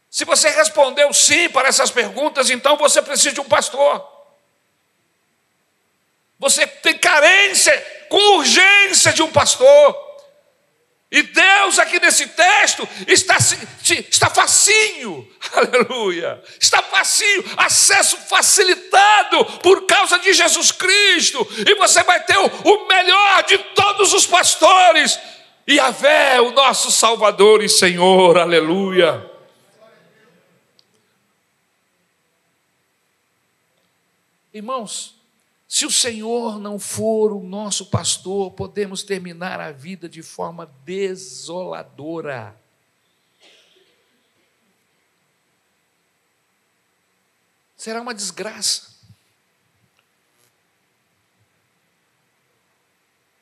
Se 0.09 0.23
você 0.23 0.47
respondeu 0.47 1.13
sim 1.13 1.49
para 1.49 1.67
essas 1.67 1.91
perguntas, 1.91 2.49
então 2.49 2.77
você 2.77 3.01
precisa 3.01 3.33
de 3.33 3.41
um 3.41 3.49
pastor. 3.49 4.07
Você 6.39 6.65
tem 6.65 6.97
carência 6.97 7.96
com 8.09 8.37
urgência 8.37 9.13
de 9.13 9.21
um 9.21 9.31
pastor. 9.31 10.07
E 11.09 11.23
Deus, 11.23 11.79
aqui 11.79 12.01
nesse 12.01 12.27
texto, 12.27 12.87
está, 13.07 13.37
está 13.37 14.29
facinho, 14.29 15.25
aleluia, 15.55 16.43
está 16.59 16.83
facinho, 16.83 17.45
acesso 17.55 18.17
facilitado 18.17 19.45
por 19.61 19.85
causa 19.85 20.19
de 20.19 20.33
Jesus 20.33 20.73
Cristo, 20.73 21.47
e 21.65 21.75
você 21.75 22.03
vai 22.03 22.21
ter 22.23 22.37
o, 22.37 22.45
o 22.45 22.87
melhor 22.89 23.43
de 23.43 23.57
todos 23.57 24.13
os 24.13 24.25
pastores, 24.25 25.17
e 25.65 25.79
a 25.79 25.91
vé, 25.91 26.41
o 26.41 26.51
nosso 26.51 26.91
Salvador 26.91 27.63
e 27.63 27.69
Senhor, 27.69 28.37
aleluia. 28.37 29.31
Irmãos, 34.53 35.16
se 35.68 35.86
o 35.86 35.91
Senhor 35.91 36.59
não 36.59 36.80
for 36.80 37.34
o 37.34 37.43
nosso 37.43 37.88
pastor, 37.88 38.51
podemos 38.51 39.03
terminar 39.03 39.59
a 39.59 39.72
vida 39.72 40.07
de 40.07 40.24
forma 40.24 40.65
desoladora. 40.86 42.57
Será 47.76 48.01
uma 48.01 48.13
desgraça. 48.13 48.95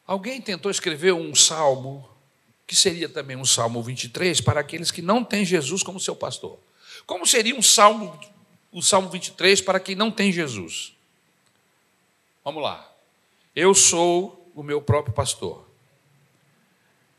Alguém 0.06 0.42
tentou 0.42 0.72
escrever 0.72 1.14
um 1.14 1.34
salmo, 1.36 2.08
que 2.66 2.76
seria 2.76 3.08
também 3.08 3.38
um 3.38 3.46
salmo 3.46 3.84
23, 3.84 4.42
para 4.42 4.60
aqueles 4.60 4.90
que 4.90 5.02
não 5.02 5.24
têm 5.24 5.46
Jesus 5.46 5.84
como 5.84 6.00
seu 6.00 6.16
pastor. 6.16 6.60
Como 7.06 7.26
seria 7.26 7.56
um 7.56 7.62
salmo, 7.62 8.20
o 8.72 8.82
salmo 8.82 9.10
23 9.10 9.62
para 9.62 9.80
quem 9.80 9.96
não 9.96 10.10
tem 10.10 10.32
Jesus? 10.32 10.95
Vamos 12.46 12.62
lá. 12.62 12.88
Eu 13.56 13.74
sou 13.74 14.52
o 14.54 14.62
meu 14.62 14.80
próprio 14.80 15.16
pastor. 15.16 15.68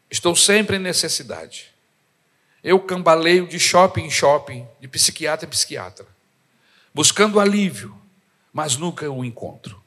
Estou 0.08 0.36
sempre 0.36 0.76
em 0.76 0.78
necessidade. 0.78 1.66
Eu 2.62 2.78
cambaleio 2.78 3.44
de 3.44 3.58
shopping 3.58 4.04
em 4.04 4.10
shopping, 4.10 4.64
de 4.80 4.86
psiquiatra 4.86 5.44
em 5.44 5.50
psiquiatra, 5.50 6.06
buscando 6.94 7.40
alívio, 7.40 8.00
mas 8.52 8.76
nunca 8.76 9.10
o 9.10 9.24
encontro. 9.24 9.82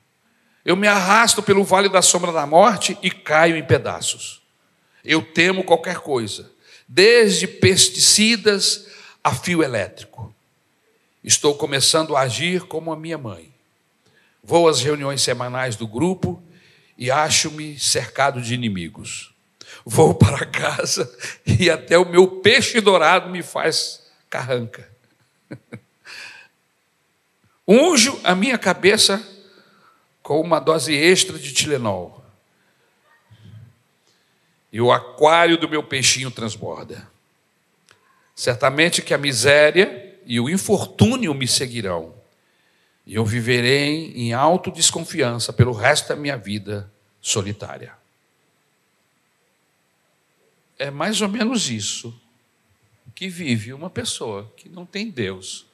Eu 0.66 0.76
me 0.76 0.90
arrasto 0.90 1.42
pelo 1.42 1.64
vale 1.64 1.88
da 1.88 2.02
sombra 2.02 2.34
da 2.34 2.46
morte 2.46 2.98
e 3.02 3.10
caio 3.10 3.56
em 3.56 3.66
pedaços. 3.66 4.42
Eu 5.06 5.22
temo 5.22 5.64
qualquer 5.64 6.00
coisa, 6.00 6.52
desde 6.86 7.48
pesticidas 7.48 8.88
a 9.24 9.34
fio 9.34 9.64
elétrico. 9.64 10.36
Estou 11.24 11.56
começando 11.56 12.18
a 12.18 12.22
agir 12.22 12.64
como 12.64 12.92
a 12.92 12.98
minha 12.98 13.18
mãe. 13.18 13.49
Vou 14.44 14.68
às 14.68 14.82
reuniões 14.82 15.22
semanais 15.22 15.76
do 15.76 15.88
grupo 15.88 16.42
e 16.98 17.10
acho-me 17.12 17.80
cercado 17.80 18.42
de 18.42 18.54
inimigos. 18.54 19.34
Vou 19.86 20.14
para 20.14 20.46
casa 20.46 21.10
e 21.46 21.70
até 21.70 21.98
o 21.98 22.10
meu 22.10 22.28
peixe 22.42 22.82
dourado 22.82 23.30
me 23.30 23.42
faz 23.42 24.06
carranca. 24.30 24.90
Unjo 27.68 28.20
a 28.24 28.34
minha 28.34 28.58
cabeça 28.58 29.26
com 30.22 30.42
uma 30.42 30.60
dose 30.60 30.94
extra 30.94 31.38
de 31.38 31.54
Tilenol. 31.54 32.24
E 34.72 34.80
o 34.80 34.92
aquário 34.92 35.58
do 35.58 35.70
meu 35.70 35.84
peixinho 35.84 36.30
transborda. 36.30 37.08
Certamente 38.36 39.02
que 39.02 39.14
a 39.14 39.18
miséria 39.18 40.20
e 40.26 40.40
o 40.40 40.50
infortúnio 40.50 41.34
me 41.34 41.48
seguirão 41.48 42.19
e 43.10 43.16
eu 43.16 43.26
viverei 43.26 44.14
em 44.14 44.34
autodesconfiança 44.34 45.52
pelo 45.52 45.72
resto 45.74 46.10
da 46.10 46.16
minha 46.16 46.38
vida 46.38 46.94
solitária. 47.20 47.98
É 50.78 50.92
mais 50.92 51.20
ou 51.20 51.28
menos 51.28 51.72
isso 51.72 52.16
que 53.16 53.28
vive 53.28 53.74
uma 53.74 53.90
pessoa 53.90 54.54
que 54.56 54.70
não 54.70 54.86
tem 54.86 55.10
Deus 55.10 55.66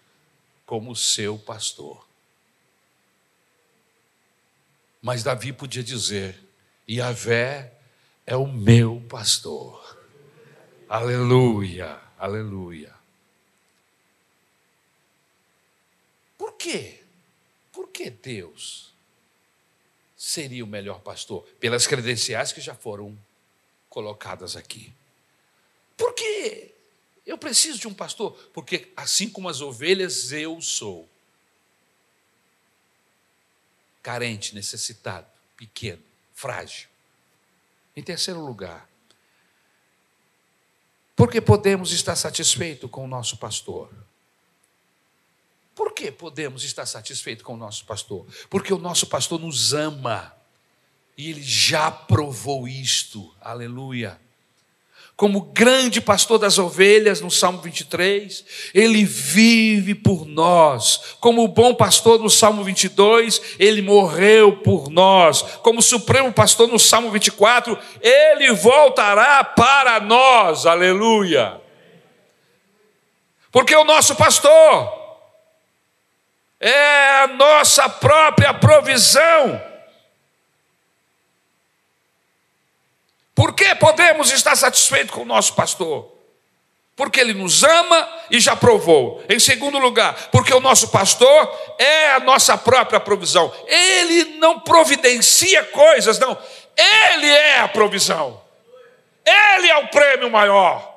como 0.66 0.96
seu 0.96 1.38
pastor. 1.38 2.08
Mas 5.02 5.22
Davi 5.22 5.52
podia 5.52 5.84
dizer: 5.84 6.42
Yahvé 6.90 7.74
é 8.26 8.38
o 8.38 8.48
meu 8.48 9.06
pastor. 9.10 10.00
Aleluia, 10.88 12.00
aleluia. 12.18 12.96
Por 16.38 16.54
quê? 16.54 17.05
Que 17.96 18.10
Deus 18.10 18.94
seria 20.18 20.66
o 20.66 20.68
melhor 20.68 21.00
pastor? 21.00 21.48
Pelas 21.62 21.88
credenciais 21.88 22.52
que 22.52 22.60
já 22.60 22.76
foram 22.76 23.18
colocadas 23.90 24.58
aqui. 24.58 24.94
Por 25.96 26.14
que 26.14 26.74
eu 27.26 27.38
preciso 27.38 27.80
de 27.80 27.88
um 27.88 27.94
pastor? 27.94 28.34
Porque 28.54 28.92
assim 28.98 29.30
como 29.30 29.48
as 29.48 29.62
ovelhas, 29.62 30.34
eu 30.34 30.60
sou 30.60 31.08
carente, 34.04 34.54
necessitado, 34.54 35.28
pequeno, 35.56 36.04
frágil. 36.34 36.90
Em 37.96 38.04
terceiro 38.04 38.42
lugar, 38.42 38.90
porque 41.16 41.40
podemos 41.40 41.94
estar 41.94 42.18
satisfeitos 42.18 42.92
com 42.92 43.06
o 43.06 43.08
nosso 43.08 43.38
pastor. 43.38 43.90
Por 45.76 45.94
que 45.94 46.10
podemos 46.12 46.64
estar 46.64 46.86
satisfeitos 46.86 47.44
com 47.44 47.54
o 47.54 47.58
nosso 47.58 47.86
pastor? 47.86 48.26
Porque 48.50 48.74
o 48.74 48.78
nosso 48.78 49.06
pastor 49.08 49.40
nos 49.40 49.74
ama 49.74 50.34
e 51.18 51.30
ele 51.30 51.44
já 51.44 51.92
provou 51.92 52.68
isto. 52.68 53.32
Aleluia 53.40 54.20
como 55.16 55.40
grande 55.40 56.02
pastor 56.02 56.38
das 56.38 56.60
ovelhas, 56.60 57.22
no 57.22 57.32
Salmo 57.32 57.62
23, 57.62 58.44
ele 58.74 59.06
vive 59.06 59.96
por 59.96 60.26
nós. 60.26 61.16
Como 61.22 61.48
bom 61.48 61.74
pastor, 61.74 62.20
no 62.20 62.30
Salmo 62.30 62.66
22, 62.66 63.42
ele 63.58 63.82
morreu 63.82 64.58
por 64.58 64.90
nós. 64.90 65.42
Como 65.62 65.82
supremo 65.82 66.34
pastor, 66.34 66.68
no 66.68 66.78
Salmo 66.78 67.12
24, 67.12 67.78
ele 68.02 68.52
voltará 68.52 69.42
para 69.42 70.02
nós. 70.02 70.66
Aleluia. 70.66 71.62
Porque 73.54 73.74
o 73.74 73.86
nosso 73.86 74.18
pastor 74.18 74.95
é 76.68 77.22
a 77.22 77.28
nossa 77.28 77.88
própria 77.88 78.52
provisão. 78.56 79.62
Por 83.36 83.54
que 83.54 83.76
podemos 83.76 84.32
estar 84.32 84.56
satisfeitos 84.56 85.14
com 85.14 85.22
o 85.22 85.26
nosso 85.26 85.54
pastor? 85.54 86.12
Porque 86.96 87.20
ele 87.20 87.36
nos 87.36 87.64
ama 87.64 88.10
e 88.32 88.40
já 88.40 88.56
provou. 88.56 89.24
Em 89.30 89.38
segundo 89.38 89.78
lugar, 89.78 90.16
porque 90.32 90.54
o 90.56 90.60
nosso 90.60 90.88
pastor 90.88 91.76
é 91.78 92.14
a 92.14 92.20
nossa 92.22 92.58
própria 92.58 93.00
provisão. 93.00 93.54
Ele 93.68 94.38
não 94.40 94.60
providencia 94.60 95.64
coisas, 95.66 96.18
não. 96.18 96.36
Ele 96.76 97.28
é 97.28 97.60
a 97.60 97.68
provisão. 97.68 98.42
Ele 99.24 99.70
é 99.70 99.78
o 99.78 99.88
prêmio 99.90 100.32
maior. 100.32 100.96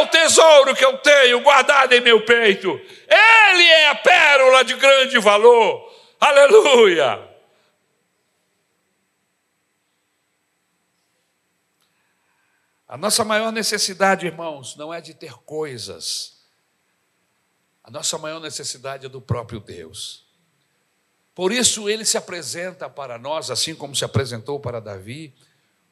O 0.00 0.06
tesouro 0.08 0.74
que 0.74 0.84
eu 0.84 0.98
tenho 0.98 1.40
guardado 1.40 1.92
em 1.92 2.00
meu 2.00 2.24
peito. 2.24 2.68
Ele 2.70 3.62
é 3.62 3.88
a 3.88 3.94
pérola 3.94 4.64
de 4.64 4.74
grande 4.74 5.18
valor. 5.18 5.90
Aleluia. 6.20 7.28
A 12.86 12.96
nossa 12.96 13.24
maior 13.24 13.52
necessidade, 13.52 14.26
irmãos, 14.26 14.74
não 14.74 14.92
é 14.92 15.00
de 15.00 15.14
ter 15.14 15.34
coisas. 15.44 16.40
A 17.84 17.90
nossa 17.90 18.18
maior 18.18 18.40
necessidade 18.40 19.06
é 19.06 19.08
do 19.08 19.20
próprio 19.20 19.60
Deus. 19.60 20.26
Por 21.34 21.52
isso 21.52 21.88
ele 21.88 22.04
se 22.04 22.18
apresenta 22.18 22.90
para 22.90 23.16
nós, 23.16 23.50
assim 23.50 23.74
como 23.74 23.94
se 23.94 24.04
apresentou 24.04 24.58
para 24.58 24.80
Davi, 24.80 25.34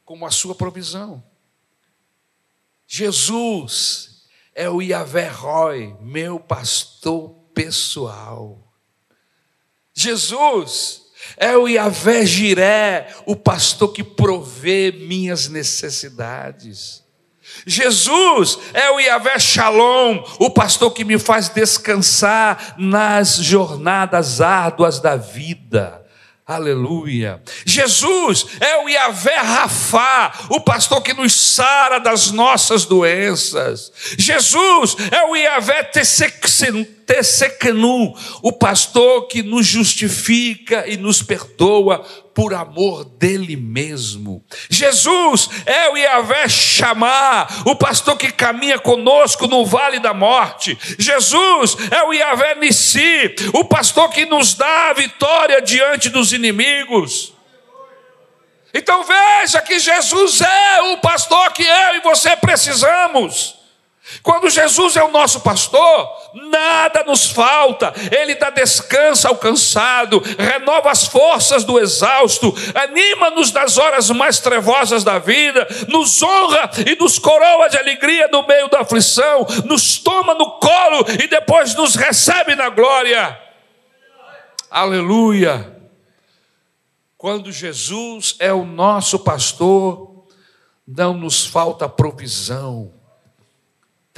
como 0.04 0.26
a 0.26 0.30
sua 0.30 0.54
provisão. 0.54 1.24
Jesus 2.90 4.22
é 4.54 4.66
o 4.70 4.80
Yahvé 4.80 5.28
Roy, 5.28 5.94
meu 6.00 6.40
pastor 6.40 7.34
pessoal. 7.54 8.66
Jesus 9.92 11.02
é 11.36 11.54
o 11.54 11.68
Yahvé 11.68 12.24
Jiré, 12.24 13.14
o 13.26 13.36
pastor 13.36 13.92
que 13.92 14.02
provê 14.02 14.90
minhas 14.90 15.48
necessidades. 15.48 17.04
Jesus 17.66 18.58
é 18.72 18.90
o 18.90 18.98
Yahvé 18.98 19.38
Shalom, 19.38 20.24
o 20.38 20.48
pastor 20.48 20.90
que 20.92 21.04
me 21.04 21.18
faz 21.18 21.50
descansar 21.50 22.74
nas 22.78 23.36
jornadas 23.36 24.40
árduas 24.40 24.98
da 24.98 25.14
vida. 25.14 26.07
Aleluia. 26.48 27.42
Jesus 27.66 28.46
é 28.58 28.82
o 28.82 28.88
Yahvé 28.88 29.36
Rafá, 29.36 30.32
o 30.48 30.58
pastor 30.58 31.02
que 31.02 31.12
nos 31.12 31.34
sara 31.34 31.98
das 31.98 32.30
nossas 32.30 32.86
doenças. 32.86 33.92
Jesus 34.16 34.96
é 35.12 35.24
o 35.26 35.36
Yahvé 35.36 35.82
Tessekenu, 37.08 38.14
o 38.42 38.52
pastor 38.52 39.28
que 39.28 39.42
nos 39.42 39.66
justifica 39.66 40.86
e 40.86 40.98
nos 40.98 41.22
perdoa 41.22 42.00
por 42.34 42.52
amor 42.52 43.06
dele 43.06 43.56
mesmo. 43.56 44.44
Jesus 44.68 45.48
é 45.64 45.88
o 45.88 45.96
Yahvé 45.96 46.46
Chamar, 46.50 47.62
o 47.64 47.74
pastor 47.74 48.14
que 48.18 48.30
caminha 48.30 48.78
conosco 48.78 49.46
no 49.46 49.64
vale 49.64 49.98
da 49.98 50.12
morte. 50.12 50.78
Jesus 50.98 51.78
é 51.90 52.02
o 52.04 52.12
Yahvé 52.12 52.56
Nissi, 52.56 53.34
o 53.54 53.64
pastor 53.64 54.10
que 54.10 54.26
nos 54.26 54.52
dá 54.52 54.90
a 54.90 54.92
vitória 54.92 55.62
diante 55.62 56.10
dos 56.10 56.34
inimigos. 56.34 57.32
Então 58.74 59.02
veja 59.02 59.62
que 59.62 59.78
Jesus 59.78 60.42
é 60.42 60.82
o 60.92 60.98
pastor 60.98 61.54
que 61.54 61.64
eu 61.64 61.96
e 61.96 62.00
você 62.02 62.36
precisamos. 62.36 63.57
Quando 64.22 64.48
Jesus 64.48 64.96
é 64.96 65.02
o 65.02 65.10
nosso 65.10 65.40
pastor, 65.40 66.08
nada 66.34 67.04
nos 67.04 67.26
falta, 67.26 67.92
Ele 68.10 68.34
dá 68.34 68.48
descanso 68.50 69.28
ao 69.28 69.36
cansado, 69.36 70.22
renova 70.38 70.90
as 70.90 71.06
forças 71.06 71.62
do 71.62 71.78
exausto, 71.78 72.54
anima-nos 72.74 73.52
nas 73.52 73.76
horas 73.76 74.08
mais 74.10 74.38
trevosas 74.40 75.04
da 75.04 75.18
vida, 75.18 75.66
nos 75.88 76.22
honra 76.22 76.70
e 76.86 76.96
nos 76.96 77.18
coroa 77.18 77.68
de 77.68 77.76
alegria 77.76 78.28
no 78.28 78.46
meio 78.46 78.68
da 78.68 78.80
aflição, 78.80 79.46
nos 79.66 79.98
toma 79.98 80.34
no 80.34 80.58
colo 80.58 81.04
e 81.22 81.28
depois 81.28 81.74
nos 81.74 81.94
recebe 81.94 82.54
na 82.54 82.70
glória. 82.70 83.38
Aleluia! 84.70 85.76
Quando 87.16 87.52
Jesus 87.52 88.36
é 88.38 88.52
o 88.52 88.64
nosso 88.64 89.18
pastor, 89.18 90.24
não 90.86 91.12
nos 91.12 91.44
falta 91.44 91.88
provisão 91.88 92.97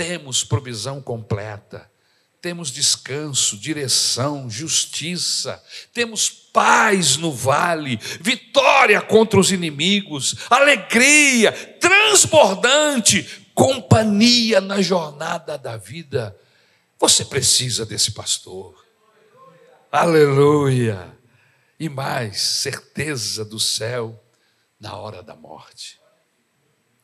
temos 0.01 0.43
provisão 0.43 1.03
completa, 1.03 1.93
temos 2.41 2.71
descanso, 2.71 3.59
direção, 3.59 4.49
justiça, 4.49 5.63
temos 5.93 6.31
paz 6.31 7.19
no 7.19 7.31
vale, 7.31 7.99
vitória 8.19 8.99
contra 9.03 9.39
os 9.39 9.53
inimigos, 9.53 10.37
alegria 10.49 11.53
transbordante, 11.79 13.47
companhia 13.55 14.59
na 14.59 14.81
jornada 14.81 15.59
da 15.59 15.77
vida. 15.77 16.35
Você 16.99 17.23
precisa 17.23 17.85
desse 17.85 18.13
pastor. 18.13 18.83
Aleluia! 19.93 21.15
E 21.79 21.91
mais, 21.91 22.41
certeza 22.41 23.45
do 23.45 23.61
céu 23.61 24.19
na 24.81 24.97
hora 24.97 25.23
da 25.23 25.37
morte. 25.37 26.01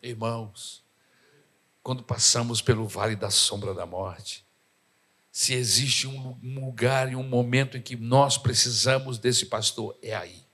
Irmãos, 0.03 0.86
quando 1.87 2.03
passamos 2.03 2.61
pelo 2.61 2.89
vale 2.89 3.15
da 3.15 3.31
sombra 3.31 3.73
da 3.73 3.87
morte. 3.87 4.45
Se 5.31 5.55
existe 5.55 6.09
um 6.09 6.37
lugar 6.43 7.13
e 7.13 7.15
um 7.15 7.23
momento 7.23 7.77
em 7.77 7.81
que 7.81 7.95
nós 7.95 8.37
precisamos 8.37 9.21
desse 9.21 9.47
pastor, 9.47 9.97
é 10.03 10.13
aí. 10.13 10.45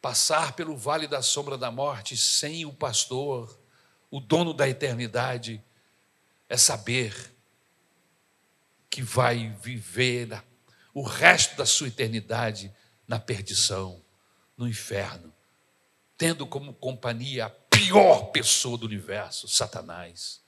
Passar 0.00 0.54
pelo 0.54 0.74
vale 0.74 1.06
da 1.06 1.20
sombra 1.20 1.58
da 1.58 1.70
morte 1.70 2.16
sem 2.16 2.64
o 2.64 2.72
pastor, 2.72 3.60
o 4.10 4.20
dono 4.20 4.54
da 4.54 4.66
eternidade, 4.66 5.62
é 6.48 6.56
saber 6.56 7.14
que 8.88 9.02
vai 9.02 9.50
viver 9.60 10.42
o 10.94 11.02
resto 11.02 11.58
da 11.58 11.66
sua 11.66 11.88
eternidade 11.88 12.74
na 13.06 13.20
perdição, 13.20 14.02
no 14.56 14.66
inferno, 14.66 15.30
tendo 16.16 16.46
como 16.46 16.72
companhia 16.72 17.50
pior 17.76 18.30
pessoa 18.30 18.78
do 18.78 18.86
universo, 18.86 19.46
Satanás. 19.46 20.40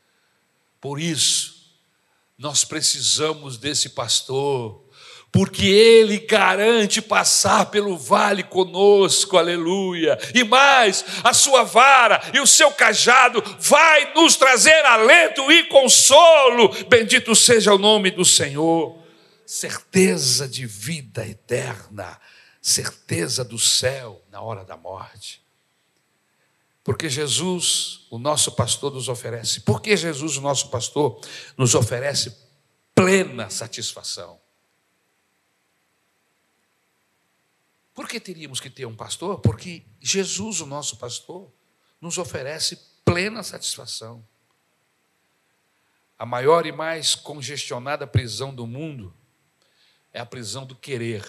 Por 0.80 0.98
isso, 0.98 1.58
nós 2.38 2.64
precisamos 2.64 3.58
desse 3.58 3.90
pastor, 3.90 4.84
porque 5.30 5.66
ele 5.66 6.20
garante 6.20 7.02
passar 7.02 7.66
pelo 7.66 7.98
vale 7.98 8.42
conosco, 8.42 9.36
aleluia. 9.36 10.16
E 10.34 10.42
mais, 10.42 11.04
a 11.22 11.34
sua 11.34 11.64
vara 11.64 12.20
e 12.32 12.40
o 12.40 12.46
seu 12.46 12.70
cajado 12.70 13.42
vai 13.58 14.14
nos 14.14 14.36
trazer 14.36 14.84
alento 14.86 15.52
e 15.52 15.64
consolo. 15.64 16.68
Bendito 16.88 17.34
seja 17.34 17.74
o 17.74 17.78
nome 17.78 18.10
do 18.10 18.24
Senhor. 18.24 18.96
Certeza 19.44 20.48
de 20.48 20.66
vida 20.66 21.26
eterna, 21.26 22.18
certeza 22.62 23.44
do 23.44 23.58
céu 23.58 24.22
na 24.30 24.40
hora 24.40 24.64
da 24.64 24.76
morte. 24.76 25.47
Porque 26.88 27.10
Jesus, 27.10 28.06
o 28.08 28.18
nosso 28.18 28.52
pastor, 28.52 28.94
nos 28.94 29.10
oferece. 29.10 29.60
Porque 29.60 29.94
Jesus, 29.94 30.38
o 30.38 30.40
nosso 30.40 30.70
pastor, 30.70 31.20
nos 31.54 31.74
oferece 31.74 32.34
plena 32.94 33.50
satisfação. 33.50 34.40
Por 37.92 38.08
que 38.08 38.18
teríamos 38.18 38.58
que 38.58 38.70
ter 38.70 38.86
um 38.86 38.96
pastor? 38.96 39.38
Porque 39.40 39.84
Jesus, 40.00 40.62
o 40.62 40.66
nosso 40.66 40.96
pastor, 40.96 41.52
nos 42.00 42.16
oferece 42.16 42.78
plena 43.04 43.42
satisfação. 43.42 44.26
A 46.18 46.24
maior 46.24 46.64
e 46.64 46.72
mais 46.72 47.14
congestionada 47.14 48.06
prisão 48.06 48.54
do 48.54 48.66
mundo 48.66 49.14
é 50.10 50.20
a 50.20 50.24
prisão 50.24 50.64
do 50.64 50.74
querer. 50.74 51.22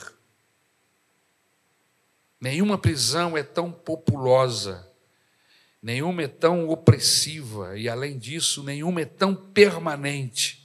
Nenhuma 2.39 2.78
prisão 2.78 3.38
é 3.38 3.43
tão 3.43 3.74
populosa, 3.74 4.89
nenhuma 5.82 6.24
é 6.24 6.28
tão 6.28 6.70
opressiva, 6.70 7.78
e 7.78 7.88
além 7.88 8.18
disso, 8.18 8.64
nenhuma 8.64 9.02
é 9.02 9.06
tão 9.06 9.36
permanente. 9.36 10.60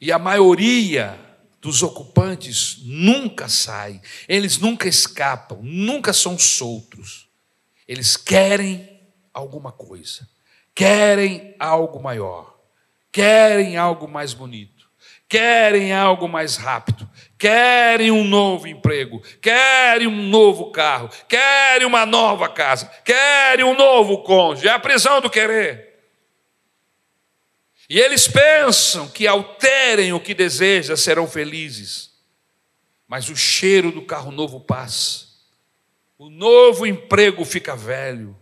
E 0.00 0.10
a 0.10 0.18
maioria 0.18 1.18
dos 1.60 1.82
ocupantes 1.82 2.78
nunca 2.82 3.48
sai, 3.48 4.00
eles 4.26 4.58
nunca 4.58 4.88
escapam, 4.88 5.60
nunca 5.62 6.12
são 6.12 6.38
soltos. 6.38 7.28
Eles 7.86 8.16
querem 8.16 9.00
alguma 9.32 9.70
coisa, 9.70 10.28
querem 10.74 11.54
algo 11.58 12.02
maior, 12.02 12.58
querem 13.12 13.76
algo 13.76 14.08
mais 14.08 14.32
bonito, 14.32 14.79
querem 15.30 15.92
algo 15.92 16.28
mais 16.28 16.56
rápido, 16.56 17.08
querem 17.38 18.10
um 18.10 18.24
novo 18.24 18.66
emprego, 18.66 19.22
querem 19.40 20.08
um 20.08 20.28
novo 20.28 20.72
carro, 20.72 21.08
querem 21.28 21.86
uma 21.86 22.04
nova 22.04 22.48
casa, 22.48 22.90
querem 23.04 23.64
um 23.64 23.76
novo 23.76 24.24
cônjuge. 24.24 24.66
É 24.66 24.72
a 24.72 24.78
prisão 24.80 25.20
do 25.20 25.30
querer. 25.30 25.88
E 27.88 27.98
eles 27.98 28.26
pensam 28.26 29.08
que 29.08 29.26
ao 29.28 29.54
terem 29.54 30.12
o 30.12 30.18
que 30.18 30.34
desejam 30.34 30.96
serão 30.96 31.28
felizes. 31.28 32.10
Mas 33.06 33.28
o 33.28 33.36
cheiro 33.36 33.92
do 33.92 34.02
carro 34.02 34.32
novo 34.32 34.60
passa. 34.60 35.26
O 36.18 36.28
novo 36.28 36.86
emprego 36.86 37.44
fica 37.44 37.76
velho. 37.76 38.36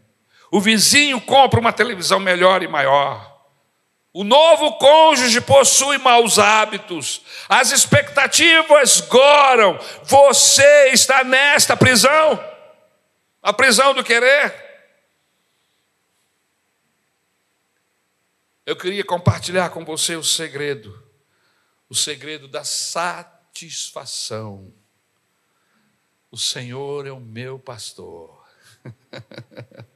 O 0.51 0.59
vizinho 0.59 1.21
compra 1.21 1.61
uma 1.61 1.73
televisão 1.73 2.19
melhor 2.19 2.63
e 2.63 2.69
maior. 2.69 3.28
O 4.19 4.25
novo 4.25 4.77
cônjuge 4.79 5.41
possui 5.41 5.97
maus 5.97 6.41
hábitos, 6.41 7.23
as 7.49 7.71
expectativas 7.71 9.01
goram. 9.03 9.79
Você 10.03 10.89
está 10.89 11.23
nesta 11.23 11.77
prisão, 11.77 12.45
a 13.41 13.53
prisão 13.53 13.95
do 13.95 14.03
querer. 14.03 14.53
Eu 18.67 18.75
queria 18.75 19.05
compartilhar 19.05 19.71
com 19.71 19.85
você 19.85 20.17
o 20.17 20.25
segredo, 20.25 21.01
o 21.89 21.95
segredo 21.95 22.49
da 22.49 22.65
satisfação. 22.65 24.75
O 26.29 26.37
Senhor 26.37 27.07
é 27.07 27.13
o 27.13 27.21
meu 27.21 27.57
pastor, 27.57 28.45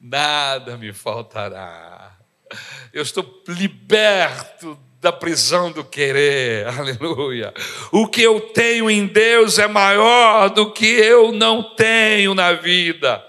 nada 0.00 0.76
me 0.76 0.92
faltará 0.92 2.19
eu 2.92 3.02
estou 3.02 3.42
liberto 3.48 4.78
da 5.00 5.10
prisão 5.10 5.72
do 5.72 5.82
querer, 5.82 6.66
aleluia. 6.78 7.54
O 7.90 8.06
que 8.06 8.22
eu 8.22 8.40
tenho 8.40 8.90
em 8.90 9.06
Deus 9.06 9.58
é 9.58 9.66
maior 9.66 10.50
do 10.50 10.72
que 10.72 10.86
eu 10.86 11.32
não 11.32 11.74
tenho 11.74 12.34
na 12.34 12.52
vida. 12.52 13.24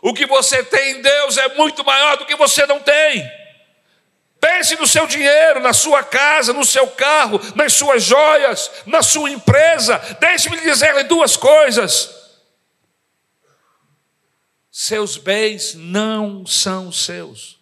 O 0.00 0.14
que 0.14 0.26
você 0.26 0.62
tem 0.62 0.92
em 0.98 1.02
Deus 1.02 1.36
é 1.36 1.54
muito 1.54 1.84
maior 1.84 2.16
do 2.16 2.24
que 2.24 2.36
você 2.36 2.64
não 2.66 2.78
tem. 2.78 3.28
Pense 4.40 4.76
no 4.76 4.86
seu 4.86 5.04
dinheiro, 5.06 5.58
na 5.58 5.72
sua 5.72 6.04
casa, 6.04 6.52
no 6.52 6.64
seu 6.64 6.86
carro, 6.86 7.40
nas 7.56 7.72
suas 7.72 8.04
joias, 8.04 8.70
na 8.86 9.02
sua 9.02 9.30
empresa. 9.30 9.98
Deixe-me 10.20 10.60
dizer 10.60 11.02
duas 11.04 11.36
coisas. 11.36 12.14
Seus 14.70 15.16
bens 15.16 15.74
não 15.74 16.46
são 16.46 16.92
seus. 16.92 17.57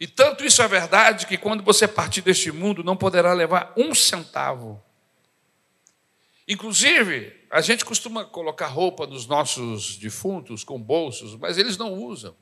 E 0.00 0.06
tanto 0.06 0.44
isso 0.44 0.62
é 0.62 0.68
verdade 0.68 1.26
que 1.26 1.36
quando 1.36 1.64
você 1.64 1.88
partir 1.88 2.22
deste 2.22 2.52
mundo 2.52 2.84
não 2.84 2.96
poderá 2.96 3.32
levar 3.32 3.72
um 3.76 3.94
centavo. 3.94 4.82
Inclusive, 6.46 7.46
a 7.50 7.60
gente 7.60 7.84
costuma 7.84 8.24
colocar 8.24 8.68
roupa 8.68 9.06
nos 9.06 9.26
nossos 9.26 9.96
defuntos 9.96 10.62
com 10.62 10.80
bolsos, 10.80 11.34
mas 11.34 11.58
eles 11.58 11.76
não 11.76 11.94
usam. 11.94 12.36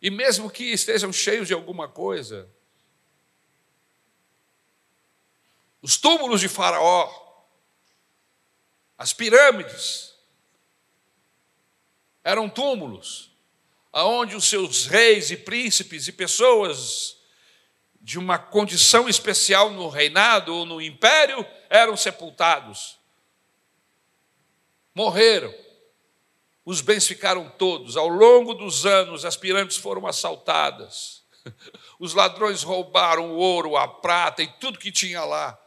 E 0.00 0.10
mesmo 0.10 0.50
que 0.50 0.64
estejam 0.64 1.12
cheios 1.12 1.46
de 1.46 1.54
alguma 1.54 1.86
coisa, 1.86 2.48
os 5.80 5.96
túmulos 5.96 6.40
de 6.40 6.48
Faraó, 6.48 7.08
as 8.98 9.12
pirâmides, 9.12 10.14
eram 12.24 12.48
túmulos 12.48 13.31
aonde 13.92 14.34
os 14.34 14.48
seus 14.48 14.86
reis 14.86 15.30
e 15.30 15.36
príncipes 15.36 16.08
e 16.08 16.12
pessoas 16.12 17.16
de 18.00 18.18
uma 18.18 18.38
condição 18.38 19.08
especial 19.08 19.70
no 19.70 19.88
reinado 19.88 20.54
ou 20.54 20.64
no 20.64 20.80
império 20.80 21.46
eram 21.68 21.96
sepultados. 21.96 22.98
Morreram. 24.94 25.54
Os 26.64 26.80
bens 26.80 27.06
ficaram 27.06 27.48
todos. 27.50 27.96
Ao 27.96 28.08
longo 28.08 28.54
dos 28.54 28.86
anos, 28.86 29.24
as 29.24 29.36
pirâmides 29.36 29.76
foram 29.76 30.06
assaltadas. 30.06 31.22
Os 31.98 32.14
ladrões 32.14 32.62
roubaram 32.62 33.32
o 33.32 33.36
ouro, 33.36 33.76
a 33.76 33.88
prata 33.88 34.42
e 34.42 34.46
tudo 34.46 34.78
que 34.78 34.92
tinha 34.92 35.24
lá. 35.24 35.58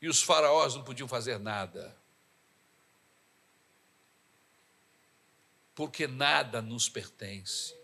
E 0.00 0.08
os 0.08 0.22
faraós 0.22 0.74
não 0.74 0.82
podiam 0.82 1.08
fazer 1.08 1.38
nada. 1.38 1.96
Porque 5.74 6.06
nada 6.06 6.60
nos 6.60 6.88
pertence. 6.88 7.74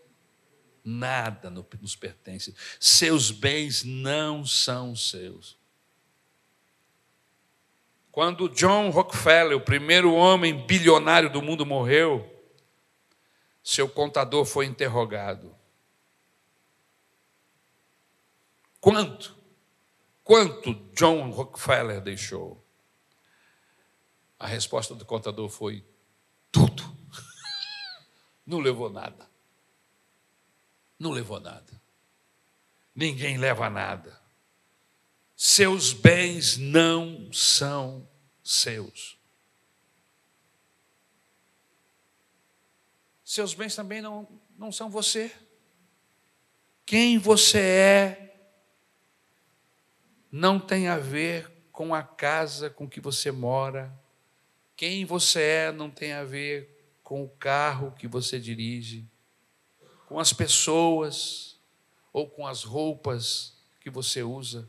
Nada 0.84 1.50
nos 1.50 1.96
pertence. 1.96 2.54
Seus 2.80 3.30
bens 3.30 3.84
não 3.84 4.44
são 4.44 4.94
seus. 4.96 5.58
Quando 8.10 8.48
John 8.48 8.90
Rockefeller, 8.90 9.56
o 9.56 9.60
primeiro 9.60 10.12
homem 10.12 10.66
bilionário 10.66 11.30
do 11.30 11.42
mundo, 11.42 11.64
morreu, 11.64 12.28
seu 13.62 13.88
contador 13.88 14.44
foi 14.44 14.66
interrogado. 14.66 15.54
Quanto? 18.80 19.36
Quanto 20.24 20.74
John 20.94 21.30
Rockefeller 21.30 22.00
deixou? 22.00 22.64
A 24.38 24.46
resposta 24.46 24.94
do 24.94 25.04
contador 25.04 25.48
foi: 25.48 25.84
tudo 26.50 26.97
não 28.48 28.60
levou 28.60 28.88
nada. 28.88 29.28
Não 30.98 31.10
levou 31.10 31.38
nada. 31.38 31.70
Ninguém 32.94 33.36
leva 33.36 33.68
nada. 33.68 34.18
Seus 35.36 35.92
bens 35.92 36.56
não 36.56 37.30
são 37.30 38.08
seus. 38.42 39.18
Seus 43.22 43.52
bens 43.52 43.76
também 43.76 44.00
não, 44.00 44.26
não 44.56 44.72
são 44.72 44.88
você. 44.88 45.30
Quem 46.86 47.18
você 47.18 47.58
é 47.60 48.34
não 50.32 50.58
tem 50.58 50.88
a 50.88 50.96
ver 50.96 51.50
com 51.70 51.94
a 51.94 52.02
casa 52.02 52.70
com 52.70 52.88
que 52.88 52.98
você 52.98 53.30
mora. 53.30 53.92
Quem 54.74 55.04
você 55.04 55.42
é 55.42 55.72
não 55.72 55.90
tem 55.90 56.14
a 56.14 56.24
ver 56.24 56.77
com 57.08 57.24
o 57.24 57.28
carro 57.30 57.92
que 57.92 58.06
você 58.06 58.38
dirige, 58.38 59.02
com 60.06 60.20
as 60.20 60.30
pessoas 60.30 61.56
ou 62.12 62.28
com 62.28 62.46
as 62.46 62.64
roupas 62.64 63.54
que 63.80 63.88
você 63.88 64.22
usa. 64.22 64.68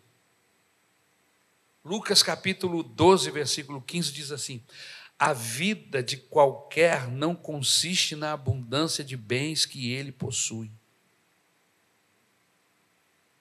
Lucas 1.84 2.24
capítulo 2.24 2.82
12, 2.82 3.30
versículo 3.30 3.82
15 3.82 4.14
diz 4.14 4.32
assim: 4.32 4.64
A 5.20 5.34
vida 5.34 6.02
de 6.02 6.16
qualquer 6.16 7.10
não 7.10 7.36
consiste 7.36 8.16
na 8.16 8.32
abundância 8.32 9.04
de 9.04 9.18
bens 9.18 9.66
que 9.66 9.92
ele 9.92 10.14
possui. 10.14 10.72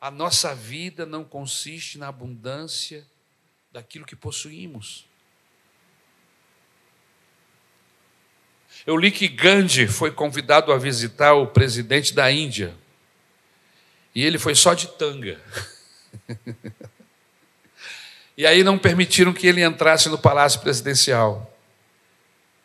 A 0.00 0.10
nossa 0.10 0.56
vida 0.56 1.06
não 1.06 1.22
consiste 1.22 1.98
na 1.98 2.08
abundância 2.08 3.06
daquilo 3.70 4.04
que 4.04 4.16
possuímos. 4.16 5.07
Eu 8.88 8.96
li 8.96 9.10
que 9.10 9.28
Gandhi 9.28 9.86
foi 9.86 10.10
convidado 10.10 10.72
a 10.72 10.78
visitar 10.78 11.34
o 11.34 11.46
presidente 11.46 12.14
da 12.14 12.32
Índia. 12.32 12.74
E 14.14 14.24
ele 14.24 14.38
foi 14.38 14.54
só 14.54 14.72
de 14.72 14.86
tanga. 14.86 15.38
e 18.34 18.46
aí 18.46 18.64
não 18.64 18.78
permitiram 18.78 19.34
que 19.34 19.46
ele 19.46 19.62
entrasse 19.62 20.08
no 20.08 20.16
palácio 20.16 20.60
presidencial. 20.60 21.54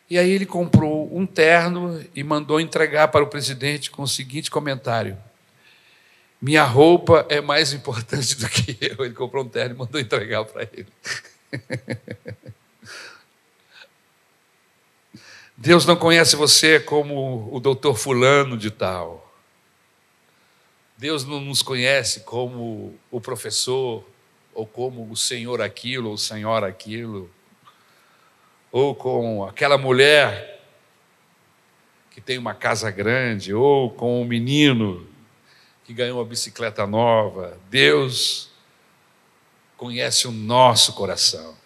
E 0.08 0.18
aí 0.18 0.30
ele 0.30 0.46
comprou 0.46 1.14
um 1.14 1.26
terno 1.26 2.02
e 2.14 2.24
mandou 2.24 2.58
entregar 2.58 3.08
para 3.08 3.22
o 3.22 3.28
presidente 3.28 3.90
com 3.90 4.00
o 4.00 4.08
seguinte 4.08 4.50
comentário: 4.50 5.18
Minha 6.40 6.64
roupa 6.64 7.26
é 7.28 7.42
mais 7.42 7.74
importante 7.74 8.34
do 8.36 8.48
que 8.48 8.78
eu. 8.80 9.04
Ele 9.04 9.12
comprou 9.12 9.44
um 9.44 9.48
terno 9.48 9.74
e 9.74 9.78
mandou 9.78 10.00
entregar 10.00 10.42
para 10.46 10.66
ele. 10.72 10.88
Deus 15.56 15.86
não 15.86 15.94
conhece 15.94 16.34
você 16.34 16.80
como 16.80 17.48
o 17.54 17.60
doutor 17.60 17.96
Fulano 17.96 18.56
de 18.56 18.70
Tal. 18.70 19.32
Deus 20.96 21.24
não 21.24 21.40
nos 21.40 21.62
conhece 21.62 22.20
como 22.20 22.98
o 23.10 23.20
professor, 23.20 24.04
ou 24.52 24.66
como 24.66 25.10
o 25.10 25.16
senhor 25.16 25.60
aquilo, 25.60 26.08
ou 26.08 26.14
o 26.14 26.18
senhor 26.18 26.64
aquilo, 26.64 27.30
ou 28.70 28.94
com 28.94 29.44
aquela 29.44 29.78
mulher 29.78 30.62
que 32.10 32.20
tem 32.20 32.38
uma 32.38 32.54
casa 32.54 32.90
grande, 32.90 33.52
ou 33.52 33.90
com 33.90 34.22
o 34.22 34.24
menino 34.24 35.06
que 35.84 35.92
ganhou 35.92 36.18
uma 36.18 36.24
bicicleta 36.24 36.86
nova. 36.86 37.58
Deus 37.68 38.50
conhece 39.76 40.26
o 40.26 40.32
nosso 40.32 40.94
coração. 40.94 41.56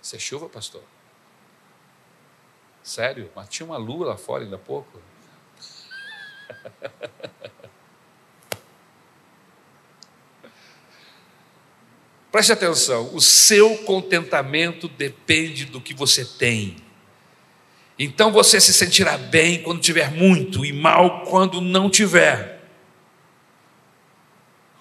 Isso 0.00 0.16
é 0.16 0.18
chuva, 0.18 0.48
pastor? 0.48 0.82
Sério? 2.82 3.30
Mas 3.34 3.48
tinha 3.48 3.66
uma 3.66 3.76
lua 3.76 4.08
lá 4.08 4.16
fora 4.16 4.44
ainda 4.44 4.56
há 4.56 4.58
pouco. 4.58 5.00
Preste 12.32 12.52
atenção, 12.52 13.14
o 13.14 13.20
seu 13.20 13.76
contentamento 13.84 14.88
depende 14.88 15.66
do 15.66 15.80
que 15.80 15.92
você 15.92 16.24
tem. 16.24 16.76
Então 17.98 18.32
você 18.32 18.58
se 18.58 18.72
sentirá 18.72 19.18
bem 19.18 19.62
quando 19.62 19.82
tiver 19.82 20.10
muito 20.10 20.64
e 20.64 20.72
mal 20.72 21.26
quando 21.26 21.60
não 21.60 21.90
tiver. 21.90 22.62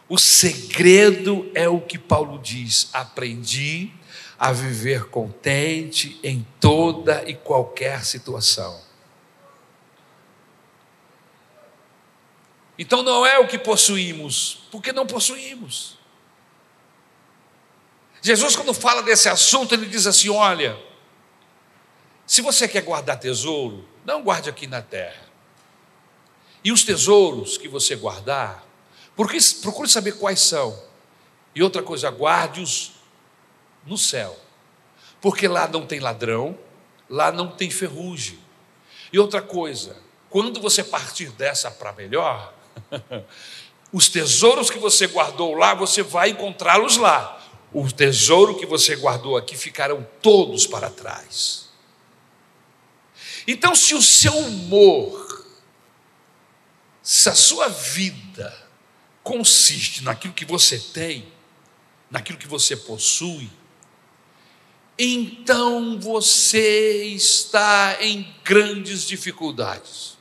O 0.08 0.18
segredo 0.18 1.52
é 1.54 1.68
o 1.68 1.82
que 1.82 1.98
Paulo 1.98 2.40
diz: 2.40 2.90
aprendi 2.94 3.92
a 4.42 4.52
viver 4.52 5.06
contente 5.06 6.20
em 6.24 6.44
toda 6.60 7.24
e 7.30 7.36
qualquer 7.36 8.04
situação. 8.04 8.82
Então 12.76 13.04
não 13.04 13.24
é 13.24 13.38
o 13.38 13.48
que 13.48 13.60
possuímos, 13.60 14.64
porque 14.72 14.92
não 14.92 15.06
possuímos. 15.06 15.96
Jesus, 18.20 18.56
quando 18.56 18.74
fala 18.74 19.04
desse 19.04 19.30
assunto, 19.30 19.76
ele 19.76 19.86
diz 19.86 20.08
assim: 20.08 20.30
olha, 20.30 20.76
se 22.26 22.42
você 22.42 22.68
quer 22.68 22.82
guardar 22.82 23.20
tesouro, 23.20 23.88
não 24.04 24.24
guarde 24.24 24.50
aqui 24.50 24.66
na 24.66 24.82
terra. 24.82 25.30
E 26.64 26.72
os 26.72 26.84
tesouros 26.84 27.60
que 27.60 27.68
você 27.68 27.96
guardar, 27.96 28.66
porque, 29.16 29.38
procure 29.62 29.88
saber 29.88 30.14
quais 30.14 30.40
são. 30.40 30.84
E 31.54 31.62
outra 31.62 31.84
coisa, 31.84 32.10
guarde-os 32.10 33.01
no 33.86 33.98
céu, 33.98 34.38
porque 35.20 35.48
lá 35.48 35.68
não 35.68 35.86
tem 35.86 36.00
ladrão, 36.00 36.58
lá 37.10 37.32
não 37.32 37.48
tem 37.52 37.70
ferrugem. 37.70 38.40
E 39.12 39.20
outra 39.20 39.42
coisa, 39.42 39.98
quando 40.30 40.62
você 40.62 40.84
partir 40.84 41.30
dessa 41.32 41.70
para 41.70 41.92
melhor, 41.94 42.54
Os 43.92 44.08
tesouros 44.08 44.70
que 44.70 44.80
você 44.80 45.08
guardou 45.08 45.54
lá, 45.54 45.74
você 45.74 46.02
vai 46.02 46.30
encontrá-los 46.30 46.98
lá. 46.98 47.38
O 47.74 47.90
tesouro 47.92 48.58
que 48.58 48.66
você 48.66 48.96
guardou 48.96 49.36
aqui 49.36 49.58
ficarão 49.58 50.08
todos 50.22 50.66
para 50.66 50.90
trás. 50.90 51.70
Então, 53.46 53.76
se 53.76 53.94
o 53.94 54.02
seu 54.02 54.38
humor, 54.38 55.46
se 57.02 57.28
a 57.28 57.36
sua 57.36 57.68
vida 57.68 58.70
consiste 59.24 60.04
naquilo 60.04 60.34
que 60.34 60.46
você 60.46 60.80
tem, 60.80 61.32
naquilo 62.10 62.38
que 62.38 62.48
você 62.48 62.76
possui, 62.76 63.50
então 64.98 66.00
você 66.00 67.06
está 67.06 67.98
em 68.02 68.28
grandes 68.44 69.08
dificuldades 69.08 70.12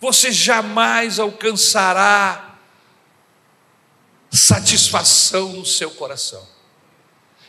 você 0.00 0.30
jamais 0.30 1.18
alcançará 1.18 2.56
satisfação 4.30 5.54
no 5.54 5.66
seu 5.66 5.90
coração. 5.90 6.46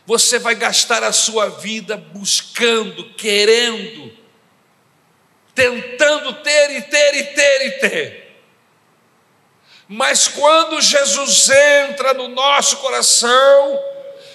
Você 0.06 0.40
vai 0.40 0.56
gastar 0.56 1.04
a 1.04 1.12
sua 1.12 1.50
vida 1.50 1.96
buscando, 1.96 3.14
querendo, 3.14 4.12
tentando 5.54 6.34
ter 6.42 6.72
e 6.72 6.82
ter 6.82 7.16
e 7.16 7.24
ter 7.24 7.68
e 7.68 7.72
ter. 7.72 8.42
Mas 9.88 10.28
quando 10.28 10.82
Jesus 10.82 11.50
entra 11.50 12.14
no 12.14 12.28
nosso 12.28 12.78
coração, 12.78 13.80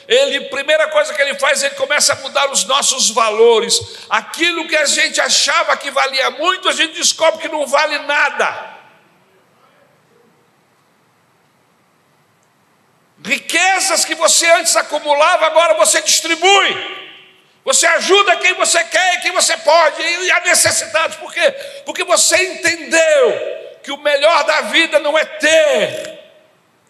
ele, 0.07 0.49
primeira 0.49 0.89
coisa 0.89 1.15
que 1.15 1.23
ele 1.23 1.39
faz, 1.39 1.63
ele 1.63 1.75
começa 1.75 2.13
a 2.13 2.17
mudar 2.17 2.51
os 2.51 2.65
nossos 2.65 3.11
valores. 3.11 3.81
Aquilo 4.09 4.69
que 4.69 4.77
a 4.77 4.85
gente 4.85 5.21
achava 5.21 5.77
que 5.77 5.91
valia 5.91 6.31
muito, 6.31 6.69
a 6.69 6.73
gente 6.73 6.95
descobre 6.95 7.41
que 7.41 7.49
não 7.49 7.67
vale 7.67 7.99
nada. 8.01 8.75
Riquezas 13.25 14.05
que 14.05 14.15
você 14.15 14.47
antes 14.51 14.77
acumulava, 14.77 15.47
agora 15.47 15.75
você 15.75 16.03
distribui. 16.03 17.05
Você 17.65 17.87
ajuda 17.87 18.37
quem 18.37 18.53
você 18.55 18.85
quer 18.85 19.15
e 19.15 19.21
quem 19.21 19.33
você 19.33 19.57
pode, 19.57 20.03
e 20.03 20.31
a 20.31 20.41
necessidade. 20.41 21.17
Por 21.17 21.33
quê? 21.33 21.51
Porque 21.87 22.05
você 22.05 22.37
entendeu 22.37 23.65
que 23.83 23.91
o 23.91 23.97
melhor 23.97 24.45
da 24.45 24.61
vida 24.63 24.99
não 24.99 25.17
é 25.17 25.25
ter, 25.25 26.14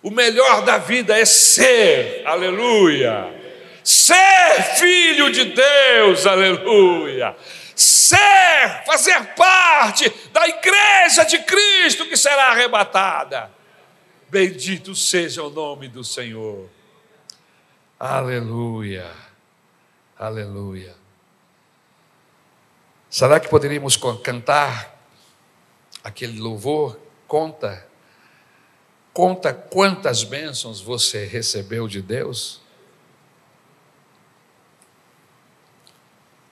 o 0.04 0.10
melhor 0.10 0.62
da 0.66 0.76
vida 0.76 1.18
é 1.18 1.24
ser, 1.24 2.22
aleluia. 2.26 3.34
Ser 3.82 4.62
filho 4.76 5.32
de 5.32 5.46
Deus, 5.46 6.26
aleluia. 6.26 7.34
Ser, 7.74 8.84
fazer 8.84 9.34
parte 9.34 10.12
da 10.30 10.46
igreja 10.46 11.24
de 11.24 11.38
Cristo 11.38 12.04
que 12.04 12.18
será 12.18 12.50
arrebatada. 12.50 13.50
Bendito 14.28 14.94
seja 14.94 15.42
o 15.42 15.48
nome 15.48 15.88
do 15.88 16.04
Senhor. 16.04 16.68
Aleluia. 17.98 19.10
Aleluia. 20.18 20.94
Será 23.08 23.40
que 23.40 23.48
poderíamos 23.48 23.96
cantar 24.22 24.98
aquele 26.02 26.38
louvor? 26.38 27.00
Conta 27.26 27.93
Conta 29.14 29.54
quantas 29.54 30.24
bênçãos 30.24 30.80
você 30.80 31.24
recebeu 31.24 31.86
de 31.86 32.02
Deus. 32.02 32.60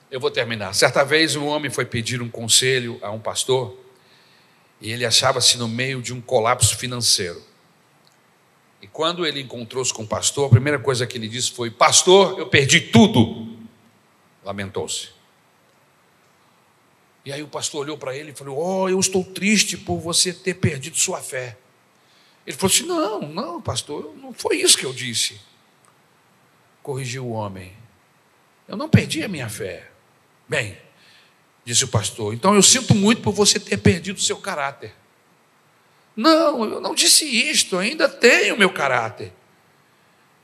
Eu 0.09 0.17
vou 0.17 0.31
terminar. 0.31 0.73
Certa 0.73 1.03
vez 1.03 1.35
um 1.35 1.45
homem 1.45 1.69
foi 1.69 1.83
pedir 1.83 2.21
um 2.21 2.29
conselho 2.29 2.97
a 3.01 3.11
um 3.11 3.19
pastor 3.19 3.77
e 4.79 4.89
ele 4.93 5.05
achava-se 5.05 5.57
no 5.57 5.67
meio 5.67 6.01
de 6.01 6.13
um 6.13 6.21
colapso 6.21 6.77
financeiro. 6.77 7.43
E 8.81 8.87
quando 8.87 9.25
ele 9.25 9.41
encontrou-se 9.41 9.93
com 9.93 10.03
o 10.03 10.07
pastor, 10.07 10.47
a 10.47 10.49
primeira 10.49 10.79
coisa 10.79 11.05
que 11.05 11.17
ele 11.17 11.27
disse 11.27 11.51
foi: 11.51 11.69
Pastor, 11.69 12.39
eu 12.39 12.47
perdi 12.47 12.79
tudo. 12.79 13.57
Lamentou-se. 14.41 15.09
E 17.25 17.31
aí 17.33 17.43
o 17.43 17.47
pastor 17.47 17.81
olhou 17.81 17.97
para 17.97 18.15
ele 18.15 18.31
e 18.31 18.33
falou: 18.33 18.57
Oh, 18.57 18.87
eu 18.87 18.99
estou 19.01 19.21
triste 19.21 19.75
por 19.75 19.99
você 19.99 20.31
ter 20.31 20.53
perdido 20.53 20.97
sua 20.97 21.19
fé. 21.19 21.57
Ele 22.45 22.57
falou 22.57 22.73
assim: 22.73 22.85
Não, 22.85 23.21
não, 23.21 23.61
pastor, 23.61 24.13
não 24.17 24.33
foi 24.33 24.57
isso 24.57 24.77
que 24.77 24.85
eu 24.85 24.93
disse. 24.93 25.39
Corrigiu 26.81 27.25
o 27.25 27.31
homem. 27.31 27.75
Eu 28.67 28.77
não 28.77 28.89
perdi 28.89 29.23
a 29.23 29.27
minha 29.27 29.49
fé. 29.49 29.89
Bem, 30.47 30.77
disse 31.65 31.85
o 31.85 31.87
pastor, 31.87 32.33
então 32.33 32.53
eu 32.53 32.61
sinto 32.61 32.93
muito 32.93 33.21
por 33.21 33.33
você 33.33 33.59
ter 33.59 33.77
perdido 33.77 34.17
o 34.17 34.21
seu 34.21 34.37
caráter. 34.37 34.93
Não, 36.15 36.63
eu 36.63 36.79
não 36.79 36.93
disse 36.93 37.25
isto, 37.25 37.77
ainda 37.77 38.07
tenho 38.07 38.57
meu 38.57 38.71
caráter. 38.71 39.33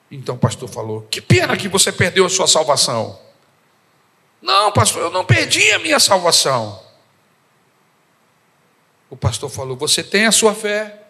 Então 0.10 0.36
o 0.36 0.38
pastor 0.38 0.68
falou: 0.68 1.04
Que 1.04 1.22
pena 1.22 1.56
que 1.56 1.68
você 1.68 1.92
perdeu 1.92 2.26
a 2.26 2.30
sua 2.30 2.48
salvação. 2.48 3.20
Não, 4.42 4.72
pastor, 4.72 5.04
eu 5.04 5.12
não 5.12 5.26
perdi 5.26 5.72
a 5.72 5.80
minha 5.80 6.00
salvação. 6.00 6.84
O 9.10 9.16
pastor 9.16 9.50
falou: 9.50 9.78
Você 9.78 10.04
tem 10.04 10.26
a 10.26 10.32
sua 10.32 10.56
fé, 10.56 11.04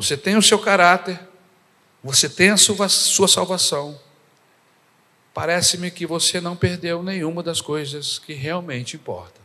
você 0.00 0.16
tem 0.16 0.34
o 0.34 0.40
seu 0.42 0.58
caráter, 0.58 1.20
você 2.02 2.26
tem 2.26 2.48
a 2.48 2.56
sua, 2.56 2.88
sua 2.88 3.28
salvação. 3.28 4.00
Parece-me 5.34 5.90
que 5.90 6.06
você 6.06 6.40
não 6.40 6.56
perdeu 6.56 7.02
nenhuma 7.02 7.42
das 7.42 7.60
coisas 7.60 8.18
que 8.18 8.32
realmente 8.32 8.96
importam. 8.96 9.42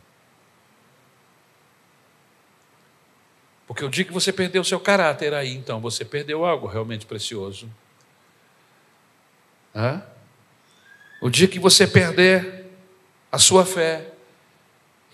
Porque 3.66 3.84
o 3.84 3.90
dia 3.90 4.02
que 4.02 4.12
você 4.12 4.32
perdeu 4.32 4.62
o 4.62 4.64
seu 4.64 4.80
caráter, 4.80 5.34
aí 5.34 5.54
então 5.54 5.78
você 5.78 6.06
perdeu 6.06 6.46
algo 6.46 6.66
realmente 6.66 7.04
precioso. 7.04 7.70
Hã? 9.74 10.02
O 11.20 11.28
dia 11.28 11.46
que 11.46 11.58
você 11.58 11.86
perder 11.86 12.64
a 13.30 13.38
sua 13.38 13.66
fé, 13.66 14.14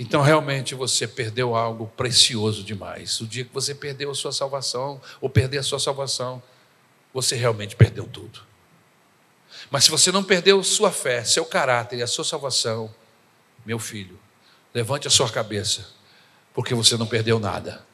então 0.03 0.20
realmente 0.20 0.74
você 0.74 1.07
perdeu 1.07 1.55
algo 1.55 1.86
precioso 1.96 2.64
demais. 2.64 3.20
O 3.20 3.26
dia 3.26 3.44
que 3.44 3.55
você 3.55 3.72
perdeu 3.72 4.11
a 4.11 4.14
sua 4.16 4.32
salvação, 4.32 5.00
ou 5.20 5.30
perder 5.30 5.59
a 5.59 5.62
sua 5.62 5.78
salvação, 5.78 6.42
você 7.14 7.36
realmente 7.36 7.76
perdeu 7.76 8.05
tudo. 8.05 8.40
Mas 9.70 9.84
se 9.84 9.92
você 9.92 10.11
não 10.11 10.24
perdeu 10.24 10.61
sua 10.64 10.90
fé, 10.90 11.22
seu 11.22 11.44
caráter 11.44 12.00
e 12.00 12.03
a 12.03 12.09
sua 12.09 12.24
salvação, 12.24 12.92
meu 13.64 13.78
filho, 13.78 14.18
levante 14.74 15.07
a 15.07 15.11
sua 15.11 15.30
cabeça, 15.30 15.86
porque 16.53 16.74
você 16.74 16.96
não 16.96 17.07
perdeu 17.07 17.38
nada. 17.38 17.86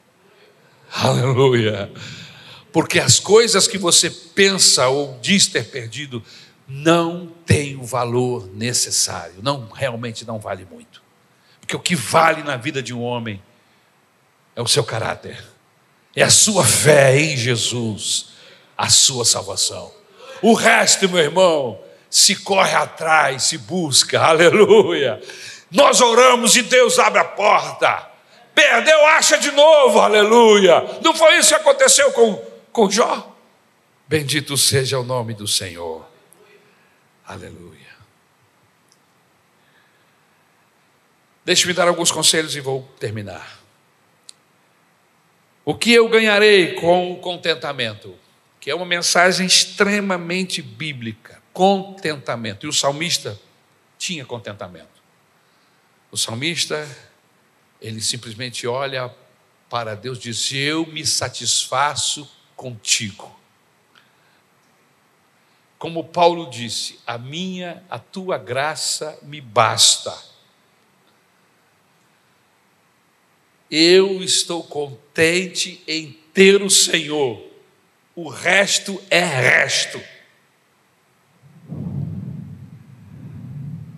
Aleluia. 0.90 1.92
Porque 2.72 2.98
as 2.98 3.20
coisas 3.20 3.68
que 3.68 3.76
você 3.76 4.08
pensa 4.08 4.88
ou 4.88 5.18
diz 5.20 5.46
ter 5.46 5.68
perdido 5.68 6.24
não 6.66 7.26
têm 7.44 7.76
o 7.76 7.84
valor 7.84 8.48
necessário, 8.48 9.42
não 9.42 9.68
realmente 9.68 10.26
não 10.26 10.38
vale 10.38 10.64
muito. 10.64 11.06
Porque 11.68 11.76
o 11.76 11.80
que 11.80 11.94
vale 11.94 12.42
na 12.42 12.56
vida 12.56 12.82
de 12.82 12.94
um 12.94 13.02
homem 13.02 13.42
é 14.56 14.62
o 14.62 14.66
seu 14.66 14.82
caráter, 14.82 15.44
é 16.16 16.22
a 16.22 16.30
sua 16.30 16.64
fé 16.64 17.20
em 17.20 17.36
Jesus, 17.36 18.30
a 18.74 18.88
sua 18.88 19.22
salvação. 19.22 19.92
O 20.40 20.54
resto, 20.54 21.06
meu 21.10 21.18
irmão, 21.18 21.78
se 22.08 22.36
corre 22.36 22.74
atrás, 22.74 23.42
se 23.42 23.58
busca, 23.58 24.18
aleluia. 24.24 25.20
Nós 25.70 26.00
oramos 26.00 26.56
e 26.56 26.62
Deus 26.62 26.98
abre 26.98 27.20
a 27.20 27.24
porta. 27.24 28.12
Perdeu, 28.54 29.04
acha 29.08 29.36
de 29.36 29.50
novo, 29.50 30.00
aleluia. 30.00 30.82
Não 31.02 31.12
foi 31.12 31.36
isso 31.36 31.50
que 31.50 31.60
aconteceu 31.60 32.10
com, 32.12 32.42
com 32.72 32.90
Jó? 32.90 33.36
Bendito 34.06 34.56
seja 34.56 34.98
o 34.98 35.04
nome 35.04 35.34
do 35.34 35.46
Senhor, 35.46 36.02
aleluia. 37.26 37.77
Deixe-me 41.48 41.72
dar 41.72 41.88
alguns 41.88 42.12
conselhos 42.12 42.54
e 42.54 42.60
vou 42.60 42.82
terminar. 43.00 43.58
O 45.64 45.74
que 45.74 45.94
eu 45.94 46.06
ganharei 46.06 46.74
com 46.74 47.10
o 47.10 47.16
contentamento? 47.16 48.14
Que 48.60 48.70
é 48.70 48.74
uma 48.74 48.84
mensagem 48.84 49.46
extremamente 49.46 50.60
bíblica. 50.60 51.42
Contentamento. 51.54 52.66
E 52.66 52.68
o 52.68 52.72
salmista 52.72 53.40
tinha 53.96 54.26
contentamento. 54.26 55.02
O 56.10 56.18
salmista, 56.18 56.86
ele 57.80 58.02
simplesmente 58.02 58.66
olha 58.66 59.10
para 59.70 59.96
Deus 59.96 60.18
e 60.18 60.20
diz: 60.24 60.52
Eu 60.52 60.84
me 60.84 61.06
satisfaço 61.06 62.30
contigo. 62.54 63.34
Como 65.78 66.04
Paulo 66.04 66.50
disse, 66.50 67.00
a 67.06 67.16
minha, 67.16 67.82
a 67.88 67.98
tua 67.98 68.36
graça 68.36 69.18
me 69.22 69.40
basta. 69.40 70.27
Eu 73.70 74.22
estou 74.22 74.62
contente 74.64 75.82
em 75.86 76.18
ter 76.32 76.62
o 76.62 76.70
Senhor, 76.70 77.42
o 78.14 78.28
resto 78.28 79.02
é 79.10 79.20
resto. 79.20 80.00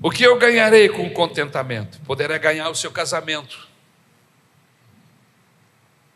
O 0.03 0.11
que 0.11 0.25
eu 0.25 0.39
ganharei 0.39 0.89
com 0.89 1.09
contentamento? 1.11 2.01
Poderá 2.01 2.39
ganhar 2.39 2.68
o 2.71 2.75
seu 2.75 2.91
casamento, 2.91 3.68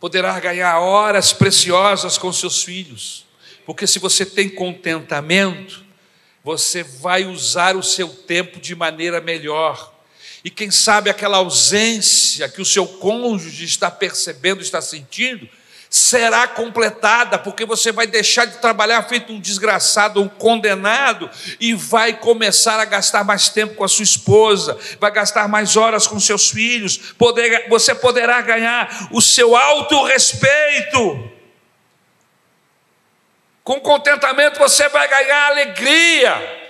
poderá 0.01 0.39
ganhar 0.41 0.79
horas 0.81 1.33
preciosas 1.33 2.19
com 2.19 2.33
seus 2.33 2.63
filhos, 2.63 3.27
porque 3.65 3.87
se 3.87 3.99
você 3.99 4.27
tem 4.27 4.49
contentamento, 4.49 5.85
você 6.43 6.83
vai 6.83 7.25
usar 7.25 7.77
o 7.77 7.83
seu 7.83 8.09
tempo 8.09 8.59
de 8.59 8.75
maneira 8.75 9.21
melhor 9.21 9.94
e 10.45 10.51
quem 10.51 10.71
sabe 10.71 11.09
aquela 11.09 11.39
ausência 11.39 12.51
que 12.51 12.61
o 12.61 12.67
seu 12.67 12.87
cônjuge 12.87 13.65
está 13.65 13.91
percebendo, 13.91 14.61
está 14.61 14.83
sentindo, 14.83 15.49
será 15.89 16.47
completada, 16.47 17.39
porque 17.39 17.65
você 17.65 17.91
vai 17.91 18.07
deixar 18.07 18.45
de 18.45 18.59
trabalhar 18.59 19.03
feito 19.05 19.33
um 19.33 19.41
desgraçado, 19.41 20.21
um 20.21 20.29
condenado, 20.29 21.31
e 21.59 21.73
vai 21.73 22.13
começar 22.19 22.79
a 22.79 22.85
gastar 22.85 23.25
mais 23.25 23.49
tempo 23.49 23.75
com 23.75 23.85
a 23.85 23.89
sua 23.89 24.03
esposa, 24.03 24.77
vai 25.01 25.11
gastar 25.11 25.49
mais 25.49 25.79
horas 25.79 26.07
com 26.07 26.21
seus 26.21 26.51
filhos, 26.51 26.99
poder, 27.17 27.67
você 27.71 27.95
poderá 27.95 28.43
ganhar 28.43 29.09
o 29.13 29.23
seu 29.23 29.57
auto-respeito. 29.57 31.33
Com 33.63 33.81
contentamento 33.81 34.59
você 34.59 34.91
vai 34.91 35.09
ganhar 35.09 35.53
alegria 35.53 36.64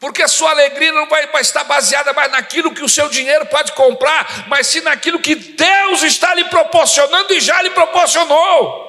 porque 0.00 0.22
a 0.22 0.28
sua 0.28 0.50
alegria 0.50 0.90
não 0.92 1.06
vai 1.06 1.28
estar 1.42 1.62
baseada 1.64 2.14
mais 2.14 2.32
naquilo 2.32 2.74
que 2.74 2.82
o 2.82 2.88
seu 2.88 3.06
dinheiro 3.10 3.44
pode 3.46 3.72
comprar, 3.72 4.48
mas 4.48 4.66
sim 4.66 4.80
naquilo 4.80 5.20
que 5.20 5.34
Deus 5.34 6.02
está 6.02 6.34
lhe 6.34 6.46
proporcionando 6.46 7.34
e 7.34 7.40
já 7.40 7.60
lhe 7.60 7.70
proporcionou. 7.70 8.88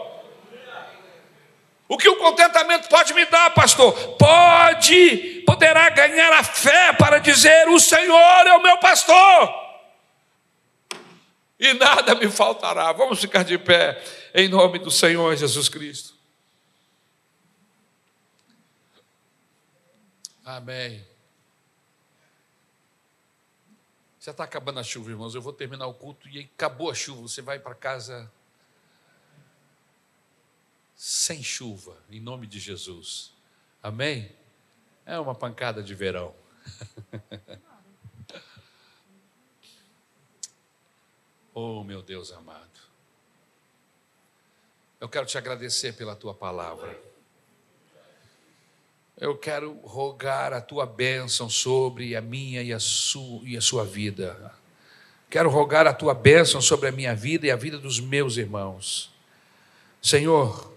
O 1.89 1.97
que 1.97 2.07
o 2.07 2.15
contentamento 2.15 2.87
pode 2.87 3.13
me 3.13 3.25
dar, 3.25 3.49
pastor? 3.49 3.91
Pode, 4.17 5.43
poderá 5.45 5.89
ganhar 5.89 6.31
a 6.31 6.43
fé 6.43 6.93
para 6.93 7.17
dizer: 7.17 7.67
O 7.67 7.77
Senhor 7.77 8.47
é 8.47 8.53
o 8.53 8.63
meu 8.63 8.77
pastor, 8.77 9.53
e 11.59 11.73
nada 11.73 12.15
me 12.15 12.31
faltará. 12.31 12.93
Vamos 12.93 13.19
ficar 13.19 13.43
de 13.43 13.57
pé, 13.57 14.01
em 14.33 14.47
nome 14.47 14.79
do 14.79 14.89
Senhor 14.89 15.35
Jesus 15.35 15.67
Cristo. 15.67 16.10
Amém. 20.51 21.07
Já 24.19 24.31
está 24.31 24.43
acabando 24.43 24.81
a 24.81 24.83
chuva, 24.83 25.09
irmãos. 25.09 25.33
Eu 25.33 25.41
vou 25.41 25.53
terminar 25.53 25.87
o 25.87 25.93
culto 25.93 26.27
e 26.27 26.41
acabou 26.41 26.91
a 26.91 26.93
chuva. 26.93 27.21
Você 27.21 27.41
vai 27.41 27.57
para 27.57 27.73
casa 27.73 28.29
sem 30.93 31.41
chuva, 31.41 31.97
em 32.09 32.19
nome 32.19 32.47
de 32.47 32.59
Jesus. 32.59 33.33
Amém? 33.81 34.35
É 35.05 35.17
uma 35.17 35.33
pancada 35.33 35.81
de 35.81 35.95
verão. 35.95 36.35
oh, 41.53 41.81
meu 41.85 42.01
Deus 42.01 42.29
amado. 42.33 42.81
Eu 44.99 45.07
quero 45.07 45.25
te 45.25 45.37
agradecer 45.37 45.93
pela 45.93 46.13
tua 46.13 46.33
palavra 46.33 47.10
eu 49.21 49.37
quero 49.37 49.73
rogar 49.83 50.51
a 50.51 50.59
tua 50.59 50.83
bênção 50.83 51.47
sobre 51.47 52.15
a 52.15 52.21
minha 52.21 52.63
e 52.63 52.73
a, 52.73 52.79
sua, 52.79 53.41
e 53.43 53.55
a 53.55 53.61
sua 53.61 53.85
vida. 53.85 54.51
Quero 55.29 55.47
rogar 55.47 55.85
a 55.85 55.93
tua 55.93 56.15
bênção 56.15 56.59
sobre 56.59 56.89
a 56.89 56.91
minha 56.91 57.13
vida 57.13 57.45
e 57.45 57.51
a 57.51 57.55
vida 57.55 57.77
dos 57.77 57.99
meus 57.99 58.35
irmãos. 58.35 59.13
Senhor, 60.01 60.73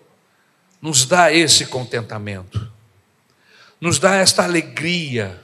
nos 0.78 1.06
dá 1.06 1.32
esse 1.32 1.64
contentamento, 1.64 2.70
nos 3.80 3.98
dá 3.98 4.16
esta 4.16 4.44
alegria 4.44 5.42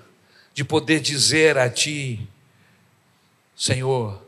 de 0.53 0.63
poder 0.63 1.01
dizer 1.01 1.57
a 1.57 1.71
Ti, 1.71 2.29
Senhor, 3.57 4.23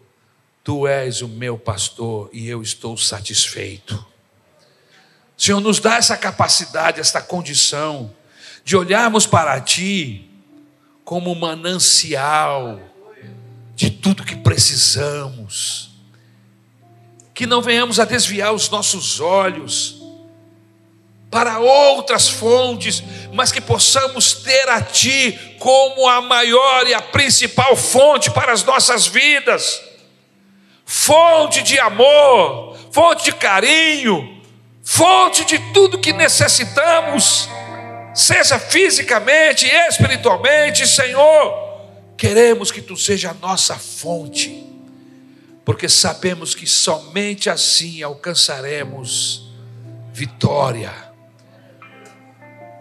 Tu 0.64 0.86
és 0.86 1.20
o 1.20 1.28
meu 1.28 1.58
pastor 1.58 2.30
e 2.32 2.48
eu 2.48 2.62
estou 2.62 2.96
satisfeito. 2.96 4.02
Senhor, 5.36 5.60
nos 5.60 5.78
dá 5.78 5.96
essa 5.96 6.16
capacidade, 6.16 7.00
esta 7.00 7.20
condição 7.20 8.14
de 8.64 8.76
olharmos 8.76 9.26
para 9.26 9.60
Ti 9.60 10.28
como 11.04 11.34
manancial 11.34 12.80
de 13.74 13.90
tudo 13.90 14.24
que 14.24 14.36
precisamos, 14.36 15.90
que 17.34 17.46
não 17.46 17.60
venhamos 17.60 17.98
a 17.98 18.04
desviar 18.04 18.52
os 18.52 18.68
nossos 18.70 19.18
olhos 19.20 20.00
para 21.30 21.58
outras 21.58 22.28
fontes, 22.28 23.02
mas 23.32 23.50
que 23.50 23.60
possamos 23.60 24.34
ter 24.34 24.68
a 24.68 24.82
Ti 24.82 25.56
como 25.58 26.06
a 26.06 26.20
maior 26.20 26.86
e 26.86 26.94
a 26.94 27.00
principal 27.00 27.74
fonte 27.74 28.30
para 28.30 28.52
as 28.52 28.62
nossas 28.62 29.06
vidas, 29.06 29.82
fonte 30.84 31.62
de 31.62 31.78
amor, 31.78 32.76
fonte 32.92 33.24
de 33.24 33.32
carinho, 33.32 34.42
fonte 34.84 35.44
de 35.44 35.58
tudo 35.72 35.98
que 35.98 36.12
necessitamos 36.12 37.48
seja 38.14 38.58
fisicamente 38.58 39.66
e 39.66 39.88
espiritualmente, 39.88 40.86
Senhor, 40.86 41.72
queremos 42.16 42.70
que 42.70 42.82
Tu 42.82 42.96
seja 42.96 43.30
a 43.30 43.34
nossa 43.34 43.76
fonte, 43.76 44.66
porque 45.64 45.88
sabemos 45.88 46.54
que 46.54 46.66
somente 46.66 47.48
assim 47.48 48.02
alcançaremos 48.02 49.50
vitória 50.12 50.92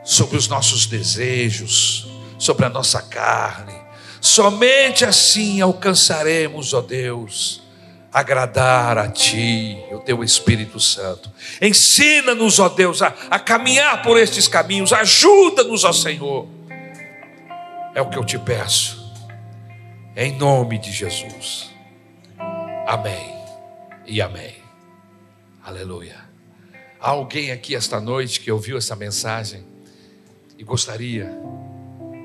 sobre 0.03 0.37
os 0.37 0.47
nossos 0.47 0.85
desejos, 0.85 2.07
sobre 2.37 2.65
a 2.65 2.69
nossa 2.69 3.01
carne. 3.01 3.79
Somente 4.19 5.05
assim 5.05 5.61
alcançaremos, 5.61 6.73
ó 6.73 6.81
Deus, 6.81 7.61
agradar 8.11 8.97
a 8.97 9.07
Ti, 9.09 9.77
o 9.91 9.99
Teu 9.99 10.23
Espírito 10.23 10.79
Santo. 10.79 11.31
Ensina-nos, 11.61 12.59
ó 12.59 12.69
Deus, 12.69 13.01
a, 13.01 13.13
a 13.29 13.39
caminhar 13.39 14.01
por 14.01 14.17
estes 14.17 14.47
caminhos, 14.47 14.91
ajuda-nos, 14.91 15.83
ó 15.83 15.93
Senhor. 15.93 16.47
É 17.95 18.01
o 18.01 18.09
que 18.09 18.17
eu 18.17 18.25
te 18.25 18.37
peço, 18.37 19.13
em 20.15 20.37
nome 20.37 20.77
de 20.77 20.91
Jesus. 20.91 21.69
Amém 22.87 23.35
e 24.05 24.21
amém. 24.21 24.55
Aleluia. 25.63 26.17
Há 26.99 27.11
alguém 27.11 27.51
aqui 27.51 27.75
esta 27.75 27.99
noite 27.99 28.39
que 28.39 28.51
ouviu 28.51 28.77
essa 28.77 28.95
mensagem 28.95 29.65
e 30.57 30.63
gostaria 30.63 31.31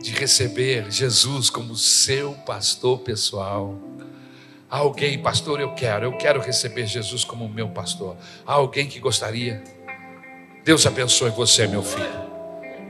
de 0.02 0.12
receber 0.12 0.90
Jesus 0.90 1.48
como 1.48 1.76
seu 1.76 2.32
pastor 2.44 2.98
pessoal. 3.00 3.74
Alguém, 4.68 5.18
pastor, 5.18 5.60
eu 5.60 5.72
quero, 5.74 6.06
eu 6.06 6.12
quero 6.16 6.40
receber 6.40 6.86
Jesus 6.86 7.24
como 7.24 7.48
meu 7.48 7.68
pastor. 7.68 8.16
Alguém 8.44 8.86
que 8.88 8.98
gostaria? 8.98 9.62
Deus 10.64 10.84
abençoe 10.84 11.30
você, 11.30 11.68
meu 11.68 11.82
filho. 11.82 12.26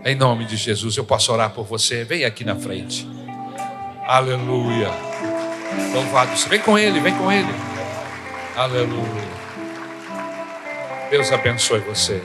Em 0.02 0.14
nome 0.14 0.46
de 0.46 0.56
Jesus, 0.56 0.96
eu 0.96 1.04
posso 1.04 1.32
orar 1.32 1.50
por 1.50 1.66
você. 1.66 2.04
Vem 2.04 2.24
aqui 2.24 2.44
na 2.44 2.56
frente. 2.56 3.06
Aleluia. 4.06 4.88
Louvado. 5.92 6.34
Vem 6.48 6.60
com 6.60 6.78
ele, 6.78 6.98
vem 7.00 7.14
com 7.14 7.30
ele. 7.30 7.52
Aleluia. 8.56 9.36
Deus 11.10 11.30
abençoe 11.30 11.80
você. 11.80 12.22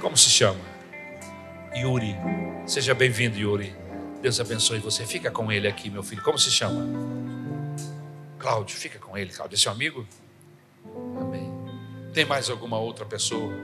Como 0.00 0.16
se 0.16 0.28
chama? 0.28 0.60
Yuri. 1.74 2.14
Seja 2.66 2.92
bem-vindo, 2.92 3.38
Yuri. 3.38 3.74
Deus 4.20 4.38
abençoe 4.38 4.78
você. 4.78 5.06
Fica 5.06 5.30
com 5.30 5.50
ele 5.50 5.66
aqui, 5.66 5.88
meu 5.88 6.02
filho. 6.02 6.22
Como 6.22 6.38
se 6.38 6.50
chama? 6.50 7.31
Cláudio. 8.42 8.76
Fica 8.76 8.98
com 8.98 9.16
ele, 9.16 9.32
Cláudio. 9.32 9.54
É 9.54 9.58
seu 9.58 9.70
amigo? 9.70 10.04
Amém. 11.18 11.48
Tem 12.12 12.24
mais 12.24 12.50
alguma 12.50 12.76
outra 12.76 13.06
pessoa 13.06 13.54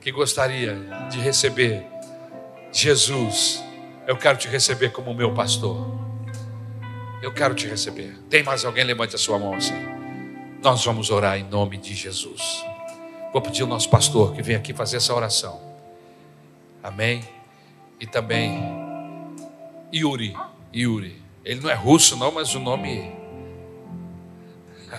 que 0.00 0.10
gostaria 0.10 0.76
de 1.08 1.20
receber 1.20 1.86
Jesus? 2.72 3.62
Eu 4.06 4.16
quero 4.16 4.36
te 4.36 4.48
receber 4.48 4.90
como 4.90 5.14
meu 5.14 5.32
pastor. 5.32 5.86
Eu 7.22 7.32
quero 7.32 7.54
te 7.54 7.66
receber. 7.66 8.18
Tem 8.28 8.42
mais 8.42 8.64
alguém? 8.64 8.84
Levante 8.84 9.14
a 9.14 9.18
sua 9.18 9.38
mão 9.38 9.54
assim. 9.54 9.74
Nós 10.62 10.84
vamos 10.84 11.10
orar 11.10 11.38
em 11.38 11.44
nome 11.44 11.78
de 11.78 11.94
Jesus. 11.94 12.64
Vou 13.32 13.40
pedir 13.40 13.62
ao 13.62 13.68
nosso 13.68 13.88
pastor 13.88 14.34
que 14.34 14.42
venha 14.42 14.58
aqui 14.58 14.74
fazer 14.74 14.96
essa 14.96 15.14
oração. 15.14 15.60
Amém. 16.82 17.22
E 18.00 18.06
também 18.06 18.60
Yuri. 19.94 20.36
Yuri. 20.74 21.22
Ele 21.44 21.60
não 21.60 21.70
é 21.70 21.74
russo, 21.74 22.16
não, 22.16 22.32
mas 22.32 22.54
o 22.54 22.60
nome. 22.60 23.15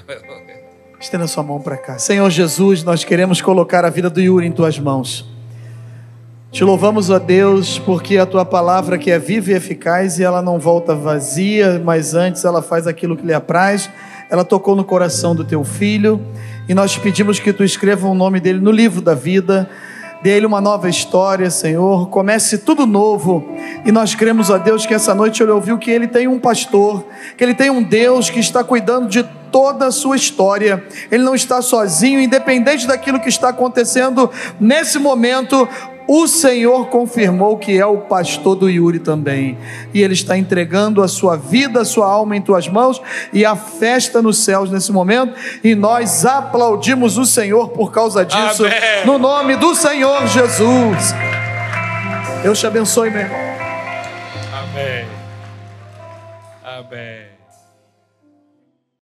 Estenda 1.00 1.28
sua 1.28 1.44
mão 1.44 1.60
para 1.60 1.78
cá. 1.78 1.98
Senhor 1.98 2.30
Jesus, 2.30 2.84
nós 2.84 3.04
queremos 3.04 3.42
colocar 3.42 3.86
a 3.86 3.90
vida 3.90 4.10
do 4.10 4.20
Yuri 4.20 4.48
em 4.48 4.52
tuas 4.52 4.80
mãos. 4.80 5.26
Te 6.52 6.64
louvamos, 6.64 7.12
a 7.12 7.20
Deus, 7.20 7.78
porque 7.78 8.18
a 8.18 8.26
tua 8.26 8.46
palavra 8.46 8.98
que 8.98 9.12
é 9.12 9.20
viva 9.20 9.52
e 9.52 9.54
eficaz 9.54 10.18
e 10.18 10.24
ela 10.24 10.42
não 10.42 10.58
volta 10.58 10.96
vazia, 10.96 11.80
mas 11.84 12.14
antes 12.14 12.46
ela 12.46 12.62
faz 12.62 12.88
aquilo 12.88 13.16
que 13.16 13.26
lhe 13.26 13.34
apraz. 13.34 13.90
Ela 14.30 14.44
tocou 14.44 14.76
no 14.76 14.84
coração 14.84 15.36
do 15.36 15.44
teu 15.44 15.64
filho 15.64 16.20
e 16.68 16.74
nós 16.74 16.98
pedimos 16.98 17.40
que 17.40 17.54
tu 17.54 17.64
escreva 17.64 18.08
o 18.08 18.16
nome 18.16 18.40
dele 18.40 18.60
no 18.60 18.72
livro 18.72 19.02
da 19.02 19.14
vida. 19.14 19.70
Dê 20.28 20.34
ele 20.36 20.46
uma 20.46 20.60
nova 20.60 20.90
história, 20.90 21.50
Senhor. 21.50 22.10
Comece 22.10 22.58
tudo 22.58 22.86
novo. 22.86 23.48
E 23.86 23.94
nós 23.94 24.14
cremos 24.14 24.52
a 24.52 24.58
Deus 24.58 24.86
que 24.86 24.94
essa 24.94 25.16
noite 25.16 25.42
ele 25.42 25.54
ouviu 25.54 25.78
que 25.78 25.90
ele 25.90 26.06
tem 26.06 26.28
um 26.28 26.38
pastor, 26.38 27.06
que 27.38 27.42
ele 27.46 27.54
tem 27.54 27.70
um 27.70 27.82
Deus 27.82 28.30
que 28.30 28.38
está 28.38 28.62
cuidando 28.62 29.08
de 29.08 29.24
toda 29.50 29.88
a 29.88 29.92
sua 29.92 30.18
história. 30.18 30.86
Ele 31.10 31.24
não 31.24 31.34
está 31.34 31.62
sozinho, 31.62 32.20
independente 32.20 32.86
daquilo 32.86 33.22
que 33.22 33.30
está 33.30 33.48
acontecendo 33.48 34.30
nesse 34.60 35.00
momento 35.00 35.66
o 36.08 36.28
Senhor 36.28 36.88
confirmou 36.88 37.58
que 37.58 37.78
é 37.78 37.86
o 37.86 37.98
pastor 37.98 38.56
do 38.56 38.70
Yuri 38.70 39.00
também. 39.00 39.58
E 39.94 40.02
ele 40.02 40.14
está 40.14 40.38
entregando 40.38 41.04
a 41.04 41.08
sua 41.08 41.36
vida, 41.36 41.82
a 41.82 41.86
sua 41.86 42.08
alma 42.08 42.36
em 42.36 42.42
tuas 42.42 42.68
mãos 42.68 43.02
e 43.34 43.46
a 43.46 43.56
festa 43.56 44.22
nos 44.22 44.38
céus 44.38 44.72
nesse 44.72 44.92
momento. 44.92 45.34
E 45.64 45.76
nós 45.76 46.26
aplaudimos 46.26 47.18
o 47.18 47.26
Senhor 47.26 47.70
por 47.70 47.92
causa 47.92 48.26
disso, 48.26 48.66
Amém. 48.66 49.06
no 49.06 49.18
nome 49.18 49.56
do 49.58 49.76
Senhor 49.76 50.26
Jesus. 50.28 51.14
Deus 52.42 52.60
te 52.60 52.68
abençoe, 52.68 53.10
meu 53.10 53.22
irmão. 53.22 53.40
Amém. 54.54 55.06
Amém. 56.64 57.27